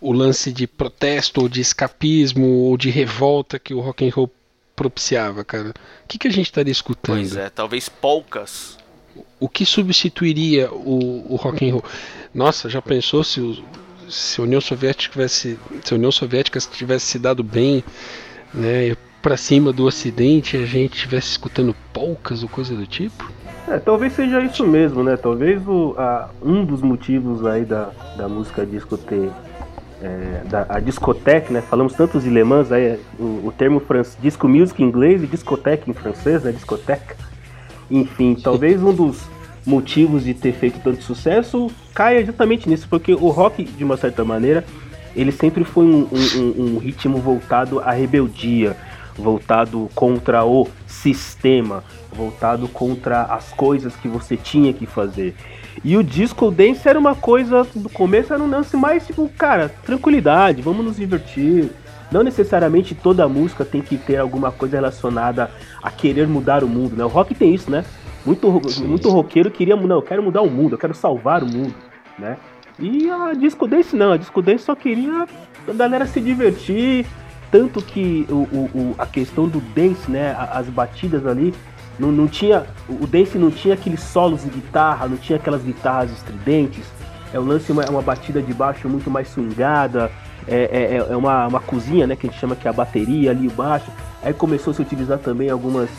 o 0.00 0.12
lance 0.12 0.52
de 0.52 0.66
protesto 0.66 1.40
ou 1.40 1.48
de 1.48 1.60
escapismo 1.60 2.46
ou 2.46 2.76
de 2.76 2.90
revolta 2.90 3.58
que 3.58 3.74
o 3.74 3.80
rock 3.80 4.06
and 4.06 4.12
roll 4.14 4.30
propiciava, 4.78 5.44
cara. 5.44 5.70
O 5.70 6.08
que, 6.08 6.16
que 6.18 6.28
a 6.28 6.30
gente 6.30 6.46
estaria 6.46 6.72
escutando? 6.72 7.16
Pois 7.16 7.36
é, 7.36 7.50
talvez 7.50 7.88
polcas. 7.88 8.78
O 9.40 9.48
que 9.48 9.66
substituiria 9.66 10.70
o, 10.72 11.32
o 11.32 11.36
rock 11.36 11.68
and 11.68 11.72
roll? 11.72 11.84
Nossa, 12.32 12.68
já 12.70 12.80
pensou 12.80 13.24
se, 13.24 13.40
o- 13.40 13.56
se 14.08 14.40
a 14.40 14.44
União 14.44 14.60
Soviética 14.60 15.10
tivesse, 15.12 15.58
se 15.84 15.92
a 15.92 15.96
União 15.96 16.12
Soviética 16.12 16.58
tivesse 16.60 17.06
se 17.06 17.18
dado 17.18 17.42
bem, 17.42 17.82
né, 18.54 18.96
para 19.20 19.36
cima 19.36 19.72
do 19.72 19.84
Ocidente, 19.84 20.56
a 20.56 20.64
gente 20.64 20.94
estivesse 20.94 21.30
escutando 21.32 21.74
polcas 21.92 22.42
ou 22.44 22.48
coisa 22.48 22.74
do 22.74 22.86
tipo? 22.86 23.30
É, 23.66 23.78
talvez 23.78 24.12
seja 24.14 24.40
isso 24.40 24.66
mesmo, 24.66 25.02
né? 25.02 25.16
Talvez 25.16 25.60
o, 25.66 25.94
a- 25.98 26.30
um 26.40 26.64
dos 26.64 26.80
motivos 26.80 27.44
aí 27.44 27.64
da, 27.64 27.90
da 28.16 28.28
música 28.28 28.64
disco 28.64 28.96
ter 28.96 29.30
é, 30.02 30.42
da 30.48 30.66
a 30.68 30.80
discoteque, 30.80 31.52
né? 31.52 31.60
Falamos 31.60 31.92
tantos 31.94 32.26
alemãs, 32.26 32.70
aí, 32.70 32.98
o, 33.18 33.46
o 33.46 33.54
termo 33.56 33.82
disco 34.20 34.48
music 34.48 34.82
em 34.82 34.86
inglês 34.86 35.22
e 35.22 35.26
discoteque 35.26 35.90
em 35.90 35.94
francês, 35.94 36.42
né? 36.44 36.52
Discoteque. 36.52 37.14
Enfim, 37.90 38.34
talvez 38.34 38.82
um 38.82 38.92
dos 38.92 39.22
motivos 39.66 40.24
de 40.24 40.34
ter 40.34 40.52
feito 40.52 40.80
tanto 40.82 41.02
sucesso 41.02 41.70
caia 41.94 42.24
justamente 42.24 42.68
nisso, 42.68 42.86
porque 42.88 43.12
o 43.12 43.28
rock, 43.28 43.64
de 43.64 43.84
uma 43.84 43.96
certa 43.96 44.24
maneira, 44.24 44.64
ele 45.16 45.32
sempre 45.32 45.64
foi 45.64 45.84
um- 45.84 46.08
um- 46.12 46.74
um 46.74 46.78
ritmo 46.78 47.18
voltado 47.18 47.80
à 47.80 47.90
rebeldia, 47.90 48.76
voltado 49.16 49.90
contra 49.94 50.44
o 50.44 50.68
sistema, 50.86 51.82
voltado 52.12 52.68
contra 52.68 53.22
as 53.22 53.50
coisas 53.52 53.94
que 53.96 54.06
você 54.06 54.36
tinha 54.36 54.72
que 54.72 54.86
fazer. 54.86 55.34
E 55.84 55.96
o 55.96 56.02
disco 56.02 56.50
dance 56.50 56.88
era 56.88 56.98
uma 56.98 57.14
coisa, 57.14 57.66
no 57.74 57.88
começo 57.88 58.32
era 58.32 58.42
um 58.42 58.48
lance 58.50 58.76
mais 58.76 59.06
tipo, 59.06 59.28
cara, 59.36 59.68
tranquilidade, 59.84 60.62
vamos 60.62 60.84
nos 60.84 60.96
divertir. 60.96 61.70
Não 62.10 62.22
necessariamente 62.22 62.94
toda 62.94 63.28
música 63.28 63.64
tem 63.64 63.82
que 63.82 63.96
ter 63.98 64.16
alguma 64.16 64.50
coisa 64.50 64.76
relacionada 64.76 65.50
a 65.82 65.90
querer 65.90 66.26
mudar 66.26 66.64
o 66.64 66.68
mundo, 66.68 66.96
né? 66.96 67.04
O 67.04 67.08
rock 67.08 67.34
tem 67.34 67.54
isso, 67.54 67.70
né? 67.70 67.84
Muito, 68.24 68.48
ro- 68.48 68.62
muito 68.86 69.08
roqueiro 69.10 69.50
queria, 69.50 69.76
não, 69.76 69.96
eu 69.96 70.02
quero 70.02 70.22
mudar 70.22 70.42
o 70.42 70.50
mundo, 70.50 70.72
eu 70.74 70.78
quero 70.78 70.94
salvar 70.94 71.42
o 71.42 71.46
mundo, 71.46 71.74
né? 72.18 72.36
E 72.78 73.10
a 73.10 73.32
Disco 73.34 73.66
Dance 73.66 73.94
não, 73.94 74.12
a 74.12 74.16
Disco 74.16 74.40
Dance 74.40 74.64
só 74.64 74.74
queria 74.74 75.26
a 75.68 75.72
galera 75.72 76.06
se 76.06 76.20
divertir, 76.20 77.04
tanto 77.50 77.82
que 77.82 78.26
o, 78.30 78.34
o- 78.34 78.70
o- 78.74 78.94
a 78.98 79.04
questão 79.06 79.46
do 79.48 79.60
dance, 79.60 80.10
né, 80.10 80.34
as 80.52 80.66
batidas 80.66 81.26
ali, 81.26 81.52
não, 81.98 82.12
não 82.12 82.28
tinha, 82.28 82.64
o 82.88 83.06
dance 83.06 83.36
não 83.36 83.50
tinha 83.50 83.74
aqueles 83.74 84.00
solos 84.00 84.42
de 84.42 84.50
guitarra, 84.50 85.08
não 85.08 85.16
tinha 85.16 85.36
aquelas 85.38 85.62
guitarras 85.62 86.10
estridentes, 86.12 86.84
é 87.32 87.38
um 87.38 87.44
lance, 87.44 87.70
uma, 87.72 87.84
uma 87.90 88.02
batida 88.02 88.40
de 88.40 88.54
baixo 88.54 88.88
muito 88.88 89.10
mais 89.10 89.28
swingada, 89.28 90.10
é, 90.46 90.96
é, 90.96 91.12
é 91.12 91.16
uma, 91.16 91.46
uma 91.46 91.60
cozinha, 91.60 92.06
né, 92.06 92.16
que 92.16 92.26
a 92.26 92.30
gente 92.30 92.40
chama 92.40 92.56
que 92.56 92.66
é 92.66 92.70
a 92.70 92.74
bateria 92.74 93.30
ali 93.30 93.46
embaixo, 93.46 93.90
aí 94.22 94.32
começou 94.32 94.70
a 94.70 94.74
se 94.74 94.82
utilizar 94.82 95.18
também 95.18 95.50
algumas, 95.50 95.90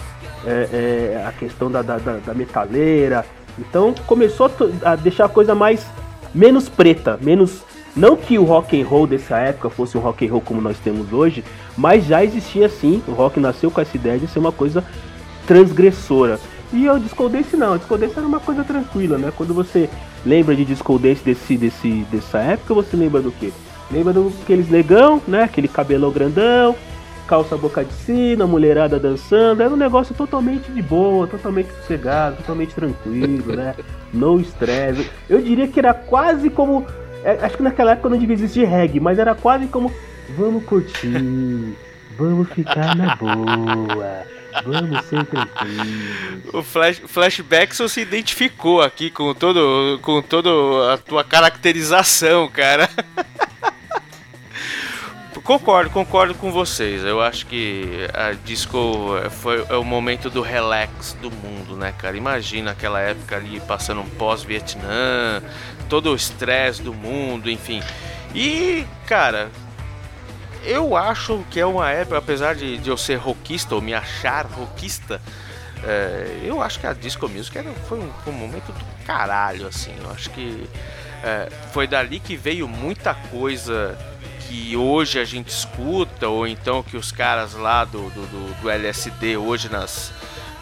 é, 0.45 1.13
é, 1.17 1.25
a 1.27 1.31
questão 1.31 1.69
da, 1.69 1.81
da, 1.81 1.97
da, 1.97 2.33
metaleira, 2.33 3.25
então 3.57 3.93
começou 4.07 4.47
a 4.83 4.91
a 4.91 4.95
deixar 4.95 5.25
a 5.25 5.29
coisa 5.29 5.53
mais 5.53 5.85
menos 6.33 6.69
preta, 6.69 7.19
menos 7.21 7.63
não 7.95 8.15
que 8.15 8.39
o 8.39 8.43
rock 8.43 8.79
and 8.79 8.85
roll 8.85 9.05
dessa 9.05 9.37
época 9.37 9.69
fosse 9.69 9.97
um 9.97 10.01
rock 10.01 10.25
and 10.25 10.31
roll 10.31 10.41
como 10.41 10.61
nós 10.61 10.77
temos 10.79 11.11
hoje, 11.11 11.43
mas 11.77 12.05
já 12.05 12.23
existia 12.23 12.69
sim, 12.69 13.03
o 13.07 13.11
rock 13.11 13.39
nasceu 13.39 13.69
com 13.69 13.81
essa 13.81 13.95
ideia 13.97 14.17
de 14.17 14.27
ser 14.27 14.39
uma 14.39 14.51
coisa 14.51 14.83
transgressora. 15.49 16.39
E 16.71 16.87
o 16.87 16.99
disco 16.99 17.27
dance 17.27 17.57
não, 17.57 17.73
o 17.73 17.77
disco 17.79 17.97
dance 17.97 18.15
era 18.15 18.27
uma 18.27 18.39
coisa 18.39 18.63
tranquila, 18.63 19.17
né? 19.17 19.33
Quando 19.35 19.51
você 19.51 19.89
lembra 20.23 20.55
de 20.55 20.63
disco 20.63 20.99
dance 20.99 21.23
desse, 21.23 21.57
desse, 21.57 22.05
dessa 22.11 22.37
época, 22.37 22.75
você 22.75 22.95
lembra 22.95 23.19
do 23.19 23.31
quê? 23.31 23.51
Lembra 23.91 24.13
do 24.13 24.31
aqueles 24.43 24.69
negão, 24.69 25.19
né? 25.27 25.41
Aquele 25.41 25.67
cabelão 25.67 26.11
grandão, 26.11 26.75
calça 27.27 27.57
boca 27.57 27.83
de 27.83 27.91
sino, 27.93 28.43
a 28.43 28.47
mulherada 28.47 28.99
dançando, 28.99 29.63
era 29.63 29.73
um 29.73 29.75
negócio 29.75 30.13
totalmente 30.13 30.71
de 30.71 30.83
boa, 30.83 31.25
totalmente 31.25 31.71
sossegado, 31.81 32.35
totalmente 32.37 32.75
tranquilo, 32.75 33.55
né? 33.55 33.73
No 34.13 34.39
estresse. 34.39 35.09
Eu 35.27 35.41
diria 35.41 35.67
que 35.67 35.79
era 35.79 35.93
quase 35.93 36.49
como. 36.51 36.85
é, 37.23 37.39
Acho 37.43 37.57
que 37.57 37.63
naquela 37.63 37.91
época 37.91 38.09
não 38.09 38.17
devia 38.17 38.35
existir 38.35 38.65
reggae, 38.65 38.99
mas 38.99 39.17
era 39.17 39.33
quase 39.33 39.65
como. 39.65 39.91
Vamos 40.37 40.63
curtir, 40.65 41.75
vamos 42.17 42.49
ficar 42.49 42.95
na 42.95 43.15
boa, 43.15 44.23
vamos. 44.65 44.99
O 46.53 46.63
flash, 46.63 47.01
flashback 47.07 47.75
só 47.75 47.87
se 47.87 48.01
identificou 48.01 48.81
aqui 48.81 49.09
com 49.09 49.33
todo 49.33 49.99
com 50.01 50.21
todo 50.21 50.83
a 50.91 50.97
tua 50.97 51.23
caracterização, 51.23 52.47
cara. 52.49 52.89
Concordo, 55.49 55.89
concordo 55.89 56.35
com 56.35 56.51
vocês. 56.51 57.03
Eu 57.03 57.19
acho 57.19 57.47
que 57.47 58.07
a 58.13 58.33
disco 58.33 59.15
foi 59.31 59.65
é 59.67 59.75
o 59.77 59.83
momento 59.83 60.29
do 60.29 60.43
relax 60.43 61.13
do 61.19 61.31
mundo, 61.31 61.75
né, 61.75 61.91
cara? 61.97 62.15
Imagina 62.15 62.69
aquela 62.69 62.99
época 62.99 63.37
ali 63.37 63.59
passando 63.61 64.01
um 64.01 64.09
pós-Vietnã, 64.09 65.41
todo 65.89 66.11
o 66.11 66.15
estresse 66.15 66.83
do 66.83 66.93
mundo, 66.93 67.49
enfim. 67.49 67.81
E, 68.35 68.85
cara, 69.07 69.49
eu 70.63 70.95
acho 70.95 71.43
que 71.49 71.59
é 71.59 71.65
uma 71.65 71.89
época, 71.89 72.17
apesar 72.17 72.55
de, 72.55 72.77
de 72.77 72.89
eu 72.89 72.97
ser 72.97 73.15
rockista 73.15 73.75
ou 73.75 73.81
me 73.81 73.93
achar 73.93 74.45
rockista, 74.45 75.21
é, 75.83 76.39
eu 76.43 76.61
acho 76.61 76.79
que 76.79 76.87
a 76.87 76.93
disco 76.93 77.27
music 77.29 77.57
era, 77.57 77.71
foi, 77.87 77.99
um, 77.99 78.11
um 78.27 78.31
momento 78.31 78.71
do 78.71 78.85
caralho, 79.05 79.67
assim. 79.67 79.93
Eu 80.03 80.11
acho 80.11 80.29
que 80.31 80.69
é, 81.23 81.49
foi 81.71 81.87
dali 81.87 82.19
que 82.19 82.35
veio 82.35 82.67
muita 82.67 83.13
coisa 83.13 83.97
que 84.47 84.75
hoje 84.75 85.19
a 85.19 85.25
gente 85.25 85.49
escuta, 85.49 86.27
ou 86.27 86.47
então 86.47 86.81
que 86.83 86.97
os 86.97 87.11
caras 87.11 87.53
lá 87.53 87.85
do, 87.85 88.09
do, 88.09 88.21
do- 88.27 88.61
do 88.61 88.69
LSD 88.69 89.37
hoje 89.37 89.69
nas, 89.69 90.11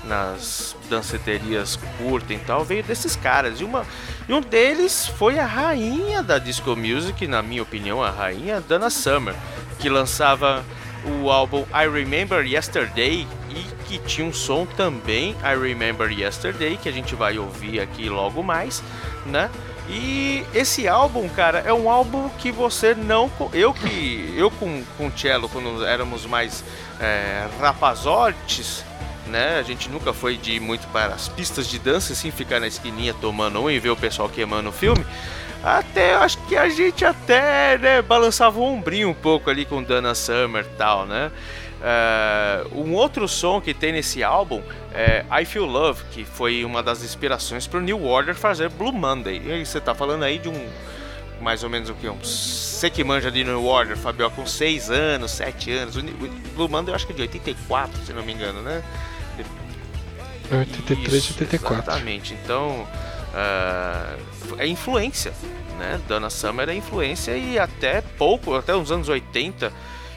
nas 0.04 0.76
danceterias 0.89 1.78
curtem 1.98 2.38
e 2.38 2.41
tal, 2.41 2.64
veio 2.66 2.84
desses 2.84 3.16
caras. 3.16 3.60
E, 3.62 3.64
uma, 3.64 3.86
e 4.28 4.34
um 4.34 4.41
deles 4.41 5.08
foi 5.08 5.39
a 5.39 5.45
rainha 5.45 6.22
da 6.22 6.38
disco 6.38 6.76
music, 6.76 7.26
na 7.28 7.41
minha 7.41 7.64
opinião, 7.64 8.04
a 8.04 8.12
rainha 8.12 8.60
Dana 8.60 8.89
Summer, 8.89 9.34
que 9.80 9.89
lançava 9.89 10.63
o 11.21 11.30
álbum 11.30 11.63
I 11.73 11.88
Remember 11.88 12.45
Yesterday 12.45 13.28
e 13.49 13.86
que 13.86 13.97
tinha 13.99 14.28
um 14.28 14.34
som 14.34 14.65
também 14.65 15.32
I 15.43 15.57
Remember 15.59 16.11
Yesterday, 16.11 16.78
que 16.78 16.89
a 16.89 16.91
gente 16.91 17.15
vai 17.15 17.38
ouvir 17.38 17.80
aqui 17.80 18.09
logo 18.09 18.43
mais, 18.43 18.84
né? 19.25 19.49
E 19.89 20.43
esse 20.53 20.88
álbum, 20.88 21.30
cara, 21.30 21.59
é 21.59 21.71
um 21.71 21.89
álbum 21.89 22.30
que 22.38 22.51
você 22.51 22.93
não. 22.93 23.32
Eu 23.53 23.73
que. 23.73 24.34
Eu 24.36 24.51
com, 24.51 24.84
com 24.97 25.07
o 25.07 25.17
Cello, 25.17 25.47
quando 25.47 25.86
éramos 25.86 26.25
mais 26.25 26.63
é, 26.99 27.47
rapazotes, 27.59 28.84
né? 29.28 29.57
A 29.57 29.63
gente 29.63 29.89
nunca 29.89 30.11
foi 30.11 30.36
de 30.36 30.59
muito 30.59 30.86
para 30.89 31.13
as 31.13 31.30
pistas 31.30 31.67
de 31.67 31.80
dança, 31.80 32.11
assim, 32.11 32.32
ficar 32.32 32.59
na 32.59 32.67
esquininha 32.67 33.13
tomando 33.13 33.61
um 33.61 33.69
e 33.69 33.80
ver 33.80 33.89
o 33.89 33.95
pessoal 33.95 34.28
queimando 34.28 34.69
o 34.69 34.73
filme. 34.73 35.05
Até 35.64 36.16
acho 36.16 36.38
que 36.45 36.55
a 36.55 36.70
gente 36.70 37.03
até 37.03 37.78
né, 37.78 38.01
balançava 38.01 38.60
o 38.60 38.64
ombrinho 38.64 39.10
um 39.10 39.14
pouco 39.14 39.49
ali 39.49 39.66
com 39.66 39.82
Dana 39.84 40.14
Summer 40.16 40.64
e 40.64 40.78
tal, 40.78 41.05
né? 41.05 41.32
É, 41.82 42.66
um 42.72 42.93
outro 42.93 43.28
som 43.28 43.62
que 43.62 43.74
tem 43.74 43.91
nesse 43.91 44.24
álbum 44.24 44.62
é 44.93 45.24
I 45.41 45.45
Feel 45.45 45.66
Love, 45.66 46.03
que 46.12 46.26
foi 46.26 46.66
uma 46.66 46.82
das 46.82 47.03
inspirações 47.03 47.68
para 47.68 47.80
o 47.80 47.82
New 47.82 48.03
Order 48.03 48.36
fazer 48.36 48.70
Blue 48.70 48.91
Monday. 48.91 49.41
E 49.62 49.66
você 49.66 49.80
tá 49.80 49.93
falando 49.93 50.24
aí 50.24 50.39
de 50.39 50.49
um 50.49 50.70
mais 51.41 51.64
ou 51.64 51.70
menos 51.70 51.89
o 51.89 51.93
que? 51.93 52.10
Um, 52.10 52.18
você 52.18 52.89
que 52.89 53.03
manja 53.03 53.32
de 53.32 53.43
New 53.43 53.64
Order, 53.66 53.95
Fabio, 53.95 54.30
com 54.32 54.45
6 54.45 54.89
anos, 54.89 55.32
7 55.32 55.72
anos. 55.72 55.95
O 55.95 56.01
Blue 56.55 56.68
Monday 56.68 56.91
eu 56.91 56.95
acho 56.95 57.05
que 57.05 57.14
é 57.14 57.16
de 57.16 57.22
84, 57.24 58.05
se 58.05 58.14
não 58.14 58.24
me 58.24 58.34
engano, 58.34 58.62
né? 58.62 58.84
83, 60.51 61.14
Isso, 61.14 61.34
84. 61.34 61.91
Exatamente. 61.91 62.34
Então, 62.34 62.88
é 64.57 64.67
influência, 64.67 65.34
né? 65.78 65.99
Dana 66.07 66.30
Summer 66.30 66.69
é 66.69 66.73
influência 66.75 67.36
e 67.38 67.57
até 67.59 68.01
pouco, 68.01 68.55
até 68.55 68.75
uns 68.75 68.91
anos 68.91 69.09
80, 69.09 69.71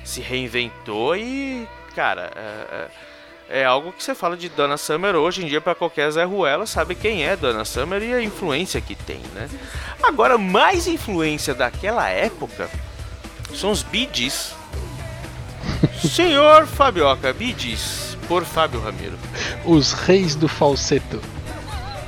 se 0.05 0.21
reinventou 0.21 1.17
e, 1.17 1.69
cara, 1.95 2.31
é, 2.37 2.41
é- 2.41 3.61
é 3.63 3.65
algo 3.65 3.93
que 3.93 4.03
você 4.03 4.15
fala 4.15 4.37
de 4.37 4.49
Dana 4.49 4.77
Summer 4.77 5.17
hoje 5.17 5.45
em 5.45 5.49
dia 5.49 5.61
para 5.61 5.75
qualquer 5.75 6.09
Zé 6.13 6.23
Ruela 6.25 6.67
sabe 6.67 6.95
quem 6.95 7.25
é 7.25 7.37
Dana 7.37 7.65
Summer 7.65 8.01
e 8.03 8.15
a 8.15 8.23
influência 8.23 8.81
que 8.81 8.95
tem, 8.95 9.21
né? 9.35 9.49
Agora, 10.03 10.39
mais 10.39 10.87
influência 10.87 11.53
daquela 11.53 12.09
época 12.09 12.71
são 13.53 13.71
os 13.73 13.83
Bee 13.83 14.09
Gees. 14.13 14.55
Senhor 16.09 16.67
Fabioca, 16.67 17.33
Bee 17.33 17.55
Gees, 17.59 18.17
por 18.29 18.45
Fábio 18.45 18.81
Ramiro. 18.81 19.19
Os 19.65 19.93
reis 19.93 20.35
do 20.37 20.47
falseto. 20.49 21.21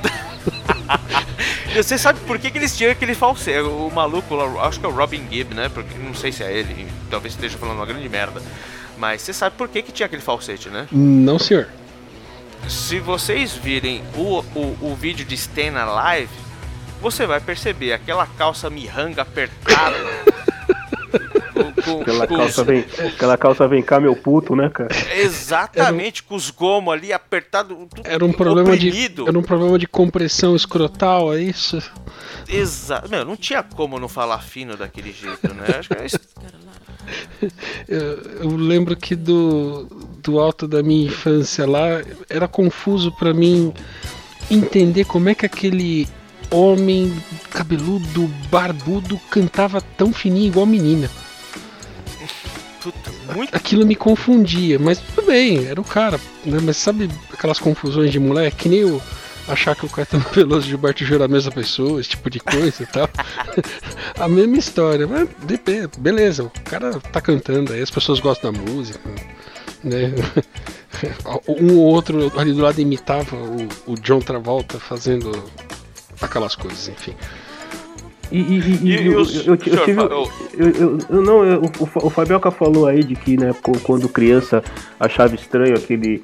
Você 1.75 1.97
sabe 1.97 2.19
por 2.21 2.37
que, 2.37 2.51
que 2.51 2.57
eles 2.57 2.77
tinham 2.77 2.91
aquele 2.91 3.15
falsete? 3.15 3.59
O 3.61 3.89
maluco 3.89 4.35
lá, 4.35 4.67
acho 4.67 4.79
que 4.79 4.85
é 4.85 4.89
o 4.89 4.91
Robin 4.91 5.27
Gibb, 5.29 5.53
né? 5.55 5.69
Porque 5.69 5.97
não 5.97 6.13
sei 6.13 6.31
se 6.31 6.43
é 6.43 6.51
ele, 6.51 6.87
talvez 7.09 7.33
esteja 7.33 7.57
falando 7.57 7.77
uma 7.77 7.85
grande 7.85 8.07
merda. 8.07 8.41
Mas 8.97 9.21
você 9.21 9.33
sabe 9.33 9.55
por 9.57 9.67
que, 9.67 9.81
que 9.81 9.91
tinha 9.91 10.05
aquele 10.05 10.21
falsete, 10.21 10.69
né? 10.69 10.87
Não, 10.91 11.39
senhor. 11.39 11.67
Se 12.67 12.99
vocês 12.99 13.53
virem 13.53 14.03
o, 14.15 14.39
o, 14.55 14.77
o 14.81 14.95
vídeo 14.95 15.25
de 15.25 15.35
Stan 15.35 15.73
Alive, 15.75 16.31
você 17.01 17.25
vai 17.25 17.41
perceber 17.41 17.91
aquela 17.91 18.25
calça 18.25 18.69
mirranga 18.69 19.23
apertada. 19.23 19.97
com- 21.53 22.01
Aquela 22.01 22.27
com 22.27 22.35
calça 22.37 22.61
os- 22.61 22.67
vem, 22.67 22.79
aquela 23.13 23.37
calça 23.37 23.67
vem 23.67 23.81
cá, 23.83 23.99
meu 23.99 24.15
puto, 24.15 24.55
né, 24.55 24.69
cara? 24.69 24.89
Exatamente, 25.15 26.23
com 26.23 26.35
os 26.35 26.49
gomos 26.49 26.93
ali 26.93 27.13
apertados. 27.13 27.77
tudo 27.93 28.01
Era 28.07 28.23
um 28.25 28.31
problema 28.33 28.75
de 28.77 28.87
oprimido. 28.89 29.27
era 29.27 29.37
um 29.37 29.43
problema 29.43 29.77
de 29.79 29.87
compressão 29.87 30.55
escrotal, 30.55 31.33
é 31.33 31.41
isso? 31.41 31.81
Exato. 32.47 33.09
Meu, 33.09 33.23
não 33.25 33.35
tinha 33.35 33.63
como 33.63 33.99
não 33.99 34.07
falar 34.07 34.39
fino 34.39 34.75
daquele 34.75 35.11
jeito, 35.13 35.53
né? 35.53 35.65
Acho 35.79 35.89
que 35.89 36.01
é 36.01 36.05
isso. 36.05 36.19
Eu, 37.87 37.99
eu 38.43 38.55
lembro 38.55 38.95
que 38.95 39.13
do, 39.13 39.85
do 40.23 40.39
alto 40.39 40.67
da 40.67 40.81
minha 40.81 41.07
infância 41.07 41.67
lá 41.69 42.01
era 42.29 42.47
confuso 42.47 43.11
pra 43.11 43.33
mim 43.33 43.73
entender 44.49 45.03
como 45.03 45.27
é 45.27 45.35
que 45.35 45.45
aquele 45.45 46.07
homem 46.49 47.13
cabeludo, 47.51 48.27
barbudo, 48.49 49.19
cantava 49.29 49.81
tão 49.81 50.13
fininho 50.13 50.47
igual 50.47 50.65
menina. 50.65 51.09
Puta, 52.83 53.11
muito. 53.33 53.55
Aquilo 53.55 53.85
me 53.85 53.95
confundia, 53.95 54.77
mas 54.77 54.99
tudo 54.99 55.25
bem, 55.25 55.65
era 55.65 55.79
o 55.79 55.85
cara, 55.85 56.19
né? 56.45 56.59
Mas 56.61 56.75
sabe 56.75 57.09
aquelas 57.31 57.57
confusões 57.57 58.11
de 58.11 58.19
moleque, 58.19 58.57
que 58.57 58.69
nem 58.69 58.83
o 58.83 59.01
achar 59.47 59.75
que 59.75 59.85
o 59.85 59.89
Caetano 59.89 60.25
Veloso 60.33 60.65
e 60.65 60.69
Gilberto 60.69 61.05
Gil 61.05 61.15
era 61.15 61.25
a 61.25 61.29
mesma 61.29 61.51
pessoa, 61.51 62.01
esse 62.01 62.09
tipo 62.09 62.29
de 62.29 62.41
coisa 62.41 62.83
e 62.83 62.85
tal. 62.85 63.09
a 64.19 64.27
mesma 64.27 64.57
história, 64.57 65.07
mas 65.07 65.29
depende, 65.43 65.91
beleza, 65.97 66.43
o 66.43 66.49
cara 66.49 66.99
tá 66.99 67.21
cantando 67.21 67.71
aí, 67.71 67.81
as 67.81 67.91
pessoas 67.91 68.19
gostam 68.19 68.51
da 68.51 68.59
música, 68.59 68.99
né? 69.83 70.11
Um 71.47 71.77
ou 71.79 71.85
outro 71.85 72.31
ali 72.39 72.53
do 72.53 72.61
lado 72.61 72.79
imitava 72.79 73.35
o, 73.35 73.91
o 73.91 73.95
John 73.95 74.19
Travolta 74.19 74.79
fazendo 74.79 75.31
aquelas 76.21 76.55
coisas, 76.55 76.87
enfim. 76.87 77.13
E, 78.31 78.39
e, 78.39 78.59
e- 78.59 78.91
E- 79.01 79.07
eu, 79.07 79.19
os- 79.19 79.45
eu, 79.45 79.53
eu 79.53 79.59
senhor, 79.59 79.85
tive. 79.85 80.01
eu- 80.01 80.29
Eu, 80.57 80.69
eu- 80.69 80.97
eu 81.09 81.21
não, 81.21 81.43
eu- 81.45 81.61
o, 81.61 82.07
o 82.07 82.09
Fabioca 82.09 82.49
falou 82.51 82.87
aí 82.87 83.03
de 83.03 83.15
que, 83.15 83.37
né, 83.37 83.53
quando 83.83 84.07
criança 84.09 84.63
achava 84.99 85.35
estranho 85.35 85.75
aquele 85.75 86.23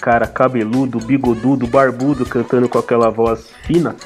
cara 0.00 0.26
cabeludo, 0.26 0.98
bigodudo, 1.00 1.66
barbudo 1.66 2.24
cantando 2.24 2.68
com 2.68 2.78
aquela 2.78 3.10
voz 3.10 3.50
fina. 3.66 3.96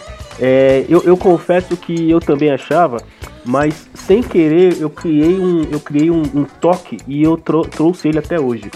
É, 0.41 0.85
eu, 0.89 1.03
eu 1.05 1.17
confesso 1.17 1.77
que 1.77 2.11
eu 2.11 2.19
também 2.19 2.51
achava, 2.51 2.97
mas 3.45 3.87
sem 3.95 4.23
querer 4.23 4.81
eu 4.81 4.89
criei 4.89 5.35
um, 5.39 5.65
eu 5.71 5.79
criei 5.79 6.11
um, 6.11 6.23
um 6.35 6.45
toque 6.45 6.97
e 7.07 7.23
eu 7.23 7.37
trou- 7.37 7.67
trouxe 7.67 8.09
ele 8.09 8.19
até 8.19 8.41
hoje. 8.41 8.71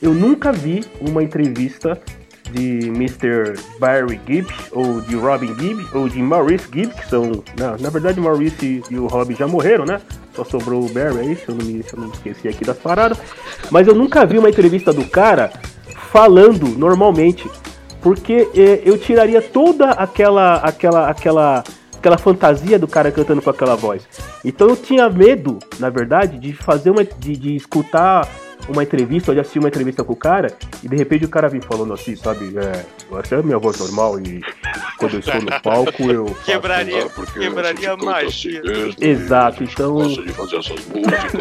Eu 0.00 0.14
nunca 0.14 0.50
vi 0.50 0.82
uma 1.00 1.22
entrevista 1.22 2.00
de 2.52 2.88
Mr. 2.88 3.54
Barry 3.78 4.20
Gibb, 4.26 4.52
ou 4.70 5.00
de 5.00 5.16
Robin 5.16 5.54
Gibb, 5.58 5.86
ou 5.94 6.08
de 6.08 6.20
Maurice 6.22 6.66
Gibb, 6.72 6.94
que 6.94 7.08
são. 7.08 7.42
Na, 7.58 7.76
na 7.78 7.90
verdade, 7.90 8.20
Maurice 8.20 8.82
e, 8.90 8.96
o 8.96 9.06
Robin 9.06 9.34
já 9.34 9.46
morreram, 9.46 9.84
né? 9.84 10.00
Só 10.34 10.44
sobrou 10.44 10.84
o 10.84 10.88
Barry 10.88 11.18
aí, 11.18 11.36
se 11.36 11.48
eu 11.48 11.54
não 11.54 11.64
me, 11.64 11.84
eu 11.92 11.98
não 11.98 12.10
esqueci 12.10 12.48
aqui 12.48 12.64
das 12.64 12.78
paradas. 12.78 13.18
Mas 13.70 13.86
eu 13.88 13.94
nunca 13.94 14.24
vi 14.24 14.38
uma 14.38 14.48
entrevista 14.48 14.92
do 14.92 15.04
cara 15.04 15.50
falando 16.10 16.68
normalmente. 16.68 17.50
Porque 18.00 18.48
eh, 18.54 18.82
eu 18.84 18.98
tiraria 18.98 19.40
toda 19.40 19.90
aquela, 19.90 20.56
aquela, 20.56 21.08
aquela, 21.08 21.64
aquela 21.96 22.18
fantasia 22.18 22.76
do 22.76 22.88
cara 22.88 23.12
cantando 23.12 23.40
com 23.40 23.50
aquela 23.50 23.76
voz. 23.76 24.02
Então 24.44 24.68
eu 24.68 24.76
tinha 24.76 25.08
medo, 25.08 25.60
na 25.78 25.88
verdade, 25.88 26.38
de 26.38 26.52
fazer 26.52 26.90
uma. 26.90 27.04
de, 27.04 27.36
de 27.36 27.54
escutar 27.54 28.28
uma 28.68 28.82
entrevista 28.82 29.30
ou 29.30 29.34
de 29.34 29.40
assistir 29.40 29.58
uma 29.58 29.68
entrevista 29.68 30.04
com 30.04 30.12
o 30.12 30.16
cara 30.16 30.54
e 30.82 30.88
de 30.88 30.96
repente 30.96 31.24
o 31.24 31.28
cara 31.28 31.48
vir 31.48 31.62
falando 31.64 31.92
assim, 31.92 32.14
sabe? 32.16 32.52
É, 32.56 32.84
essa 33.18 33.34
é 33.36 33.38
a 33.38 33.42
minha 33.42 33.58
voz 33.58 33.78
normal 33.78 34.18
e 34.20 34.40
quando 34.98 35.14
eu 35.14 35.20
estou 35.20 35.42
no 35.42 35.60
palco 35.60 36.02
eu. 36.10 36.26
faço- 36.28 36.44
Quebraria, 36.44 37.06
porque 37.06 37.40
quebraria 37.40 37.92
a 37.92 37.96
você 37.96 38.00
canta 38.00 38.12
magia. 38.12 38.60
assim 38.60 38.70
mesmo, 38.70 38.94
Exato, 39.00 39.64
então. 39.64 39.92
gosta 39.94 40.22
de 40.22 40.32
fazer 40.32 40.56
essas 40.56 40.86
músicas. 40.86 41.32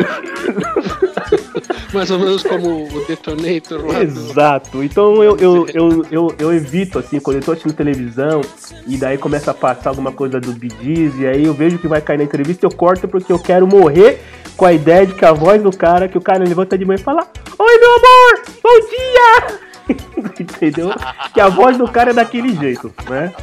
Mais 1.93 2.09
ou 2.09 2.19
menos 2.19 2.43
como 2.43 2.85
o 2.85 3.05
Detonator 3.05 3.85
lá. 3.85 4.01
Exato. 4.01 4.81
Então 4.83 5.21
eu, 5.23 5.35
eu, 5.37 5.67
eu, 5.73 6.05
eu, 6.09 6.35
eu 6.39 6.53
evito, 6.53 6.97
assim, 6.99 7.19
quando 7.19 7.37
eu 7.37 7.43
tô 7.43 7.51
assistindo 7.51 7.73
televisão 7.73 8.41
e 8.87 8.95
daí 8.97 9.17
começa 9.17 9.51
a 9.51 9.53
passar 9.53 9.89
alguma 9.89 10.11
coisa 10.11 10.39
do 10.39 10.53
Gees, 10.81 11.17
e 11.19 11.27
aí 11.27 11.45
eu 11.45 11.53
vejo 11.53 11.77
que 11.77 11.87
vai 11.87 12.01
cair 12.01 12.17
na 12.17 12.23
entrevista, 12.23 12.65
eu 12.65 12.71
corto 12.71 13.07
porque 13.07 13.31
eu 13.31 13.39
quero 13.39 13.67
morrer 13.67 14.21
com 14.57 14.65
a 14.65 14.73
ideia 14.73 15.05
de 15.07 15.13
que 15.13 15.25
a 15.25 15.31
voz 15.33 15.61
do 15.61 15.75
cara, 15.75 16.07
que 16.07 16.17
o 16.17 16.21
cara 16.21 16.43
levanta 16.43 16.77
de 16.77 16.85
manhã 16.85 16.99
e 16.99 17.03
fala 17.03 17.27
Oi 17.57 17.77
meu 17.79 17.91
amor, 17.95 18.41
bom 18.63 18.79
dia! 18.89 19.59
Entendeu? 20.39 20.91
Que 21.33 21.41
a 21.41 21.49
voz 21.49 21.77
do 21.77 21.87
cara 21.87 22.11
é 22.11 22.13
daquele 22.13 22.55
jeito, 22.55 22.93
né? 23.09 23.33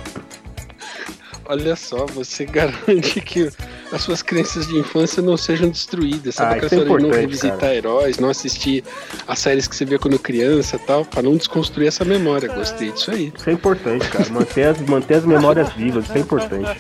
Olha 1.51 1.75
só, 1.77 2.05
você 2.05 2.45
garante 2.45 3.23
que 3.23 3.49
as 3.91 4.03
suas 4.03 4.21
crenças 4.21 4.67
de 4.67 4.77
infância 4.77 5.23
não 5.23 5.35
sejam 5.35 5.71
destruídas. 5.71 6.35
Sabe 6.35 6.49
Ah, 6.49 6.57
aquela 6.57 6.67
isso 6.67 6.75
é 6.75 6.79
história 6.79 7.05
de 7.05 7.11
não 7.11 7.19
revisitar 7.19 7.59
cara. 7.59 7.75
heróis, 7.75 8.19
não 8.19 8.29
assistir 8.29 8.85
as 9.27 9.39
séries 9.39 9.67
que 9.67 9.75
você 9.75 9.87
via 9.87 9.99
quando 9.99 10.19
criança 10.19 10.77
e 10.77 10.79
tal, 10.81 11.07
pra 11.07 11.23
não 11.23 11.37
desconstruir 11.37 11.89
essa 11.89 12.05
memória. 12.05 12.53
Gostei 12.53 12.93
disso 12.93 13.11
aí. 13.11 13.33
Isso 13.35 13.49
é 13.49 13.53
importante, 13.55 14.07
cara. 14.11 14.29
Manter 14.29 14.65
as, 14.65 14.81
manter 14.83 15.15
as 15.15 15.25
memórias 15.25 15.73
vivas, 15.73 16.05
isso 16.05 16.19
é 16.19 16.21
importante. 16.21 16.79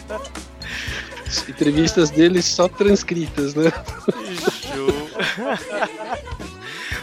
As 1.29 1.49
entrevistas 1.49 2.11
dele 2.11 2.41
só 2.41 2.68
transcritas, 2.68 3.55
né? 3.55 3.70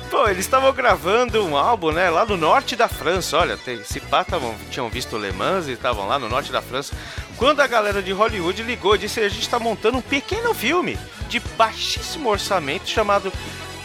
Pô, 0.09 0.27
eles 0.27 0.45
estavam 0.45 0.73
gravando 0.73 1.43
um 1.43 1.55
álbum, 1.55 1.91
né, 1.91 2.09
lá 2.09 2.25
no 2.25 2.35
norte 2.35 2.75
da 2.75 2.87
França. 2.87 3.37
Olha, 3.37 3.59
se 3.83 3.99
pá, 3.99 4.23
tavam, 4.23 4.55
tinham 4.71 4.89
visto 4.89 5.17
Le 5.17 5.31
Mans 5.31 5.67
e 5.67 5.73
estavam 5.73 6.07
lá 6.07 6.17
no 6.17 6.27
norte 6.27 6.51
da 6.51 6.61
França. 6.61 6.95
Quando 7.37 7.59
a 7.59 7.67
galera 7.67 8.01
de 8.01 8.11
Hollywood 8.11 8.63
ligou, 8.63 8.97
disse: 8.97 9.19
a 9.19 9.29
gente 9.29 9.47
tá 9.47 9.59
montando 9.59 9.97
um 9.97 10.01
pequeno 10.01 10.53
filme 10.53 10.97
de 11.29 11.39
baixíssimo 11.57 12.29
orçamento 12.29 12.89
chamado 12.89 13.31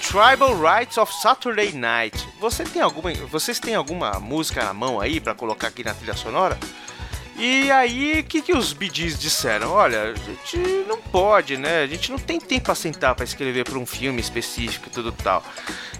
Tribal 0.01 0.59
Rights 0.59 0.97
of 0.99 1.13
Saturday 1.21 1.73
Night. 1.73 2.17
Você 2.41 2.65
tem 2.65 2.81
alguma, 2.81 3.13
vocês 3.31 3.59
têm 3.59 3.75
alguma 3.75 4.13
música 4.21 4.65
na 4.65 4.73
mão 4.73 5.01
aí 5.01 5.21
pra 5.21 5.35
colocar 5.35 5.69
aqui 5.69 5.85
na 5.85 5.95
trilha 5.95 6.15
sonora? 6.15 6.59
E 7.43 7.71
aí, 7.71 8.21
o 8.21 8.25
que, 8.25 8.43
que 8.43 8.53
os 8.53 8.75
BDs 8.75 9.19
disseram? 9.19 9.71
Olha, 9.71 10.13
a 10.13 10.15
gente 10.15 10.85
não 10.87 10.99
pode, 11.01 11.57
né? 11.57 11.83
A 11.83 11.87
gente 11.87 12.11
não 12.11 12.19
tem 12.19 12.39
tempo 12.39 12.67
pra 12.67 12.75
sentar 12.75 13.15
pra 13.15 13.25
escrever 13.25 13.65
pra 13.65 13.79
um 13.79 13.87
filme 13.87 14.21
específico 14.21 14.89
e 14.89 14.91
tudo 14.91 15.11
tal. 15.11 15.43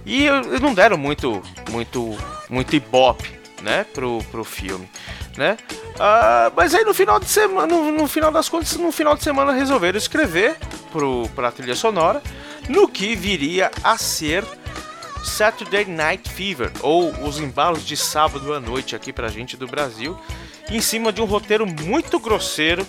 E 0.05 0.27
eles 0.27 0.61
não 0.61 0.75
deram 0.75 0.99
muito, 0.99 1.43
muito, 1.71 2.15
muito 2.51 2.77
ibope, 2.77 3.41
né, 3.63 3.85
pro, 3.85 4.23
pro 4.25 4.45
filme, 4.45 4.87
né? 5.35 5.57
Ah, 5.99 6.53
mas 6.55 6.75
aí 6.75 6.85
no 6.85 6.93
final 6.93 7.19
de 7.19 7.31
semana, 7.31 7.67
no, 7.67 7.91
no 7.91 8.07
final 8.07 8.31
das 8.31 8.47
contas, 8.47 8.77
no 8.77 8.93
final 8.93 9.17
de 9.17 9.25
semana 9.25 9.51
resolveram 9.53 9.97
escrever 9.97 10.59
pro, 10.93 11.27
pra 11.35 11.51
trilha 11.51 11.75
sonora, 11.75 12.23
no 12.69 12.87
que 12.87 13.17
viria 13.17 13.71
a 13.83 13.97
ser 13.97 14.45
Saturday 15.25 15.87
Night 15.87 16.29
Fever, 16.29 16.71
ou 16.83 17.11
os 17.27 17.41
embalos 17.41 17.87
de 17.87 17.97
sábado 17.97 18.53
à 18.53 18.61
noite 18.61 18.95
aqui 18.95 19.11
pra 19.11 19.29
gente 19.29 19.57
do 19.57 19.67
Brasil, 19.67 20.19
em 20.71 20.81
cima 20.81 21.13
de 21.13 21.21
um 21.21 21.25
roteiro 21.25 21.67
muito 21.67 22.19
grosseiro 22.19 22.87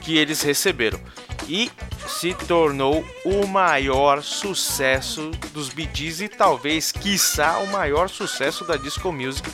que 0.00 0.16
eles 0.16 0.42
receberam. 0.42 1.00
E 1.48 1.70
se 2.08 2.34
tornou 2.34 3.04
o 3.24 3.46
maior 3.46 4.22
sucesso 4.22 5.30
dos 5.52 5.68
Bee 5.68 5.88
e 6.20 6.28
talvez, 6.28 6.92
quiçá, 6.92 7.58
o 7.58 7.66
maior 7.68 8.08
sucesso 8.08 8.64
da 8.64 8.76
disco 8.76 9.12
music. 9.12 9.48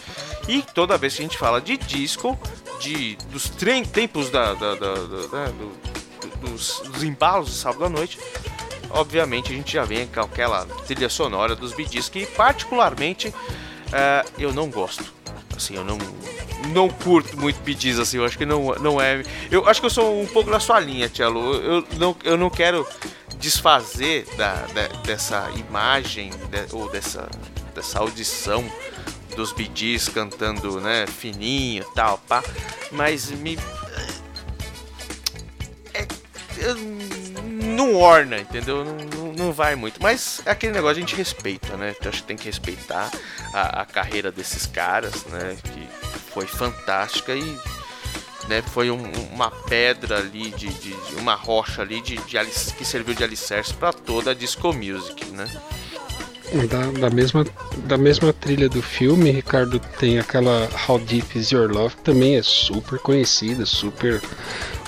E 0.47 0.63
toda 0.63 0.99
vez 0.99 1.15
que 1.15 1.21
a 1.21 1.25
gente 1.25 1.39
fala 1.39 1.61
de 1.61 1.77
disco, 1.77 2.39
de, 2.81 3.17
dos 3.31 3.51
tempos 3.93 4.31
da, 4.31 4.55
da- 4.55 4.75
da- 4.75 4.95
da- 4.95 5.29
né, 5.45 5.53
do- 5.59 6.29
do- 6.29 6.51
dos, 6.51 6.81
dos 6.81 7.03
embalos 7.03 7.49
de 7.51 7.55
sábado 7.57 7.85
à 7.85 7.89
noite, 7.89 8.19
obviamente 8.91 9.53
a 9.53 9.57
gente 9.57 9.73
já 9.73 9.85
vem 9.85 10.07
com 10.07 10.21
aquela 10.21 10.65
trilha 10.87 11.09
sonora 11.09 11.55
dos 11.57 11.73
Bee 11.73 11.87
que 11.87 12.27
particularmente 12.27 13.33
eh, 13.93 14.25
eu 14.39 14.53
não 14.53 14.69
gosto. 14.71 15.13
Assim, 15.59 15.75
eu 15.75 15.85
não 15.85 15.99
não 16.73 16.89
curto 16.89 17.37
muito 17.39 17.59
Gees, 17.81 17.99
assim, 17.99 18.19
eu 18.19 18.25
acho 18.25 18.37
que 18.39 18.45
não, 18.47 18.75
não 18.77 19.01
é... 19.01 19.23
Eu 19.51 19.67
acho 19.69 19.81
que 19.81 19.87
eu 19.87 19.91
sou 19.91 20.21
um 20.23 20.27
pouco 20.27 20.51
na 20.51 20.61
sua 20.61 20.79
linha, 20.79 21.09
Tchelo. 21.09 21.55
Eu 21.55 21.85
não, 21.99 22.17
eu 22.25 22.37
não 22.37 22.49
quero 22.51 22.87
desfazer 23.39 24.27
da, 24.37 24.55
da- 24.67 24.89
dessa 25.05 25.51
imagem 25.57 26.31
de- 26.31 26.75
ou 26.75 26.89
dessa, 26.91 27.29
dessa 27.75 27.99
audição 27.99 28.65
dos 29.35 29.55
Gees 29.75 30.09
cantando, 30.09 30.81
né, 30.81 31.07
fininho 31.07 31.83
e 31.91 31.95
tal, 31.95 32.19
pá. 32.19 32.43
Mas 32.93 33.31
me 33.31 33.59
eu- 36.59 36.77
não 37.77 37.95
orna, 37.97 38.39
entendeu? 38.41 38.85
Não, 38.85 38.95
não, 38.97 39.28
não 39.37 39.53
vai 39.53 39.75
muito. 39.75 40.03
Mas 40.03 40.41
é 40.47 40.51
aquele 40.51 40.73
negócio 40.73 40.97
a 40.97 41.01
gente 41.01 41.15
respeita, 41.17 41.77
né? 41.77 41.95
Acho 42.07 42.23
que 42.23 42.29
tem 42.29 42.37
que 42.37 42.47
respeitar 42.47 43.11
a, 43.53 43.83
a 43.83 43.85
carreira 43.87 44.31
desses 44.33 44.67
caras, 44.67 45.25
né? 45.27 45.57
Que 45.63 45.89
foi 46.33 46.47
fantástica 46.47 47.35
e 47.35 47.59
né, 48.49 48.63
foi 48.73 48.91
um- 48.91 49.11
uma 49.33 49.51
pedra 49.51 50.19
ali, 50.19 50.51
de, 50.53 50.69
de- 50.69 50.97
uma 51.19 51.35
rocha 51.35 51.83
ali 51.83 52.01
de, 52.01 52.17
de 52.17 52.39
que 52.77 52.85
serviu 52.85 53.15
de 53.15 53.23
alicerce 53.23 53.75
para 53.75 53.93
toda 53.93 54.31
a 54.31 54.35
disco 54.35 54.73
music, 54.73 55.25
né? 55.27 55.47
Da, 56.71 56.87
da 57.09 57.11
mesma, 57.15 57.45
da 57.85 57.99
mesma 57.99 58.33
trilha 58.33 58.71
do 58.71 58.81
filme, 58.81 59.31
Ricardo, 59.31 59.79
tem 59.99 60.19
aquela 60.19 60.67
How 60.89 60.99
Deep 60.99 61.39
Is 61.39 61.51
Your 61.51 61.71
Love, 61.71 61.97
que 61.97 62.03
também 62.05 62.37
é 62.37 62.43
super 62.43 62.99
conhecida, 63.01 63.67
super 63.67 64.19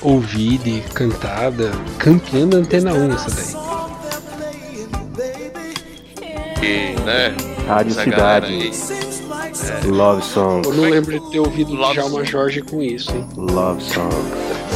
ouvida 0.00 0.70
e 0.70 0.80
cantada. 0.94 1.70
Campeã 1.98 2.48
da 2.48 2.56
Antena 2.56 2.94
1 2.94 3.12
essa 3.12 3.30
daí. 3.30 3.99
E, 6.62 6.94
né? 7.04 7.34
Rádio 7.66 7.92
Cidade, 7.94 8.46
aí- 8.52 9.90
Love 9.90 10.22
Song, 10.22 10.66
Eu 10.66 10.74
não 10.74 10.84
lembro 10.84 11.18
de 11.18 11.30
ter 11.30 11.38
ouvido 11.40 11.74
Love 11.74 11.94
Djalma 11.94 12.24
Jorge 12.24 12.62
com 12.62 12.82
isso, 12.82 13.10
hein? 13.12 13.26
Love 13.36 13.82
Song, 13.82 14.14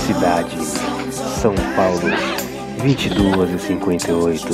Cidade, 0.07 0.57
São 1.13 1.55
Paulo, 1.77 2.01
22 2.83 3.51
e 3.51 3.59
58. 3.59 4.47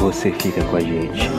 Você 0.00 0.32
fica 0.32 0.62
com 0.64 0.76
a 0.76 0.80
gente. 0.80 1.30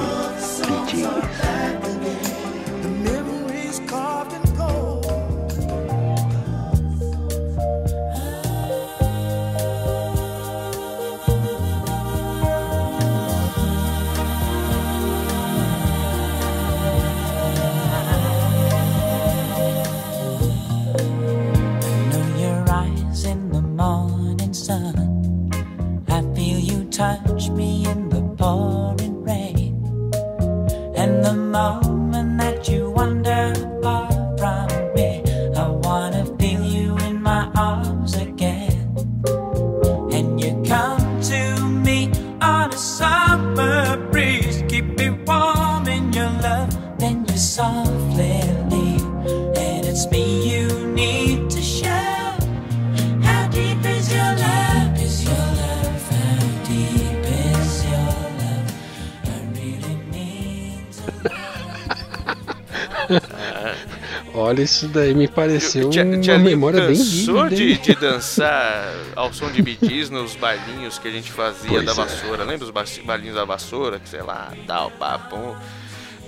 Olha, 64.33 64.61
isso 64.61 64.87
daí 64.87 65.13
me 65.13 65.27
pareceu 65.27 65.89
Tia- 65.89 66.03
uma 66.05 66.19
Tia 66.19 66.35
Lili 66.37 66.49
memória 66.49 66.87
bem 66.87 66.95
vívida. 66.95 67.49
de, 67.49 67.77
de 67.77 67.95
dançar 67.95 68.93
ao 69.15 69.33
som 69.33 69.49
de 69.51 69.61
bidis 69.61 70.09
nos 70.09 70.35
bailinhos 70.35 70.97
que 70.97 71.07
a 71.07 71.11
gente 71.11 71.31
fazia 71.31 71.69
Pois 71.69 71.85
da 71.85 71.91
é. 71.91 71.95
vassoura. 71.95 72.43
Lembra 72.43 72.65
os 72.65 72.71
ba- 72.71 72.85
bailinhos 73.05 73.35
da 73.35 73.43
vassoura? 73.45 73.99
Que 73.99 74.07
sei 74.07 74.21
lá, 74.21 74.51
tal, 74.65 74.89
papum. 74.91 75.55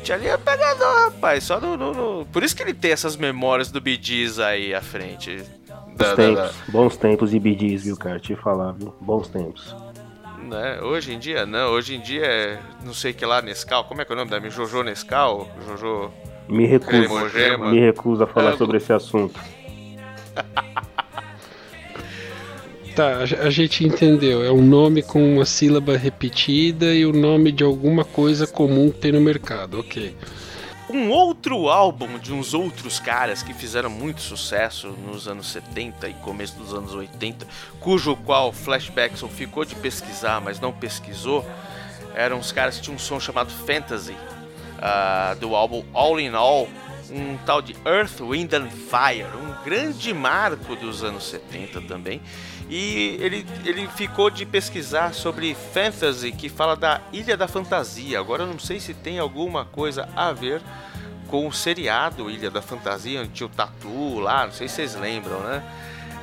Tia 0.03 0.17
Lili 0.17 0.29
é 0.29 0.37
pegador, 0.37 1.05
rapaz. 1.05 1.45
Só 1.45 1.59
no, 1.61 1.77
no- 1.77 1.93
no- 1.93 2.25
Por 2.25 2.43
isso 2.43 2.55
que 2.55 2.61
ele 2.63 2.73
tem 2.73 2.91
essas 2.91 3.15
memórias 3.15 3.71
do 3.71 3.79
bidis 3.79 4.37
aí 4.39 4.73
à 4.73 4.81
frente. 4.81 5.37
Da- 5.67 5.75
Bons 5.87 5.97
da- 6.09 6.15
tempos, 6.15 6.35
da- 6.35 6.51
bons 6.69 6.97
tempos 6.97 7.31
de 7.31 7.39
BDs, 7.39 7.83
viu, 7.85 7.95
cara? 7.95 8.19
Te 8.19 8.35
falar, 8.35 8.73
viu? 8.73 8.93
Bons 8.99 9.27
tempos. 9.29 9.73
né? 10.43 10.81
Hoje 10.81 11.13
em 11.13 11.19
dia 11.19 11.45
não, 11.45 11.69
hoje 11.71 11.95
em 11.95 12.01
dia 12.01 12.25
é 12.25 12.59
não 12.83 12.93
sei 12.93 13.13
que 13.13 13.25
lá 13.25 13.41
Nescau, 13.41 13.85
como 13.85 14.01
é 14.01 14.05
que 14.05 14.11
é 14.11 14.15
o 14.15 14.17
nome 14.17 14.29
da 14.29 14.39
minha? 14.41 14.51
Jojo 14.51 14.83
Nescau? 14.83 15.49
Jojo. 15.65 16.11
Me 16.47 16.65
recuso, 16.65 16.91
Cremogema. 17.07 17.71
me 17.71 17.79
recuso 17.79 18.23
a 18.23 18.27
falar 18.27 18.53
É, 18.53 18.57
sobre 18.57 18.77
esse 18.77 18.91
assunto. 18.93 19.39
Tá, 22.95 23.17
a 23.21 23.49
gente 23.49 23.83
entendeu. 23.83 24.43
É 24.43 24.51
um 24.51 24.61
nome 24.61 25.01
com 25.01 25.33
uma 25.35 25.45
sílaba 25.45 25.97
repetida 25.97 26.93
e 26.93 27.03
o 27.07 27.11
nome 27.11 27.51
de 27.51 27.63
alguma 27.63 28.05
coisa 28.05 28.45
comum 28.45 28.91
que 28.91 28.99
tem 28.99 29.11
no 29.11 29.19
mercado. 29.19 29.79
Ok. 29.79 30.15
Um 30.91 31.09
outro 31.09 31.69
álbum 31.69 32.19
de 32.19 32.31
uns 32.31 32.53
outros 32.53 32.99
caras 32.99 33.41
que 33.41 33.51
fizeram 33.51 33.89
muito 33.89 34.21
sucesso 34.21 34.89
nos 35.07 35.27
anos 35.27 35.47
70 35.51 36.07
e 36.07 36.13
começo 36.13 36.55
dos 36.55 36.71
anos 36.71 36.93
80, 36.93 37.47
cujo 37.79 38.15
qual 38.17 38.53
Flashbackson 38.53 39.27
ficou 39.27 39.65
de 39.65 39.73
pesquisar, 39.73 40.39
mas 40.39 40.59
não 40.59 40.71
pesquisou, 40.71 41.43
eram 42.13 42.37
os 42.37 42.51
caras 42.51 42.75
que 42.75 42.83
tinham 42.83 42.95
um 42.95 42.99
som 42.99 43.19
chamado 43.19 43.49
Fantasy, 43.65 44.13
ah, 44.81 45.35
do 45.39 45.55
álbum 45.55 45.83
All 45.93 46.19
in 46.19 46.33
All, 46.33 46.67
um 47.11 47.37
tal 47.45 47.61
de 47.61 47.75
Earth, 47.85 48.19
Wind 48.21 48.53
and 48.53 48.69
Fire, 48.69 49.27
um 49.37 49.63
grande 49.63 50.13
marco 50.13 50.75
dos 50.75 51.03
anos 51.03 51.23
70 51.29 51.81
também. 51.81 52.21
E 52.69 53.17
ele, 53.19 53.45
ele 53.65 53.87
ficou 53.89 54.29
de 54.29 54.45
pesquisar 54.45 55.13
sobre 55.13 55.55
fantasy, 55.73 56.31
que 56.31 56.47
fala 56.49 56.75
da 56.75 57.01
Ilha 57.11 57.35
da 57.35 57.47
Fantasia. 57.47 58.19
Agora 58.19 58.43
eu 58.43 58.47
não 58.47 58.57
sei 58.57 58.79
se 58.79 58.93
tem 58.93 59.19
alguma 59.19 59.65
coisa 59.65 60.07
a 60.15 60.31
ver 60.31 60.61
com 61.27 61.45
o 61.47 61.51
seriado 61.53 62.29
Ilha 62.31 62.49
da 62.49 62.61
Fantasia, 62.61 63.19
onde 63.21 63.29
tinha 63.31 63.47
o 63.47 63.49
Tatu 63.49 64.19
lá, 64.19 64.45
não 64.45 64.53
sei 64.53 64.67
se 64.67 64.75
vocês 64.75 64.95
lembram, 64.95 65.39
né? 65.41 65.61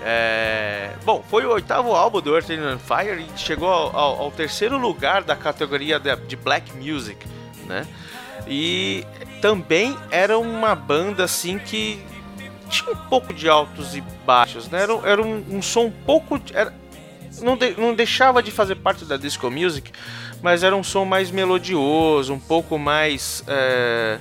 É, 0.03 0.93
Bom, 1.05 1.23
foi 1.29 1.45
o 1.45 1.51
oitavo 1.53 1.93
álbum 1.95 2.21
do 2.23 2.35
Earth, 2.35 2.51
and 2.51 2.79
Fire 2.79 3.23
e 3.23 3.39
chegou 3.39 3.69
ao, 3.69 3.95
ao- 3.97 4.21
ao 4.23 4.31
terceiro 4.31 4.79
lugar 4.79 5.23
da 5.23 5.37
categoria 5.37 5.99
de, 6.01 6.15
de 6.17 6.37
Black 6.37 6.75
Music, 6.75 7.19
né? 7.67 7.87
E 8.51 9.07
também 9.41 9.97
era 10.11 10.37
uma 10.37 10.75
banda 10.75 11.23
assim 11.25 11.57
que 11.59 12.03
tinha 12.69 12.93
um 12.93 12.97
pouco 13.09 13.33
de 13.33 13.49
altos 13.49 13.95
e 13.95 14.01
baixos, 14.27 14.69
né? 14.69 14.83
Era, 14.83 14.93
era 15.09 15.23
um, 15.23 15.45
um 15.51 15.63
som 15.63 15.85
um 15.85 15.91
pouco. 15.91 16.41
Era, 16.53 16.75
não, 17.41 17.57
de- 17.57 17.81
não 17.81 17.95
deixava 17.95 18.43
de 18.43 18.51
fazer 18.51 18.75
parte 18.75 19.05
da 19.05 19.17
disco 19.17 19.49
music, 19.49 19.93
mas 20.43 20.65
era 20.65 20.75
um 20.75 20.83
som 20.83 21.05
mais 21.05 21.31
melodioso, 21.31 22.35
um 22.35 22.41
pouco 22.41 22.77
mais 22.77 23.45
é, 23.47 24.19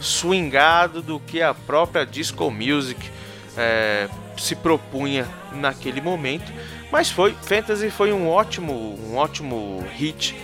swingado 0.00 1.02
do 1.02 1.18
que 1.18 1.42
a 1.42 1.52
própria 1.52 2.06
disco 2.06 2.50
music 2.52 3.10
é, 3.56 4.08
se 4.38 4.54
propunha 4.54 5.26
naquele 5.54 6.00
momento. 6.00 6.52
Mas 6.90 7.10
foi 7.10 7.34
Fantasy 7.42 7.90
foi 7.90 8.12
um 8.12 8.28
ótimo, 8.28 8.98
um 9.08 9.16
ótimo 9.16 9.84
hit 9.96 10.36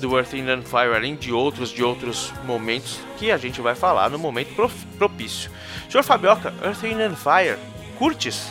do 0.00 0.16
Earth, 0.16 0.34
and 0.34 0.62
Fire, 0.62 0.94
além 0.94 1.16
de 1.16 1.32
outros 1.32 1.70
de 1.70 1.82
outros 1.82 2.32
momentos 2.46 2.98
que 3.18 3.30
a 3.30 3.36
gente 3.36 3.60
vai 3.60 3.74
falar 3.74 4.10
no 4.10 4.18
momento 4.18 4.54
pro- 4.54 4.70
propício. 4.98 5.50
Senhor 5.90 6.02
Fabioca, 6.02 6.52
Earth, 6.64 6.84
and 6.84 7.16
Fire, 7.16 7.56
curtes? 7.98 8.48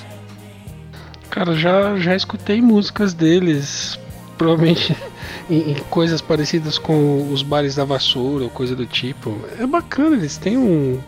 Cara, 1.30 1.54
já, 1.56 1.98
já 1.98 2.16
escutei 2.16 2.62
músicas 2.62 3.14
deles, 3.14 4.00
provavelmente 4.38 4.96
em, 5.50 5.72
em 5.72 5.76
coisas 5.90 6.22
parecidas 6.22 6.78
com 6.78 7.30
os 7.32 7.42
bares 7.44 7.76
da 7.76 7.84
vassoura 7.84 8.46
ou 8.46 8.50
coisa 8.50 8.76
do 8.76 8.86
tipo. 8.86 9.38
É 9.60 9.66
bacana, 9.66 10.16
eles 10.16 10.38
têm 10.38 10.58
um, 10.58 11.00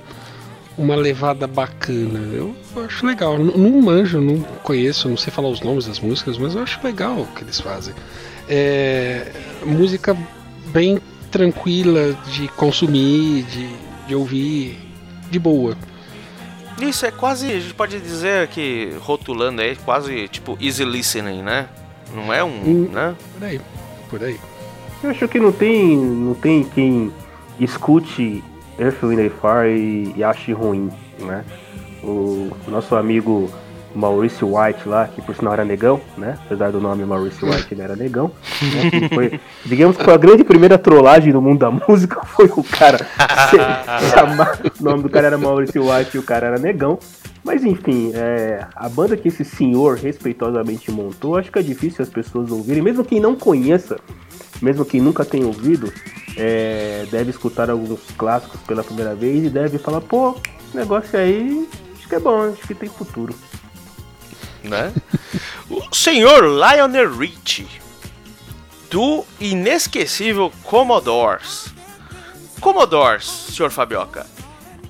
uma 0.77 0.95
levada 0.95 1.47
bacana. 1.47 2.19
Eu 2.33 2.53
acho 2.85 3.05
legal. 3.05 3.35
N- 3.39 3.53
Não 3.55 3.81
manjo, 3.81 4.19
não 4.19 4.41
conheço, 4.63 5.07
não 5.07 5.15
sei 5.17 5.31
falar 5.31 5.47
os 5.49 5.61
nomes 5.61 5.85
das 5.87 5.99
músicas, 5.99 6.37
mas 6.37 6.55
eu 6.55 6.63
acho 6.63 6.79
legal 6.83 7.19
o 7.21 7.27
que 7.27 7.43
eles 7.43 7.59
fazem. 7.61 7.93
É 8.49 9.31
música 9.65 10.15
bem 10.67 10.99
tranquila 11.31 12.13
de 12.31 12.47
consumir, 12.49 13.43
de, 13.43 13.69
de 14.07 14.15
ouvir, 14.15 14.77
de 15.29 15.39
boa. 15.39 15.75
Isso 16.81 17.05
é 17.05 17.11
quase, 17.11 17.47
a 17.47 17.59
gente 17.59 17.73
pode 17.73 17.99
dizer 17.99 18.47
que 18.49 18.93
rotulando 19.01 19.61
aí, 19.61 19.75
quase 19.77 20.27
tipo 20.27 20.57
easy 20.61 20.85
listening, 20.85 21.41
né? 21.41 21.67
Não 22.13 22.31
é 22.31 22.43
um, 22.43 22.49
Hum. 22.63 22.89
né? 22.93 23.15
Por 23.33 23.43
aí, 23.43 23.61
por 24.09 24.23
aí. 24.23 24.39
Eu 25.03 25.09
acho 25.09 25.27
que 25.27 25.39
não 25.39 25.51
tem, 25.51 25.97
não 25.97 26.33
tem 26.33 26.63
quem 26.63 27.11
escute 27.59 28.43
Earth, 28.79 29.01
Wind 29.03 29.31
Fire 29.41 29.75
e, 29.77 30.13
e 30.15 30.23
ache 30.23 30.53
ruim, 30.53 30.89
né? 31.19 31.43
O 32.03 32.51
nosso 32.67 32.95
amigo 32.95 33.51
Maurício 33.95 34.55
White 34.55 34.87
lá, 34.87 35.07
que 35.07 35.21
por 35.21 35.35
sinal 35.35 35.53
era 35.53 35.65
negão, 35.65 35.99
né? 36.17 36.37
Apesar 36.45 36.71
do 36.71 36.79
nome 36.79 37.03
Maurício 37.05 37.49
White, 37.49 37.73
ele 37.73 37.81
era 37.81 37.95
negão. 37.95 38.31
né? 38.61 38.91
Que 38.91 39.09
foi, 39.09 39.39
digamos 39.65 39.97
que 39.97 40.03
foi 40.03 40.13
a 40.13 40.17
grande 40.17 40.43
primeira 40.43 40.77
trollagem 40.77 41.31
do 41.31 41.41
mundo 41.41 41.59
da 41.59 41.71
música, 41.87 42.23
foi 42.25 42.45
o 42.45 42.63
cara 42.63 42.99
chamar, 44.13 44.59
o 44.79 44.83
nome 44.83 45.03
do 45.03 45.09
cara 45.09 45.27
era 45.27 45.37
Maurício 45.37 45.89
White 45.89 46.15
e 46.15 46.19
o 46.19 46.23
cara 46.23 46.47
era 46.47 46.59
negão. 46.59 46.99
Mas 47.43 47.63
enfim, 47.63 48.11
é, 48.13 48.65
a 48.75 48.89
banda 48.89 49.15
que 49.15 49.29
esse 49.29 49.45
senhor 49.45 49.97
respeitosamente 49.97 50.91
montou, 50.91 51.37
acho 51.37 51.49
que 51.51 51.57
é 51.57 51.61
difícil 51.61 52.03
as 52.03 52.09
pessoas 52.09 52.51
ouvirem, 52.51 52.83
mesmo 52.83 53.05
quem 53.05 53.21
não 53.21 53.35
conheça, 53.37 53.97
mesmo 54.61 54.83
quem 54.83 54.99
nunca 54.99 55.23
tenha 55.23 55.47
ouvido, 55.47 55.91
é, 56.35 57.05
deve 57.09 57.29
escutar 57.29 57.69
alguns 57.69 58.01
clássicos 58.17 58.59
pela 58.61 58.83
primeira 58.83 59.15
vez 59.15 59.45
e 59.45 59.49
deve 59.49 59.77
falar, 59.77 60.01
pô, 60.01 60.35
esse 60.67 60.75
negócio 60.75 61.17
aí, 61.17 61.67
acho 61.97 62.09
que 62.09 62.15
é 62.15 62.19
bom, 62.19 62.49
acho 62.49 62.67
que 62.67 62.75
tem 62.75 62.89
futuro. 62.89 63.33
Né? 64.67 64.93
o 65.69 65.95
senhor 65.95 66.43
Lionel 66.43 67.15
Richie, 67.15 67.67
do 68.89 69.25
inesquecível 69.39 70.51
Commodores. 70.63 71.73
Commodores, 72.59 73.25
senhor 73.25 73.69
Fabioca, 73.69 74.25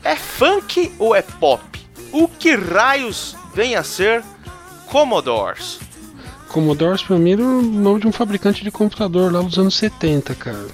é 0.03 0.15
funk 0.15 0.93
ou 0.97 1.15
é 1.15 1.21
pop? 1.21 1.61
O 2.11 2.27
que 2.27 2.55
raios 2.55 3.35
vem 3.53 3.75
a 3.75 3.83
ser 3.83 4.23
Commodores? 4.87 5.79
Commodore 6.47 7.03
pra 7.03 7.17
mim 7.17 7.33
era 7.33 7.43
o 7.43 7.61
nome 7.61 7.99
de 7.99 8.07
um 8.07 8.11
fabricante 8.11 8.63
de 8.63 8.71
computador 8.71 9.31
lá 9.31 9.41
dos 9.41 9.59
anos 9.59 9.75
70, 9.75 10.33
cara. 10.35 10.67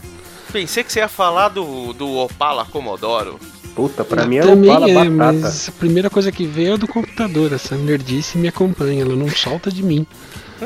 Pensei 0.51 0.83
que 0.83 0.93
você 0.93 0.99
ia 0.99 1.07
falar 1.07 1.49
do, 1.49 1.93
do 1.93 2.15
Opala 2.15 2.63
Commodoro. 2.63 3.39
Puta, 3.75 4.03
pra 4.03 4.23
Ah, 4.23 4.25
mim 4.25 4.35
era 4.37 4.47
o 4.47 4.49
também 4.51 4.69
Fala 4.71 4.89
é, 4.89 4.93
Batata. 4.93 5.33
mas 5.41 5.69
a 5.69 5.71
primeira 5.71 6.09
coisa 6.09 6.31
que 6.31 6.45
veio 6.45 6.73
é 6.75 6.77
do 6.77 6.87
computador. 6.87 7.51
Essa 7.53 7.75
nerdice 7.75 8.37
me 8.37 8.47
acompanha, 8.47 9.01
ela 9.03 9.15
não 9.15 9.29
solta 9.29 9.71
de 9.71 9.81
mim. 9.83 10.05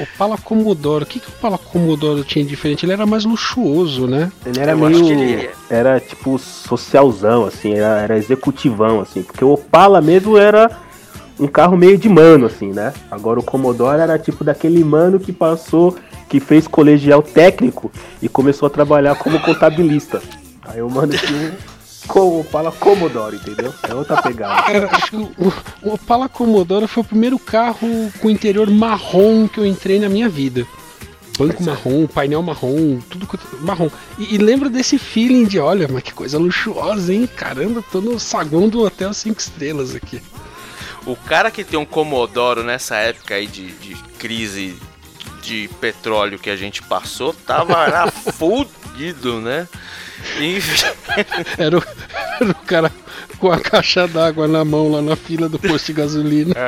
o 0.00 0.06
Pala 0.18 0.36
Commodoro, 0.36 1.04
o 1.04 1.06
que, 1.06 1.20
que 1.20 1.28
o 1.28 1.32
Pala 1.32 1.56
Commodoro 1.58 2.24
tinha 2.24 2.44
de 2.44 2.50
diferente? 2.50 2.84
Ele 2.84 2.92
era 2.92 3.06
mais 3.06 3.24
luxuoso, 3.24 4.06
né? 4.06 4.30
Ele 4.44 4.58
era 4.60 4.72
Eu 4.72 4.78
meio. 4.78 4.90
acho 4.90 5.04
que 5.04 5.12
ele- 5.12 5.50
Era 5.70 6.00
tipo 6.00 6.38
socialzão, 6.38 7.44
assim, 7.46 7.74
era, 7.74 8.00
era 8.02 8.16
executivão, 8.18 9.00
assim. 9.00 9.22
Porque 9.22 9.44
o 9.44 9.52
Opala 9.52 10.00
mesmo 10.00 10.36
era 10.36 10.70
um 11.38 11.46
carro 11.46 11.76
meio 11.76 11.96
de 11.98 12.08
mano, 12.08 12.46
assim, 12.46 12.72
né? 12.72 12.92
Agora 13.10 13.38
o 13.38 13.42
Commodore 13.42 14.00
era 14.00 14.18
tipo 14.18 14.42
daquele 14.42 14.82
mano 14.82 15.20
que 15.20 15.32
passou, 15.32 15.94
que 16.28 16.40
fez 16.40 16.66
colegial 16.66 17.22
técnico 17.22 17.90
e 18.20 18.28
começou 18.28 18.66
a 18.66 18.70
trabalhar 18.70 19.14
como 19.16 19.40
contabilista. 19.40 20.22
Aí 20.62 20.82
o 20.82 20.90
mano 20.90 21.16
tinha 21.16 21.38
um 21.50 21.52
co- 22.08 22.40
Opala 22.40 22.72
Commodore, 22.72 23.36
entendeu? 23.36 23.72
É 23.88 23.94
outra 23.94 24.20
pegada. 24.22 24.62
Cara, 24.62 24.88
acho 24.92 25.10
que 25.10 25.16
o, 25.16 25.52
o 25.82 25.94
Opala 25.94 26.28
Commodoro 26.28 26.88
foi 26.88 27.02
o 27.02 27.06
primeiro 27.06 27.38
carro 27.38 28.10
com 28.20 28.28
interior 28.30 28.68
marrom 28.70 29.46
que 29.46 29.58
eu 29.58 29.66
entrei 29.66 30.00
na 30.00 30.08
minha 30.08 30.28
vida. 30.28 30.66
banco 31.38 31.62
marrom, 31.62 32.06
painel 32.06 32.42
marrom, 32.42 32.98
tudo 33.08 33.26
quanto- 33.26 33.46
marrom. 33.60 33.88
E, 34.18 34.34
e 34.34 34.38
lembra 34.38 34.68
desse 34.68 34.98
feeling 34.98 35.44
de, 35.44 35.60
olha, 35.60 35.86
mas 35.88 36.02
que 36.02 36.12
coisa 36.12 36.36
luxuosa, 36.38 37.14
hein? 37.14 37.28
Caramba, 37.36 37.84
tô 37.92 38.00
no 38.00 38.18
saguão 38.18 38.68
do 38.68 38.80
Hotel 38.82 39.14
5 39.14 39.38
Estrelas 39.40 39.94
aqui. 39.94 40.20
O 41.06 41.14
cara 41.14 41.52
que 41.52 41.62
tem 41.62 41.78
um 41.78 41.84
Comodoro 41.84 42.64
nessa 42.64 42.96
época 42.96 43.34
aí 43.36 43.46
de, 43.46 43.68
de 43.74 43.94
crise 44.18 44.74
de 45.46 45.70
petróleo 45.80 46.38
que 46.40 46.50
a 46.50 46.56
gente 46.56 46.82
passou, 46.82 47.32
tava 47.32 47.86
lá 47.86 48.10
fudido, 48.34 49.40
né? 49.40 49.68
Enfim, 50.40 50.86
Era 51.56 51.78
o, 51.78 51.82
era 52.40 52.50
o 52.50 52.54
cara 52.54 52.92
com 53.38 53.52
a 53.52 53.60
caixa 53.60 54.08
d'água 54.08 54.48
na 54.48 54.64
mão 54.64 54.90
lá 54.90 55.00
na 55.00 55.14
fila 55.14 55.48
do 55.48 55.58
posto 55.58 55.86
de 55.86 55.92
gasolina. 55.92 56.54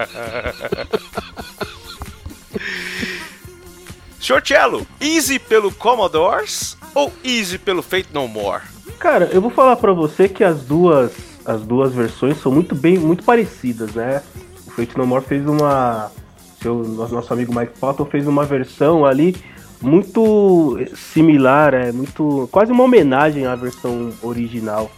Senhor 4.20 4.43
Cello, 4.43 4.87
easy 5.01 5.39
pelo 5.39 5.72
Commodores 5.72 6.76
ou 6.95 7.12
easy 7.24 7.59
pelo 7.59 7.83
Fate 7.83 8.09
No 8.12 8.29
More? 8.29 8.62
Cara, 8.99 9.29
eu 9.33 9.41
vou 9.41 9.51
falar 9.51 9.76
pra 9.76 9.93
você 9.93 10.29
que 10.29 10.45
as 10.45 10.62
duas, 10.62 11.12
as 11.45 11.62
duas 11.62 11.95
versões 11.95 12.41
são 12.41 12.53
muito 12.53 12.74
bem, 12.74 12.99
muito 12.99 13.24
parecidas, 13.24 13.95
né? 13.95 14.22
O 14.66 14.70
Fate 14.70 14.97
No 14.99 15.07
More 15.07 15.24
fez 15.24 15.47
uma, 15.47 16.12
seu 16.61 16.83
nosso 16.85 17.33
amigo 17.33 17.55
Mike 17.55 17.79
Patton 17.79 18.05
fez 18.05 18.27
uma 18.27 18.45
versão 18.45 19.05
ali 19.05 19.37
muito 19.81 20.79
similar, 20.95 21.73
é 21.75 21.93
muito 21.93 22.49
quase 22.51 22.73
uma 22.73 22.85
homenagem 22.85 23.47
à 23.47 23.55
versão 23.55 24.11
original 24.23 24.91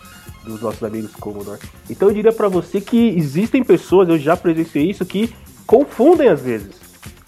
dos 0.45 0.63
nossos 0.63 0.83
amigos 0.83 1.15
Commodore. 1.15 1.61
Então 1.89 2.09
eu 2.09 2.15
diria 2.15 2.33
pra 2.33 2.49
você 2.49 2.81
que 2.81 3.11
existem 3.17 3.63
pessoas, 3.63 4.09
eu 4.09 4.19
já 4.19 4.37
presenciei 4.37 4.91
isso 4.91 5.05
que 5.05 5.33
confundem 5.67 6.29
às 6.29 6.41
vezes. 6.41 6.81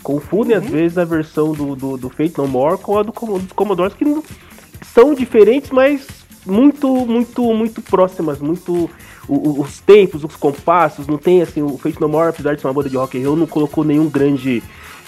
Confundem 0.03 0.57
às 0.57 0.67
vezes 0.67 0.99
a 0.99 1.05
versão 1.05 1.53
do, 1.53 1.77
do, 1.77 1.97
do 1.97 2.09
Fate 2.09 2.39
No 2.39 2.49
More 2.49 2.79
com 2.79 2.99
a 2.99 3.03
do, 3.03 3.13
dos 3.13 3.53
Commodores 3.53 3.95
que 3.95 4.05
são 4.83 5.15
diferentes, 5.15 5.71
mas 5.71 6.07
muito, 6.45 7.07
muito, 7.07 7.43
muito 7.55 7.81
próximas, 7.83 8.41
muito 8.41 8.91
os 9.29 9.81
tempos, 9.81 10.25
os 10.25 10.37
compassos, 10.37 11.07
não 11.07 11.17
tem 11.17 11.43
assim, 11.43 11.63
o 11.63 11.79
Fate 11.79 12.01
No 12.01 12.09
More, 12.09 12.31
apesar 12.31 12.55
de 12.55 12.61
ser 12.61 12.67
uma 12.67 12.73
banda 12.73 12.91
de 12.91 12.97
rock 12.97 13.21
and 13.21 13.27
roll, 13.27 13.37
não 13.37 13.47
colocou 13.47 13.85
nenhum 13.85 14.09
grande 14.09 14.63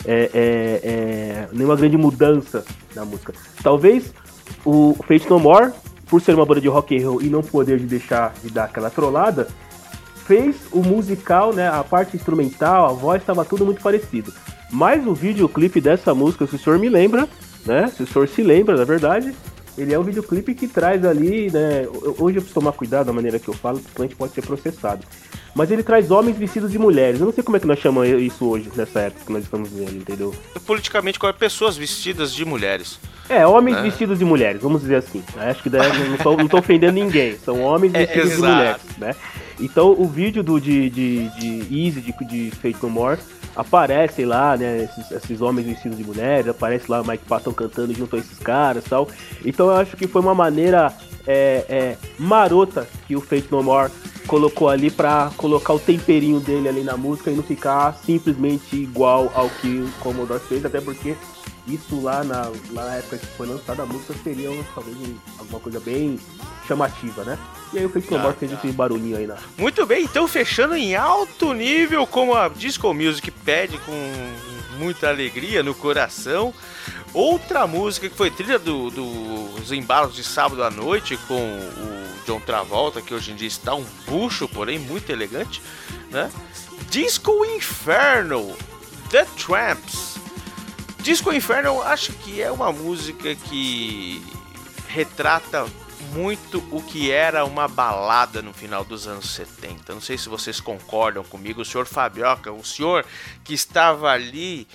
é, 0.04 0.30
é, 0.34 0.80
é, 0.84 1.48
nenhuma 1.52 1.76
grande 1.76 1.96
mudança 1.96 2.64
na 2.94 3.04
música. 3.04 3.32
Talvez 3.62 4.12
o 4.64 4.94
Fate 5.06 5.28
No 5.28 5.38
More, 5.38 5.72
por 6.06 6.20
ser 6.20 6.34
uma 6.34 6.46
banda 6.46 6.60
de 6.60 6.68
rock 6.68 6.96
and 6.96 7.08
roll 7.08 7.22
e 7.22 7.26
não 7.26 7.42
poder 7.42 7.78
de 7.78 7.86
deixar 7.86 8.34
de 8.42 8.50
dar 8.50 8.64
aquela 8.64 8.90
trollada, 8.90 9.48
fez 10.26 10.56
o 10.72 10.82
musical, 10.82 11.52
né, 11.52 11.68
a 11.68 11.84
parte 11.84 12.16
instrumental, 12.16 12.86
a 12.86 12.92
voz 12.92 13.22
estava 13.22 13.44
tudo 13.44 13.64
muito 13.64 13.82
parecido. 13.82 14.32
Mas 14.70 15.06
o 15.06 15.14
videoclipe 15.14 15.80
dessa 15.80 16.14
música, 16.14 16.46
se 16.46 16.56
o 16.56 16.58
senhor 16.58 16.78
me 16.78 16.88
lembra, 16.88 17.28
né, 17.64 17.88
se 17.88 18.02
o 18.02 18.06
senhor 18.06 18.28
se 18.28 18.42
lembra, 18.42 18.76
na 18.76 18.84
verdade, 18.84 19.34
ele 19.76 19.92
é 19.92 19.98
um 19.98 20.02
videoclipe 20.02 20.54
que 20.54 20.66
traz 20.68 21.04
ali, 21.04 21.50
né, 21.50 21.86
hoje 22.18 22.36
eu 22.38 22.42
preciso 22.42 22.54
tomar 22.54 22.72
cuidado 22.72 23.06
da 23.06 23.12
maneira 23.12 23.38
que 23.38 23.48
eu 23.48 23.54
falo, 23.54 23.78
porque 23.80 24.00
a 24.02 24.04
gente 24.04 24.16
pode 24.16 24.32
ser 24.32 24.42
processado. 24.42 25.04
Mas 25.54 25.70
ele 25.70 25.82
traz 25.84 26.10
homens 26.10 26.36
vestidos 26.36 26.72
de 26.72 26.78
mulheres. 26.80 27.20
Eu 27.20 27.26
não 27.26 27.32
sei 27.32 27.44
como 27.44 27.56
é 27.56 27.60
que 27.60 27.66
nós 27.66 27.78
chamamos 27.78 28.08
isso 28.20 28.44
hoje, 28.44 28.68
nessa 28.74 29.00
época 29.02 29.24
que 29.26 29.32
nós 29.32 29.44
estamos 29.44 29.70
vendo, 29.70 29.94
entendeu? 29.96 30.34
Politicamente 30.66 31.16
correto, 31.18 31.38
pessoas 31.38 31.76
vestidas 31.76 32.34
de 32.34 32.44
mulheres. 32.44 32.98
É, 33.28 33.46
homens 33.46 33.76
É. 33.76 33.82
vestidos 33.82 34.18
de 34.18 34.24
mulheres, 34.24 34.60
vamos 34.60 34.80
dizer 34.82 34.96
assim. 34.96 35.22
Acho 35.36 35.62
que 35.62 35.70
daí 35.70 36.08
não 36.10 36.16
tô, 36.18 36.36
não 36.36 36.48
tô 36.48 36.58
ofendendo 36.58 36.92
ninguém. 36.94 37.38
São 37.38 37.60
homens 37.62 37.94
É, 37.94 38.00
vestidos 38.00 38.30
de 38.30 38.34
exato. 38.34 38.52
mulheres, 38.52 38.80
né? 38.98 39.14
Então 39.60 39.92
o 39.96 40.08
vídeo 40.08 40.42
do 40.42 40.60
de, 40.60 40.90
de, 40.90 41.28
de 41.38 41.86
Easy, 41.86 42.00
de, 42.00 42.12
de 42.26 42.50
Fate 42.56 42.76
No 42.82 42.90
More, 42.90 43.18
aparecem 43.56 44.24
lá, 44.24 44.56
né? 44.56 44.84
Esses, 44.84 45.10
esses 45.10 45.40
homens 45.40 45.66
vestidos 45.66 45.96
de 45.98 46.04
mulheres, 46.04 46.48
aparece 46.48 46.90
lá 46.90 47.00
o 47.00 47.06
Mike 47.06 47.24
Patton 47.24 47.52
cantando 47.52 47.92
junto 47.94 48.16
a 48.16 48.18
esses 48.18 48.38
caras 48.38 48.84
tal. 48.84 49.08
Então 49.44 49.66
eu 49.66 49.76
acho 49.76 49.96
que 49.96 50.06
foi 50.06 50.20
uma 50.20 50.34
maneira 50.34 50.92
é, 51.26 51.64
é, 51.68 51.96
marota 52.18 52.86
que 53.06 53.16
o 53.16 53.20
Fate 53.20 53.48
No 53.50 53.62
More 53.62 53.90
colocou 54.26 54.68
ali 54.68 54.90
pra 54.90 55.30
colocar 55.36 55.74
o 55.74 55.78
temperinho 55.78 56.40
dele 56.40 56.68
ali 56.68 56.82
na 56.82 56.96
música 56.96 57.30
e 57.30 57.34
não 57.34 57.42
ficar 57.42 57.94
simplesmente 58.04 58.74
igual 58.76 59.30
ao 59.34 59.48
que 59.50 59.68
o 59.80 59.90
Commodore 60.00 60.40
fez, 60.40 60.64
até 60.64 60.80
porque 60.80 61.14
isso 61.66 62.00
lá 62.02 62.22
na, 62.24 62.50
na 62.72 62.94
época 62.96 63.18
que 63.18 63.26
foi 63.26 63.46
lançada 63.46 63.82
a 63.82 63.86
música 63.86 64.14
seria 64.22 64.50
talvez 64.74 64.96
um- 64.96 65.16
alguma 65.38 65.60
coisa 65.60 65.80
bem 65.80 66.18
chamativa, 66.66 67.24
né? 67.24 67.38
E 67.74 67.78
aí 67.78 67.86
o 67.86 67.92
No 68.10 68.18
More 68.20 68.36
fez 68.38 68.52
esse 68.52 68.68
barulhinho 68.68 69.16
aí 69.16 69.26
na. 69.26 69.36
Muito 69.58 69.84
bem, 69.84 70.04
então 70.04 70.26
fechando 70.28 70.74
em 70.76 70.94
alto 70.94 71.52
nível, 71.52 72.06
como 72.06 72.34
a 72.34 72.48
Disco 72.48 72.92
Music 72.94 73.30
pede 73.30 73.78
com 73.78 74.12
muita 74.78 75.08
alegria 75.08 75.62
no 75.62 75.74
coração. 75.74 76.54
Outra 77.12 77.66
música 77.66 78.08
que 78.08 78.16
foi 78.16 78.30
trilha 78.30 78.58
do- 78.58 78.90
dos 78.90 79.70
embalos 79.72 80.14
de 80.14 80.24
sábado 80.24 80.62
à 80.64 80.70
noite 80.70 81.16
com 81.28 81.34
o 81.58 82.04
John 82.26 82.40
Travolta, 82.40 83.00
que 83.02 83.12
hoje 83.14 83.32
em 83.32 83.36
dia 83.36 83.46
está 83.48 83.74
um 83.74 83.84
bucho, 84.06 84.48
porém 84.48 84.78
muito 84.78 85.10
elegante, 85.10 85.60
né? 86.10 86.30
Disco 86.90 87.44
Inferno, 87.44 88.56
The 89.10 89.26
Tramps. 89.44 90.14
Disco 91.02 91.32
Inferno, 91.32 91.82
acho 91.82 92.12
que 92.14 92.40
é 92.40 92.50
uma 92.50 92.72
música 92.72 93.34
que 93.34 94.20
retrata 94.88 95.66
muito 96.14 96.64
o 96.70 96.80
que 96.80 97.10
era 97.10 97.44
uma 97.44 97.66
balada 97.66 98.40
no 98.40 98.52
final 98.52 98.84
dos 98.84 99.08
anos 99.08 99.30
70. 99.30 99.92
Não 99.92 100.00
sei 100.00 100.16
se 100.16 100.28
vocês 100.28 100.60
concordam 100.60 101.24
comigo, 101.24 101.60
o 101.60 101.64
senhor 101.64 101.86
Fabioca, 101.86 102.52
o 102.52 102.64
senhor 102.64 103.04
que 103.42 103.52
estava 103.52 104.10
ali 104.10 104.68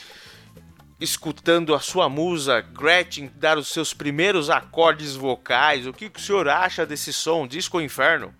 escutando 0.99 1.73
a 1.73 1.79
sua 1.79 2.09
musa 2.09 2.59
Gretchen 2.59 3.31
dar 3.35 3.57
os 3.57 3.69
seus 3.69 3.93
primeiros 3.93 4.49
acordes 4.49 5.15
vocais. 5.15 5.87
O 5.87 5.93
que, 5.93 6.11
o 6.13 6.19
senhor 6.19 6.49
acha 6.49 6.85
desse 6.85 7.13
som, 7.13 7.47
Disco 7.47 7.79
Inferno? 7.79 8.33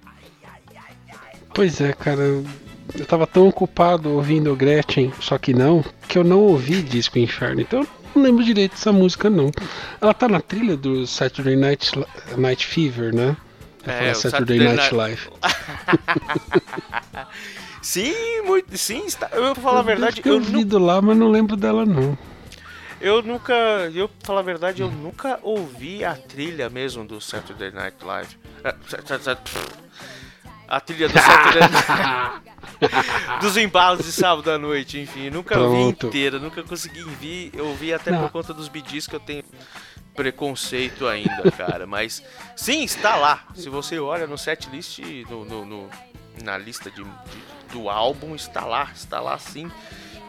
Pois 1.55 1.80
é, 1.80 1.93
cara. 1.93 2.21
Eu 2.21 3.05
tava 3.05 3.26
tão 3.26 3.47
ocupado 3.47 4.09
ouvindo 4.09 4.55
Gretchen, 4.55 5.13
só 5.21 5.38
que 5.38 5.53
não, 5.53 5.85
que 6.07 6.17
eu 6.17 6.23
não 6.23 6.39
ouvi 6.39 6.81
Disco 6.81 7.17
Inferno. 7.17 7.61
Então 7.61 7.88
não 8.15 8.23
lembro 8.23 8.44
direito 8.44 8.72
dessa 8.72 8.91
música, 8.91 9.30
não. 9.30 9.52
Ela 10.02 10.14
tá 10.14 10.27
na 10.27 10.41
trilha 10.41 10.76
do 10.77 11.06
Saturday 11.07 11.56
Night, 11.56 11.91
Night 12.38 12.65
Fever, 12.65 13.14
né? 13.14 13.36
Eu 13.86 13.91
É, 13.94 14.14
Saturday, 14.14 14.31
Saturday 14.31 14.60
Night 14.60 14.76
Night- 14.77 14.95
Live. 14.95 15.30
Sim, 17.81 18.41
muito, 18.45 18.77
sim, 18.77 19.06
está, 19.06 19.30
eu 19.31 19.41
vou 19.45 19.56
falar 19.56 19.80
a 19.80 19.84
verdade, 19.84 20.22
eu, 20.26 20.40
nu- 20.40 20.45
ouvido 20.45 20.77
lá, 20.77 21.02
mas 21.02 21.15
não 21.18 21.30
lembro 21.30 21.56
dela, 21.56 21.86
não. 21.86 22.18
eu 22.99 23.22
nunca, 23.22 23.53
eu 23.95 24.10
pra 24.10 24.27
falar 24.27 24.40
a 24.41 24.44
verdade, 24.44 24.81
eu 24.81 24.91
nunca 24.91 25.40
ouvi 25.41 26.03
a 26.03 26.14
trilha 26.14 26.69
mesmo 26.69 27.06
do 27.06 27.22
Saturday 27.22 27.72
Night 27.72 27.95
Live. 28.03 28.38
A 30.69 30.79
trilha 30.79 31.09
do 31.09 31.17
Saturday 31.19 31.69
dos 33.41 33.57
embalos 33.57 34.05
de 34.05 34.11
sábado 34.11 34.49
à 34.51 34.57
noite, 34.57 34.99
enfim, 34.99 35.29
nunca 35.29 35.55
vi 35.55 35.61
Pronto. 35.61 36.07
inteira, 36.07 36.37
nunca 36.39 36.61
consegui 36.63 37.01
vir, 37.03 37.51
eu 37.53 37.73
vi 37.75 37.93
até 37.93 38.11
Não. 38.11 38.21
por 38.21 38.29
conta 38.31 38.53
dos 38.53 38.67
bidis 38.69 39.07
que 39.07 39.15
eu 39.15 39.19
tenho 39.19 39.43
preconceito 40.15 41.07
ainda, 41.07 41.49
cara, 41.51 41.85
mas 41.87 42.23
sim, 42.55 42.83
está 42.83 43.15
lá. 43.15 43.43
Se 43.55 43.69
você 43.69 43.99
olha 43.99 44.27
no 44.27 44.37
setlist, 44.37 44.99
no, 45.29 45.45
no, 45.45 45.65
no- 45.65 45.89
na 46.43 46.57
lista 46.57 46.89
de, 46.91 47.03
de- 47.03 47.73
do 47.73 47.89
álbum, 47.89 48.35
está 48.35 48.65
lá, 48.65 48.89
está 48.93 49.19
lá 49.19 49.37
sim. 49.37 49.69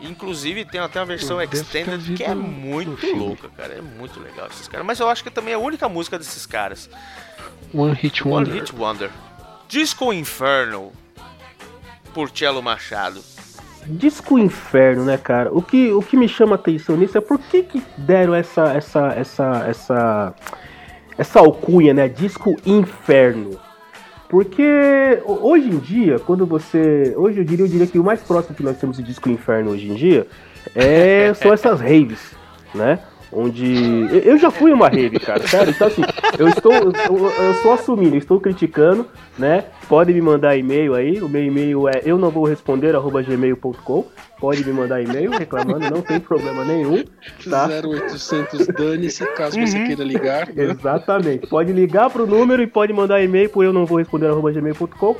Inclusive 0.00 0.64
tem 0.64 0.80
até 0.80 0.98
uma 0.98 1.06
versão 1.06 1.40
extended 1.42 2.16
que 2.16 2.24
é 2.24 2.34
muito 2.34 3.06
louca, 3.14 3.50
cara. 3.50 3.74
É 3.74 3.80
muito 3.82 4.18
legal 4.18 4.46
esses 4.46 4.66
caras. 4.66 4.86
Mas 4.86 4.98
eu 4.98 5.08
acho 5.10 5.22
que 5.22 5.30
também 5.30 5.52
é 5.52 5.56
a 5.56 5.58
única 5.58 5.88
música 5.90 6.18
desses 6.18 6.46
caras. 6.46 6.88
One 7.74 7.94
Hit 7.94 8.22
One 8.26 8.32
Wonder. 8.48 8.54
Hit 8.54 8.74
Wonder. 8.74 9.10
Disco 9.70 10.12
Inferno. 10.12 10.90
Por 12.12 12.28
Cello 12.30 12.60
Machado. 12.60 13.20
Disco 13.86 14.36
Inferno, 14.36 15.04
né, 15.04 15.16
cara? 15.16 15.50
O 15.54 15.62
que, 15.62 15.92
o 15.92 16.02
que 16.02 16.16
me 16.16 16.28
chama 16.28 16.56
atenção 16.56 16.96
nisso 16.96 17.16
é 17.16 17.20
por 17.20 17.38
que, 17.38 17.62
que 17.62 17.80
deram 17.96 18.34
essa, 18.34 18.72
essa, 18.72 19.06
essa, 19.16 19.64
essa, 19.68 20.34
essa 21.16 21.38
alcunha, 21.38 21.94
né? 21.94 22.08
Disco 22.08 22.56
Inferno. 22.66 23.58
Porque 24.28 25.22
ho- 25.24 25.48
hoje 25.50 25.68
em 25.68 25.78
dia, 25.78 26.18
quando 26.18 26.44
você. 26.44 27.14
Hoje 27.16 27.38
eu 27.38 27.44
diria, 27.44 27.64
eu 27.64 27.68
diria 27.68 27.86
que 27.86 27.98
o 27.98 28.04
mais 28.04 28.20
próximo 28.20 28.56
que 28.56 28.62
nós 28.64 28.76
temos 28.76 28.96
de 28.96 29.04
Disco 29.04 29.28
Inferno 29.30 29.70
hoje 29.70 29.88
em 29.88 29.94
dia 29.94 30.26
é, 30.74 31.32
são 31.34 31.52
essas 31.52 31.80
raves, 31.80 32.32
né? 32.74 32.98
Onde. 33.32 34.08
eu- 34.24 34.36
já 34.38 34.50
fui 34.50 34.72
uma 34.72 34.88
rave, 34.88 35.18
cara, 35.20 35.46
sério. 35.46 35.70
Então, 35.70 35.86
assim, 35.86 36.02
eu 36.38 36.48
estou. 36.48 36.72
Eu, 36.72 37.30
eu 37.44 37.50
estou 37.52 37.72
assumindo, 37.72 38.14
eu 38.14 38.18
estou 38.18 38.40
criticando, 38.40 39.06
né? 39.38 39.64
Pode 39.88 40.12
me 40.12 40.20
mandar 40.20 40.56
e-mail 40.56 40.94
aí. 40.94 41.20
O 41.20 41.28
meu 41.28 41.44
e-mail 41.44 41.88
é 41.88 42.02
eu 42.04 42.18
não 42.18 42.30
vou 42.30 42.44
responder, 42.44 42.94
arroba 42.96 43.22
gmail.com. 43.22 44.06
Pode 44.40 44.64
me 44.66 44.72
mandar 44.72 45.02
e-mail 45.02 45.30
reclamando, 45.30 45.90
não 45.90 46.00
tem 46.02 46.18
problema 46.18 46.64
nenhum. 46.64 47.04
Tá? 47.48 47.66
0800 47.68 48.66
dane-se, 48.68 49.24
caso 49.34 49.60
você 49.60 49.84
queira 49.84 50.02
ligar. 50.02 50.48
né? 50.48 50.64
Exatamente. 50.70 51.46
Pode 51.46 51.72
ligar 51.72 52.10
pro 52.10 52.26
número 52.26 52.62
e 52.62 52.66
pode 52.66 52.92
mandar 52.92 53.22
e-mail 53.22 53.50
por 53.50 53.64
eu 53.64 53.72
não 53.72 53.84
vou 53.86 53.98
responder 53.98 54.26
arroba 54.28 54.50
gmail.com. 54.50 55.16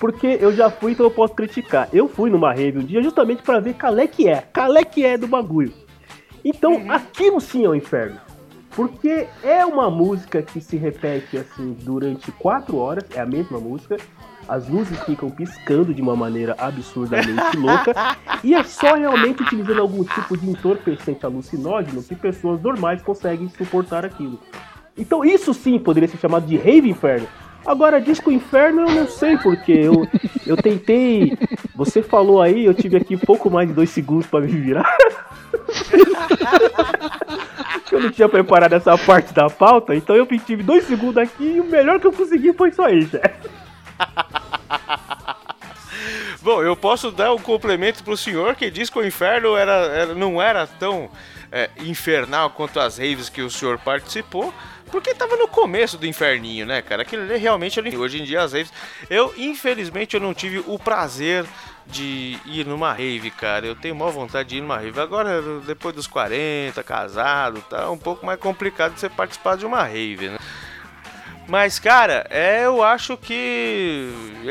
Porque 0.00 0.38
eu 0.40 0.52
já 0.52 0.68
fui, 0.68 0.92
então 0.92 1.06
eu 1.06 1.10
posso 1.10 1.32
criticar. 1.34 1.88
Eu 1.92 2.08
fui 2.08 2.28
numa 2.28 2.52
rave 2.52 2.78
um 2.78 2.84
dia 2.84 3.00
justamente 3.02 3.40
pra 3.42 3.60
ver 3.60 3.74
qual 3.74 3.96
é 3.98 4.06
que 4.08 4.26
é. 4.28 4.42
Qual 4.52 4.76
é 4.76 4.84
que 4.84 5.04
é 5.04 5.16
do 5.16 5.28
bagulho. 5.28 5.72
Então, 6.44 6.90
aquilo 6.90 7.40
sim 7.40 7.64
é 7.64 7.68
o 7.68 7.74
inferno. 7.74 8.20
Porque 8.74 9.28
é 9.42 9.64
uma 9.66 9.90
música 9.90 10.42
que 10.42 10.60
se 10.60 10.76
repete 10.76 11.36
assim 11.36 11.76
durante 11.82 12.32
quatro 12.32 12.78
horas, 12.78 13.04
é 13.14 13.20
a 13.20 13.26
mesma 13.26 13.58
música. 13.58 13.98
As 14.48 14.66
luzes 14.66 14.98
ficam 15.04 15.30
piscando 15.30 15.94
de 15.94 16.00
uma 16.00 16.16
maneira 16.16 16.56
absurdamente 16.58 17.54
louca. 17.56 17.92
E 18.42 18.54
é 18.54 18.64
só 18.64 18.94
realmente 18.94 19.42
utilizando 19.42 19.80
algum 19.80 20.02
tipo 20.02 20.36
de 20.36 20.48
entorpecente 20.48 21.24
alucinógeno 21.24 22.02
que 22.02 22.16
pessoas 22.16 22.60
normais 22.62 23.02
conseguem 23.02 23.48
suportar 23.50 24.04
aquilo. 24.04 24.40
Então 24.96 25.24
isso 25.24 25.54
sim 25.54 25.78
poderia 25.78 26.08
ser 26.08 26.18
chamado 26.18 26.46
de 26.46 26.56
rave 26.56 26.88
inferno. 26.88 27.28
Agora, 27.64 28.00
disco 28.00 28.32
inferno 28.32 28.82
eu 28.82 28.90
não 28.90 29.06
sei 29.06 29.36
porque 29.38 29.72
eu, 29.72 30.06
eu 30.46 30.56
tentei. 30.56 31.36
Você 31.76 32.02
falou 32.02 32.42
aí, 32.42 32.64
eu 32.64 32.74
tive 32.74 32.96
aqui 32.96 33.16
pouco 33.16 33.48
mais 33.50 33.68
de 33.68 33.74
dois 33.74 33.90
segundos 33.90 34.26
pra 34.26 34.40
me 34.40 34.48
virar. 34.48 34.90
eu 37.90 38.00
não 38.00 38.10
tinha 38.10 38.28
preparado 38.28 38.74
essa 38.74 38.96
parte 38.98 39.32
da 39.32 39.48
pauta, 39.50 39.94
então 39.94 40.14
eu 40.16 40.26
tive 40.26 40.62
dois 40.62 40.84
segundos 40.84 41.18
aqui 41.18 41.44
e 41.44 41.60
o 41.60 41.64
melhor 41.64 42.00
que 42.00 42.06
eu 42.06 42.12
consegui 42.12 42.52
foi 42.52 42.70
isso. 42.70 43.18
Bom, 46.42 46.62
eu 46.62 46.76
posso 46.76 47.10
dar 47.12 47.32
um 47.32 47.38
complemento 47.38 48.02
pro 48.02 48.16
senhor 48.16 48.56
que 48.56 48.70
diz 48.70 48.90
que 48.90 48.98
o 48.98 49.06
inferno 49.06 49.56
era, 49.56 49.72
era- 49.72 50.14
não 50.14 50.42
era 50.42 50.66
tão 50.66 51.08
é, 51.52 51.70
infernal 51.78 52.50
quanto 52.50 52.80
as 52.80 52.98
raves 52.98 53.28
que 53.28 53.42
o 53.42 53.50
senhor 53.50 53.78
participou, 53.78 54.52
porque 54.90 55.14
tava 55.14 55.36
no 55.36 55.46
começo 55.46 55.96
do 55.96 56.06
inferninho, 56.06 56.66
né, 56.66 56.82
cara? 56.82 57.02
Aquilo 57.02 57.26
realmente 57.36 57.78
era 57.78 57.98
Hoje 57.98 58.20
em 58.20 58.24
dia 58.24 58.42
as 58.42 58.52
raves. 58.52 58.72
Eu, 59.08 59.32
infelizmente, 59.36 60.14
eu 60.14 60.20
não 60.20 60.34
tive 60.34 60.64
o 60.66 60.78
prazer 60.78 61.44
de 61.92 62.38
ir 62.46 62.66
numa 62.66 62.92
rave, 62.92 63.30
cara. 63.30 63.66
Eu 63.66 63.76
tenho 63.76 63.94
maior 63.94 64.10
vontade 64.10 64.48
de 64.48 64.56
ir 64.56 64.60
numa 64.60 64.78
rave. 64.78 64.98
Agora, 64.98 65.42
depois 65.66 65.94
dos 65.94 66.06
40, 66.06 66.82
casado, 66.82 67.62
tá 67.68 67.90
um 67.90 67.98
pouco 67.98 68.24
mais 68.24 68.40
complicado 68.40 68.94
de 68.94 69.00
você 69.00 69.08
participar 69.08 69.56
de 69.56 69.66
uma 69.66 69.82
rave, 69.82 70.30
né? 70.30 70.38
Mas, 71.46 71.78
cara, 71.78 72.26
é, 72.30 72.64
eu 72.64 72.82
acho 72.82 73.16
que. 73.16 74.08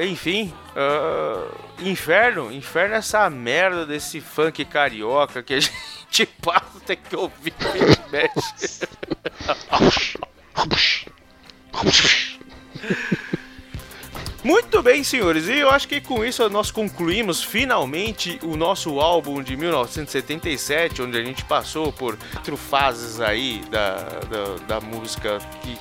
Enfim. 0.10 0.54
ah, 0.76 1.48
inferno. 1.80 2.52
Inferno 2.52 2.96
é 2.96 2.98
essa 2.98 3.30
merda 3.30 3.86
desse 3.86 4.22
funk 4.22 4.64
carioca 4.66 5.42
que 5.42 5.56
a 5.56 5.60
gente 6.12 6.26
passa 6.42 6.80
tem 6.86 6.98
que 6.98 7.16
ouvir 7.16 7.54
e 7.76 8.12
mexe. 8.12 8.88
Muito 14.44 14.82
bem, 14.82 15.04
senhores, 15.04 15.48
e 15.48 15.60
eu 15.60 15.70
acho 15.70 15.88
que 15.88 16.02
com 16.02 16.26
isso 16.26 16.50
nós 16.50 16.72
concluímos 16.72 17.44
finalmente 17.44 18.40
o 18.42 18.58
nosso 18.58 19.00
álbum 19.00 19.44
de 19.44 19.56
1977, 19.56 21.00
onde 21.04 21.16
a 21.16 21.24
gente 21.24 21.46
passou 21.46 21.94
por 21.94 22.18
quatro 22.34 22.58
fases 22.58 23.22
aí 23.22 23.62
da, 23.70 23.98
da, 23.98 24.80
da 24.80 24.82
música 24.82 25.38
que 25.62 25.78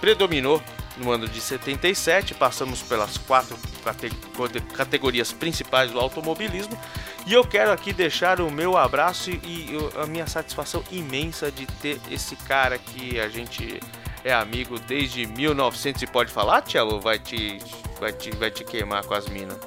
predominou 0.00 0.62
no 0.96 1.10
ano 1.10 1.26
de 1.28 1.40
77. 1.40 2.34
Passamos 2.34 2.82
pelas 2.82 3.18
quatro 3.18 3.56
cate- 3.82 4.10
cate- 4.10 4.60
categorias 4.72 5.32
principais 5.32 5.90
do 5.90 5.98
automobilismo. 5.98 6.78
E 7.26 7.32
eu 7.32 7.42
quero 7.44 7.72
aqui 7.72 7.92
deixar 7.92 8.40
o 8.40 8.48
meu 8.48 8.76
abraço 8.76 9.30
e, 9.30 9.76
a 10.00 10.06
minha 10.06 10.28
satisfação 10.28 10.84
imensa 10.92 11.50
de 11.50 11.66
ter 11.66 12.00
esse 12.12 12.36
cara 12.36 12.78
que 12.78 13.18
a 13.18 13.28
gente 13.28 13.80
é 14.24 14.32
amigo 14.32 14.78
desde 14.78 15.26
1900 15.26 16.02
e 16.02 16.06
pode 16.06 16.32
falar, 16.32 16.62
Tchelo? 16.62 17.00
Vai 17.00 17.18
te, 17.18 17.58
vai 18.00 18.12
te, 18.12 18.30
vai 18.36 18.50
te 18.50 18.64
queimar 18.64 19.04
com 19.04 19.14
as 19.14 19.28
minas. 19.28 19.58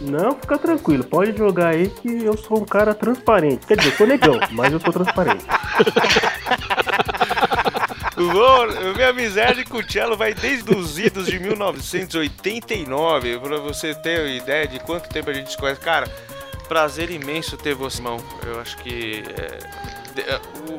Não, 0.00 0.36
fica 0.36 0.56
tranquilo, 0.56 1.02
pode 1.02 1.36
jogar 1.36 1.70
aí 1.70 1.88
que 1.88 2.24
eu 2.24 2.38
sou 2.38 2.60
um 2.60 2.64
cara 2.64 2.94
transparente. 2.94 3.66
Quer 3.66 3.78
dizer, 3.78 3.90
eu 3.90 3.96
sou 3.96 4.06
negão, 4.06 4.38
mas 4.52 4.72
eu 4.72 4.78
sou 4.78 4.92
transparente. 4.92 5.44
Vou, 8.16 8.66
minha 8.96 9.12
miséria 9.12 9.64
com 9.64 9.78
o 9.78 9.90
Cello 9.90 10.16
vai 10.16 10.34
desde 10.34 10.74
os 10.74 10.98
idos 10.98 11.26
de 11.26 11.38
1989, 11.38 13.38
pra 13.38 13.58
você 13.58 13.94
ter 13.94 14.20
uma 14.20 14.30
ideia 14.30 14.66
de 14.66 14.80
quanto 14.80 15.08
tempo 15.08 15.30
a 15.30 15.32
gente 15.32 15.52
se 15.52 15.56
conhece. 15.56 15.80
Cara, 15.80 16.08
prazer 16.68 17.10
imenso 17.10 17.56
ter 17.56 17.74
você, 17.74 17.98
irmão. 17.98 18.18
Eu 18.44 18.60
acho 18.60 18.76
que 18.78 19.22
é, 19.28 19.58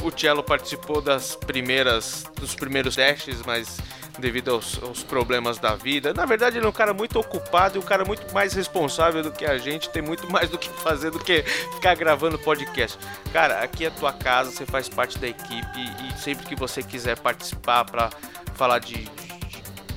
o- 0.03 0.07
o 0.07 0.11
Cello 0.17 0.43
participou 0.43 1.01
das 1.01 1.35
primeiras, 1.35 2.25
dos 2.39 2.55
primeiros 2.55 2.95
testes, 2.95 3.41
mas 3.45 3.77
devido 4.17 4.51
aos, 4.51 4.81
aos 4.83 5.01
problemas 5.01 5.57
da 5.59 5.75
vida. 5.75 6.13
Na 6.13 6.25
verdade, 6.25 6.57
ele 6.57 6.65
é 6.65 6.69
um 6.69 6.73
cara 6.73 6.93
muito 6.93 7.17
ocupado 7.17 7.77
e 7.77 7.79
um 7.79 7.83
cara 7.85 8.03
muito 8.03 8.33
mais 8.33 8.51
responsável 8.53 9.23
do 9.23 9.31
que 9.31 9.45
a 9.45 9.57
gente, 9.57 9.89
tem 9.89 10.01
muito 10.01 10.27
mais 10.31 10.49
do 10.49 10.57
que 10.57 10.67
fazer 10.69 11.09
do 11.11 11.19
que 11.19 11.41
ficar 11.43 11.95
gravando 11.95 12.37
podcast. 12.37 12.97
Cara, 13.31 13.61
aqui 13.63 13.85
é 13.85 13.89
tua 13.89 14.11
casa, 14.11 14.51
você 14.51 14.65
faz 14.65 14.89
parte 14.89 15.17
da 15.17 15.27
equipe 15.27 15.79
e 15.79 16.19
sempre 16.19 16.45
que 16.45 16.55
você 16.55 16.83
quiser 16.83 17.17
participar 17.17 17.85
para 17.85 18.09
falar 18.55 18.79
de, 18.79 18.95
de 19.05 19.39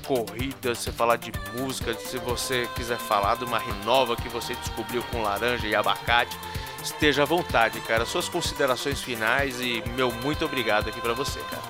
corrida, 0.07 0.75
falar 0.75 1.17
de 1.17 1.33
música, 1.59 1.95
se 1.95 2.17
você 2.19 2.69
quiser 2.77 2.99
falar 2.99 3.37
de 3.37 3.45
uma 3.45 3.59
renova 3.59 4.15
que 4.15 4.29
você 4.29 4.55
descobriu 4.55 5.03
com 5.11 5.23
laranja 5.23 5.67
e 5.67 5.75
abacate, 5.75 6.37
esteja 6.83 7.23
à 7.23 7.27
vontade, 7.27 7.81
cara. 7.81 8.05
Suas 8.05 8.29
considerações 8.29 9.01
finais 9.03 9.61
e 9.61 9.83
meu 9.95 10.13
muito 10.23 10.45
obrigado 10.45 10.89
aqui 10.89 11.01
para 11.01 11.13
você, 11.13 11.41
cara. 11.51 11.63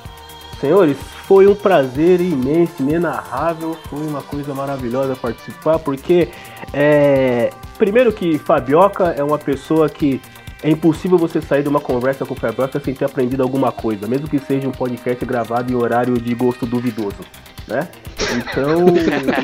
Senhores, 0.61 0.97
foi 1.27 1.49
um 1.49 1.57
prazer 1.57 2.21
imenso, 2.21 2.75
inenarrável, 2.81 3.77
foi 3.91 4.07
uma 4.07 4.23
coisa 4.23 4.55
maravilhosa 4.55 5.17
participar, 5.17 5.81
porque 5.81 6.29
é, 6.73 7.51
primeiro 7.77 8.13
que 8.13 8.39
Fabioca 8.39 9.07
é 9.17 9.25
uma 9.25 9.39
pessoa 9.39 9.89
que 9.89 10.21
é 10.63 10.71
impossível 10.71 11.19
você 11.19 11.43
sair 11.43 11.65
de 11.65 11.69
uma 11.69 11.81
conversa 11.81 12.25
com 12.25 12.37
Fabioca 12.37 12.79
sem 12.79 12.95
ter 12.95 13.05
aprendido 13.05 13.43
alguma 13.43 13.73
coisa, 13.73 14.07
mesmo 14.07 14.29
que 14.29 14.39
seja 14.39 14.69
um 14.69 14.73
podcast 14.73 15.25
gravado 15.25 15.73
em 15.73 15.75
horário 15.75 16.15
de 16.15 16.33
gosto 16.33 16.65
duvidoso, 16.65 17.19
né? 17.67 17.89
Então, 18.37 18.89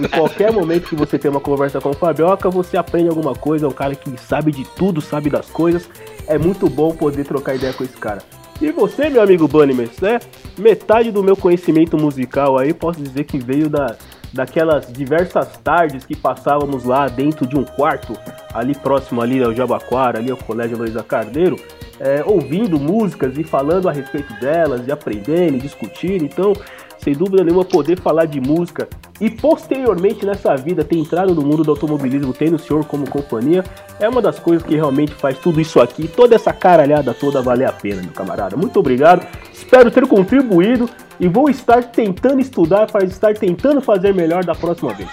em 0.05 0.09
qualquer 0.09 0.53
momento 0.53 0.89
que 0.89 0.97
você 0.97 1.19
tem 1.19 1.31
uma 1.31 1.41
conversa 1.41 1.81
com 1.81 1.91
o 1.91 1.95
Fabioca, 1.95 2.51
você 2.51 2.77
aprende 2.77 3.09
alguma 3.09 3.35
coisa, 3.35 3.67
é 3.67 3.69
um 3.69 3.73
cara 3.73 3.95
que 3.95 4.19
sabe 4.21 4.53
de 4.53 4.65
tudo, 4.77 5.01
sabe 5.01 5.31
das 5.31 5.49
coisas. 5.49 5.89
É 6.27 6.39
muito 6.39 6.69
bom 6.69 6.95
poder 6.95 7.25
trocar 7.25 7.55
ideia 7.55 7.73
com 7.73 7.85
esse 7.85 7.97
cara. 7.97 8.23
E 8.61 8.73
você, 8.73 9.09
meu 9.09 9.23
amigo 9.23 9.47
Bunnyman, 9.47 9.89
né? 10.03 10.19
Metade 10.59 11.13
do 11.13 11.23
meu 11.23 11.37
conhecimento 11.37 11.97
musical 11.97 12.59
aí 12.59 12.75
posso 12.75 13.01
dizer 13.01 13.25
que 13.25 13.39
veio 13.39 13.71
da, 13.71 13.97
daquelas 14.33 14.93
diversas 14.93 15.57
tardes 15.59 16.05
que 16.05 16.17
passávamos 16.17 16.85
lá 16.85 17.07
dentro 17.07 17.47
de 17.47 17.57
um 17.57 17.65
quarto, 17.65 18.19
ali 18.53 18.75
próximo 18.75 19.23
ali 19.23 19.43
ao 19.43 19.55
Jabaquara, 19.55 20.19
ali 20.19 20.31
ao 20.31 20.37
Colégio 20.37 20.77
Luiza 20.77 21.03
Carneiro, 21.03 21.57
é, 22.01 22.23
ouvindo 22.25 22.79
músicas 22.79 23.39
e 23.39 23.45
falando 23.45 23.89
a 23.89 23.93
respeito 23.93 24.33
delas, 24.41 24.87
e 24.87 24.93
aprendendo, 24.93 25.57
e 25.57 25.61
discutindo. 25.61 26.25
Então, 26.25 26.53
sem 26.99 27.15
dúvida 27.15 27.45
nenhuma, 27.45 27.65
poder 27.65 28.01
falar 28.01 28.27
de 28.27 28.41
música 28.41 28.89
e 29.21 29.31
posteriormente 29.31 30.25
nessa 30.25 30.55
vida 30.57 30.85
ter 30.85 30.97
entrado 30.97 31.35
no 31.35 31.43
mundo 31.43 31.65
do 31.65 31.71
automobilismo, 31.71 32.33
tendo 32.33 32.57
o 32.57 32.59
senhor 32.59 32.85
como 32.85 33.09
companhia, 33.09 33.65
é 33.99 34.09
uma 34.09 34.23
das 34.23 34.39
coisas 34.39 34.67
que 34.67 34.75
realmente 34.75 35.13
faz 35.15 35.39
tudo 35.39 35.61
isso 35.61 35.81
aqui, 35.81 36.07
toda 36.09 36.35
essa 36.35 36.53
caralhada 36.53 37.15
toda 37.15 37.43
valer 37.43 37.67
a 37.69 37.73
pena, 37.73 38.03
meu 38.03 38.13
camarada. 38.13 38.57
Muito 38.57 38.79
obrigado, 38.79 39.27
espero 39.53 39.91
ter 39.91 40.07
contribuído 40.07 40.89
e 41.19 41.27
vou 41.29 41.51
estar 41.51 41.83
tentando 41.85 42.41
estudar 42.41 42.89
estar 43.03 43.35
tentando 43.35 43.81
fazer 43.81 44.15
melhor 44.15 44.45
da 44.45 44.55
próxima 44.55 44.93
vez. 44.95 45.09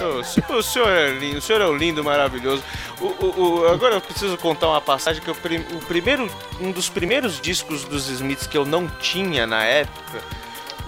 O 0.00 0.24
se- 0.24 0.42
o 0.48 0.62
senhor 0.62 0.88
é 0.88 1.10
lindo, 1.10 1.38
o 1.38 1.40
senhor 1.42 1.60
é 1.62 1.66
um 1.66 1.76
lindo, 1.76 2.02
maravilhoso. 2.02 2.62
O, 3.00 3.06
o- 3.06 3.60
o- 3.60 3.68
agora 3.68 3.96
eu 3.96 4.00
preciso 4.00 4.36
contar 4.38 4.68
uma 4.68 4.80
passagem 4.80 5.22
que 5.22 5.28
eu 5.28 5.34
o 5.34 5.80
primeiro, 5.86 6.30
um 6.60 6.70
dos 6.72 6.88
primeiros 6.88 7.40
discos 7.40 7.84
dos 7.84 8.08
Smiths 8.08 8.46
que 8.46 8.56
eu 8.56 8.64
não 8.64 8.88
tinha 8.88 9.46
na 9.46 9.62
época, 9.62 10.20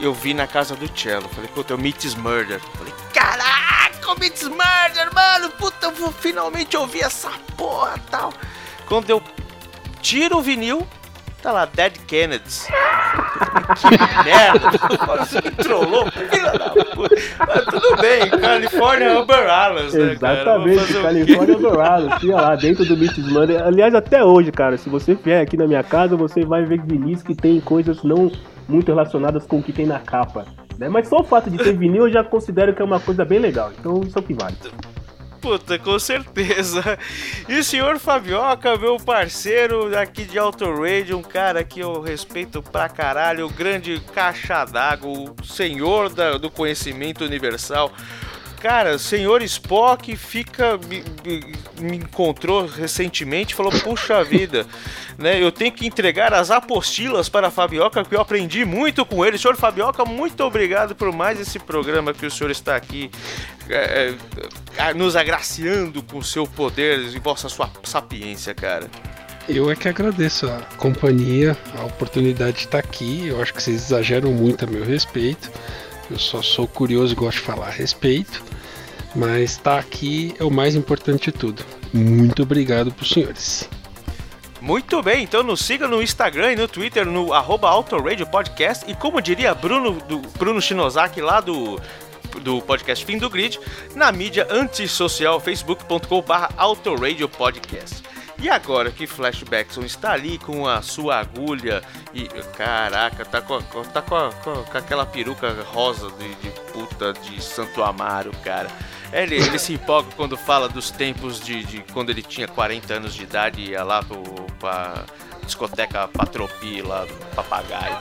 eu 0.01 0.13
vi 0.15 0.33
na 0.35 0.47
casa 0.47 0.75
do 0.75 0.89
Cello. 0.99 1.29
Falei, 1.29 1.49
puta, 1.55 1.75
é 1.75 1.77
o 1.77 1.79
Meets 1.79 2.15
Murder. 2.15 2.61
Falei, 2.77 2.93
caraca, 3.13 4.13
o 4.13 4.19
Meets 4.19 4.45
Murder, 4.49 5.15
mano, 5.15 5.51
puta, 5.51 5.87
eu 5.87 5.93
vou 5.93 6.11
finalmente 6.13 6.77
ouvir 6.77 7.03
essa 7.05 7.31
porra 7.57 7.99
tal. 8.11 8.33
Quando 8.87 9.09
eu 9.11 9.23
tiro 10.03 10.39
o 10.39 10.43
vinil, 10.43 10.87
tá 11.45 11.53
lá, 11.53 11.67
Dead 11.67 11.93
Kennedys. 12.07 12.67
Que 13.77 14.25
merda! 14.25 14.71
Você 15.25 15.41
me 15.41 15.51
trollou, 15.53 16.11
filha 16.11 16.53
da 16.53 16.71
puta. 16.71 17.17
Mas 17.47 17.65
tudo 17.65 17.97
bem, 18.01 18.31
California 18.31 19.21
Umbrellas, 19.21 19.95
né, 19.95 20.17
cara? 20.17 20.59
Vou 20.59 20.69
Exatamente, 20.69 20.97
o 20.97 21.03
Califórnia 21.03 21.57
quê? 21.57 21.63
Dourado, 21.63 22.19
tinha 22.21 22.37
lá 22.37 22.57
dentro 22.57 22.85
do 22.85 22.97
Mix 22.97 23.17
Money. 23.19 23.57
Aliás, 23.57 23.95
até 23.95 24.25
hoje, 24.25 24.53
cara, 24.53 24.77
se 24.77 24.89
você 24.89 25.15
vier 25.15 25.43
aqui 25.43 25.57
na 25.57 25.67
minha 25.67 25.83
casa, 25.83 26.17
você 26.17 26.45
vai 26.45 26.65
ver 26.65 26.83
vinis 26.83 27.23
que 27.23 27.35
tem 27.35 27.61
coisas 27.61 28.03
não 28.03 28.31
muito 28.69 28.89
relacionadas 28.89 29.47
com 29.47 29.59
o 29.59 29.63
que 29.63 29.73
tem 29.73 29.87
na 29.87 29.99
capa. 29.99 30.45
Né? 30.79 30.89
Mas 30.89 31.09
só 31.09 31.21
o 31.21 31.25
fato 31.25 31.51
de 31.51 31.59
ter 31.59 31.77
vinil 31.77 32.07
eu 32.07 32.13
já 32.13 32.25
considero 32.25 32.75
que 32.75 32.83
é 32.83 32.85
uma 32.85 33.01
coisa 33.01 33.25
bem 33.25 33.39
legal. 33.39 33.71
Então 33.79 34.03
isso 34.03 34.19
é 34.19 34.21
o 34.21 34.25
que 34.25 34.35
vale. 34.35 34.57
Puta, 35.45 35.79
com 35.79 35.99
certeza. 35.99 36.99
E 37.47 37.59
o 37.59 37.63
senhor 37.63 37.99
Fabioca, 37.99 38.79
meu 38.79 38.97
parceiro 38.97 39.91
daqui 39.91 40.25
de 40.25 40.39
Auto 40.39 40.65
Radio, 40.73 41.19
um 41.19 41.23
cara 41.23 41.63
que 41.63 41.81
eu 41.81 42.01
respeito 42.01 42.63
pra 42.63 42.89
caralho, 42.89 43.45
o 43.47 43.51
grande 43.51 44.01
caixa 44.15 44.65
d'água, 44.65 45.11
o 45.11 45.45
senhor 45.45 46.09
da- 46.09 46.39
do 46.39 46.51
conhecimento 46.51 47.23
universal. 47.27 47.93
Cara, 48.65 48.95
o 48.95 48.99
senhor 48.99 49.43
Spock 49.43 50.17
fica. 50.17 50.79
Me, 50.89 51.05
me- 51.83 51.97
encontrou 51.99 52.65
recentemente 52.65 53.55
falou: 53.55 53.71
Puxa 53.71 54.25
vida, 54.25 54.67
né? 55.19 55.39
Eu 55.39 55.53
tenho 55.53 55.71
que 55.71 55.87
entregar 55.87 56.33
as 56.33 56.51
apostilas 56.51 57.29
para 57.29 57.49
a 57.49 57.51
Fabioca, 57.51 58.01
porque 58.01 58.17
eu 58.17 58.23
aprendi 58.23 58.65
muito 58.65 59.05
com 59.05 59.23
ele. 59.23 59.37
Senhor 59.37 59.55
Fabioca, 59.55 60.07
muito 60.07 60.43
obrigado 60.43 60.95
por 60.97 61.13
mais 61.13 61.39
esse 61.39 61.59
programa 61.59 62.15
que 62.15 62.25
o 62.25 62.31
senhor 62.31 62.51
está 62.51 62.75
aqui 62.75 63.11
é, 63.69 64.15
é, 64.79 64.95
nos 64.95 65.15
agraciando 65.15 66.03
com 66.03 66.23
seu 66.23 66.47
poder 66.47 67.01
e 67.01 67.19
vossa 67.19 67.51
sua 67.51 67.71
sapiência, 67.83 68.55
cara. 68.55 68.89
Eu 69.47 69.71
é 69.71 69.77
que 69.77 69.91
agradeço 69.91 70.47
a 70.49 70.63
companhia, 70.79 71.55
a 71.79 71.85
oportunidade 71.85 72.57
de 72.57 72.65
estar 72.65 72.79
aqui. 72.79 73.27
Eu 73.29 73.43
acho 73.43 73.53
que 73.53 73.63
vocês 73.63 73.77
exageram 73.77 74.33
muito 74.33 74.65
a 74.65 74.67
meu 74.67 74.87
respeito. 74.87 75.53
Eu 76.11 76.19
só 76.19 76.41
sou 76.41 76.67
curioso 76.67 77.13
e 77.13 77.17
gosto 77.17 77.39
de 77.39 77.45
falar 77.45 77.67
a 77.69 77.71
respeito. 77.71 78.43
Mas 79.15 79.53
estar 79.53 79.79
aqui 79.79 80.35
é 80.39 80.45
o 80.45 80.51
mais 80.51 80.75
importante 80.75 81.31
de 81.31 81.33
tudo. 81.33 81.65
Muito 81.93 82.43
obrigado 82.43 82.93
para 82.93 83.03
os 83.03 83.09
senhores. 83.09 83.69
Muito 84.61 85.03
bem, 85.03 85.25
então 85.25 85.43
nos 85.43 85.61
siga 85.61 85.87
no 85.87 86.03
Instagram 86.03 86.53
e 86.53 86.57
no 86.57 86.67
Twitter 86.67 87.05
no 87.05 87.35
arroba 87.35 87.69
Autoradio 87.69 88.27
Podcast 88.27 88.91
e 88.91 88.95
como 88.95 89.21
diria 89.21 89.55
Bruno, 89.55 89.93
do, 90.09 90.19
Bruno 90.39 90.61
Shinozaki 90.61 91.21
lá 91.21 91.41
do, 91.41 91.79
do 92.41 92.63
podcast 92.63 93.05
Fim 93.05 93.19
do 93.19 93.29
Grid, 93.29 93.61
na 93.95 94.11
mídia 94.11 94.49
antissocial 94.51 95.39
facebook.com 95.39 96.23
barra 96.23 96.49
Podcast. 97.37 98.03
E 98.39 98.51
agora 98.51 98.91
que 98.91 99.07
Flashbackson 99.07 99.83
está 99.83 100.13
ali 100.13 100.39
com 100.39 100.67
a 100.67 100.83
sua 100.83 101.19
agulha 101.21 101.83
e. 102.13 102.25
Caraca, 102.57 103.25
tá 103.25 103.41
com, 103.41 103.61
tá 103.61 104.03
com, 104.03 104.31
com 104.43 104.65
com 104.65 104.79
aquela 104.79 105.07
peruca 105.07 105.55
rosa 105.73 106.11
de, 106.13 106.35
de 106.37 106.51
puta 106.73 107.13
de 107.13 107.43
Santo 107.43 107.83
Amaro, 107.83 108.33
cara. 108.43 108.69
Ele, 109.13 109.37
ele 109.37 109.59
se 109.59 109.75
empolga 109.75 110.09
quando 110.17 110.37
fala 110.37 110.69
dos 110.69 110.91
tempos 110.91 111.39
de, 111.41 111.63
de 111.65 111.85
quando 111.93 112.11
ele 112.11 112.23
tinha 112.23 112.49
40 112.49 112.95
anos 112.95 113.15
de 113.15 113.23
idade 113.23 113.61
e 113.61 113.71
ia 113.71 113.85
lá 113.85 114.03
pro, 114.03 114.23
pra 114.59 115.05
discoteca 115.45 116.09
Patropi 116.09 116.83
lá 116.83 117.05
do 117.05 117.15
papagaio. 117.37 117.97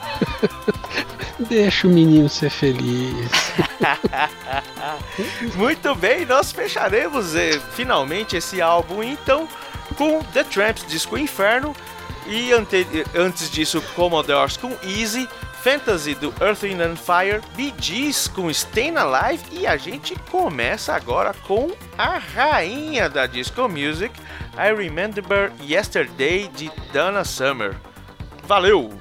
Deixa 1.50 1.88
o 1.88 1.90
menino 1.90 2.30
ser 2.30 2.50
feliz. 2.50 3.30
Muito 5.56 5.94
bem, 5.96 6.26
nós 6.26 6.52
fecharemos 6.52 7.36
eh, 7.36 7.60
finalmente 7.76 8.36
esse 8.38 8.62
álbum 8.62 9.04
então 9.04 9.48
com 9.98 10.24
The 10.34 10.44
Tramps 10.44 10.86
Disco 10.88 11.18
Inferno 11.18 11.76
e 12.28 12.52
ante- 12.54 12.88
antes 13.16 13.50
disso 13.52 13.82
Commodores 13.96 14.58
com 14.58 14.72
Easy, 14.84 15.28
Fantasy 15.64 16.14
do 16.14 16.34
Earth, 16.42 16.64
Wind 16.64 16.82
and 16.82 16.98
Fire, 16.98 17.40
Gees 17.80 18.28
com 18.28 18.50
Stayin' 18.50 18.98
Alive 18.98 19.42
e 19.50 19.66
a 19.66 19.78
gente 19.78 20.14
começa 20.30 20.94
agora 20.94 21.34
com 21.48 21.72
a 21.98 22.18
rainha 22.18 23.10
da 23.10 23.26
disco 23.26 23.70
music, 23.70 24.14
I 24.58 24.74
Remember 24.76 25.54
Yesterday 25.62 26.50
de 26.50 26.70
Donna 26.92 27.24
Summer. 27.24 27.78
Valeu! 28.46 28.92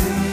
see. 0.00 0.29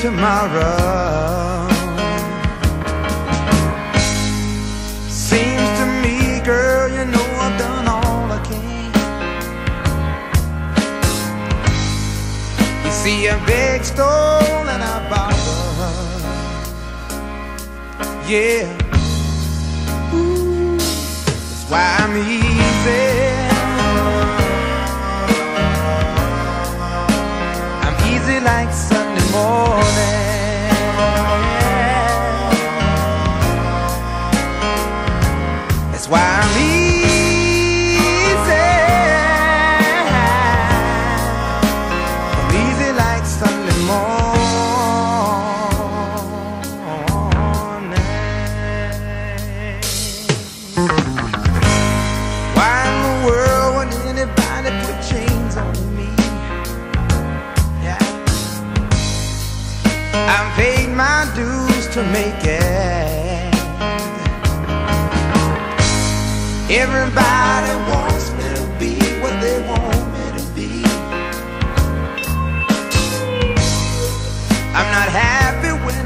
tomorrow. 0.00 0.79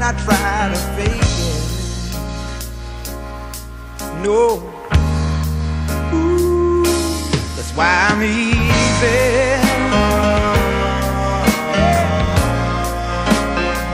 I 0.07 0.11
try 0.23 0.69
to 0.71 0.77
fake 0.95 1.17
it. 1.17 1.63
No. 4.21 4.61
Ooh, 6.13 6.83
that's 7.55 7.71
why 7.71 7.89
I'm 8.11 8.21
easy. 8.21 9.55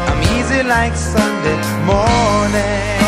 I'm 0.10 0.22
easy 0.36 0.64
like 0.64 0.96
Sunday 0.98 1.62
morning. 1.86 3.01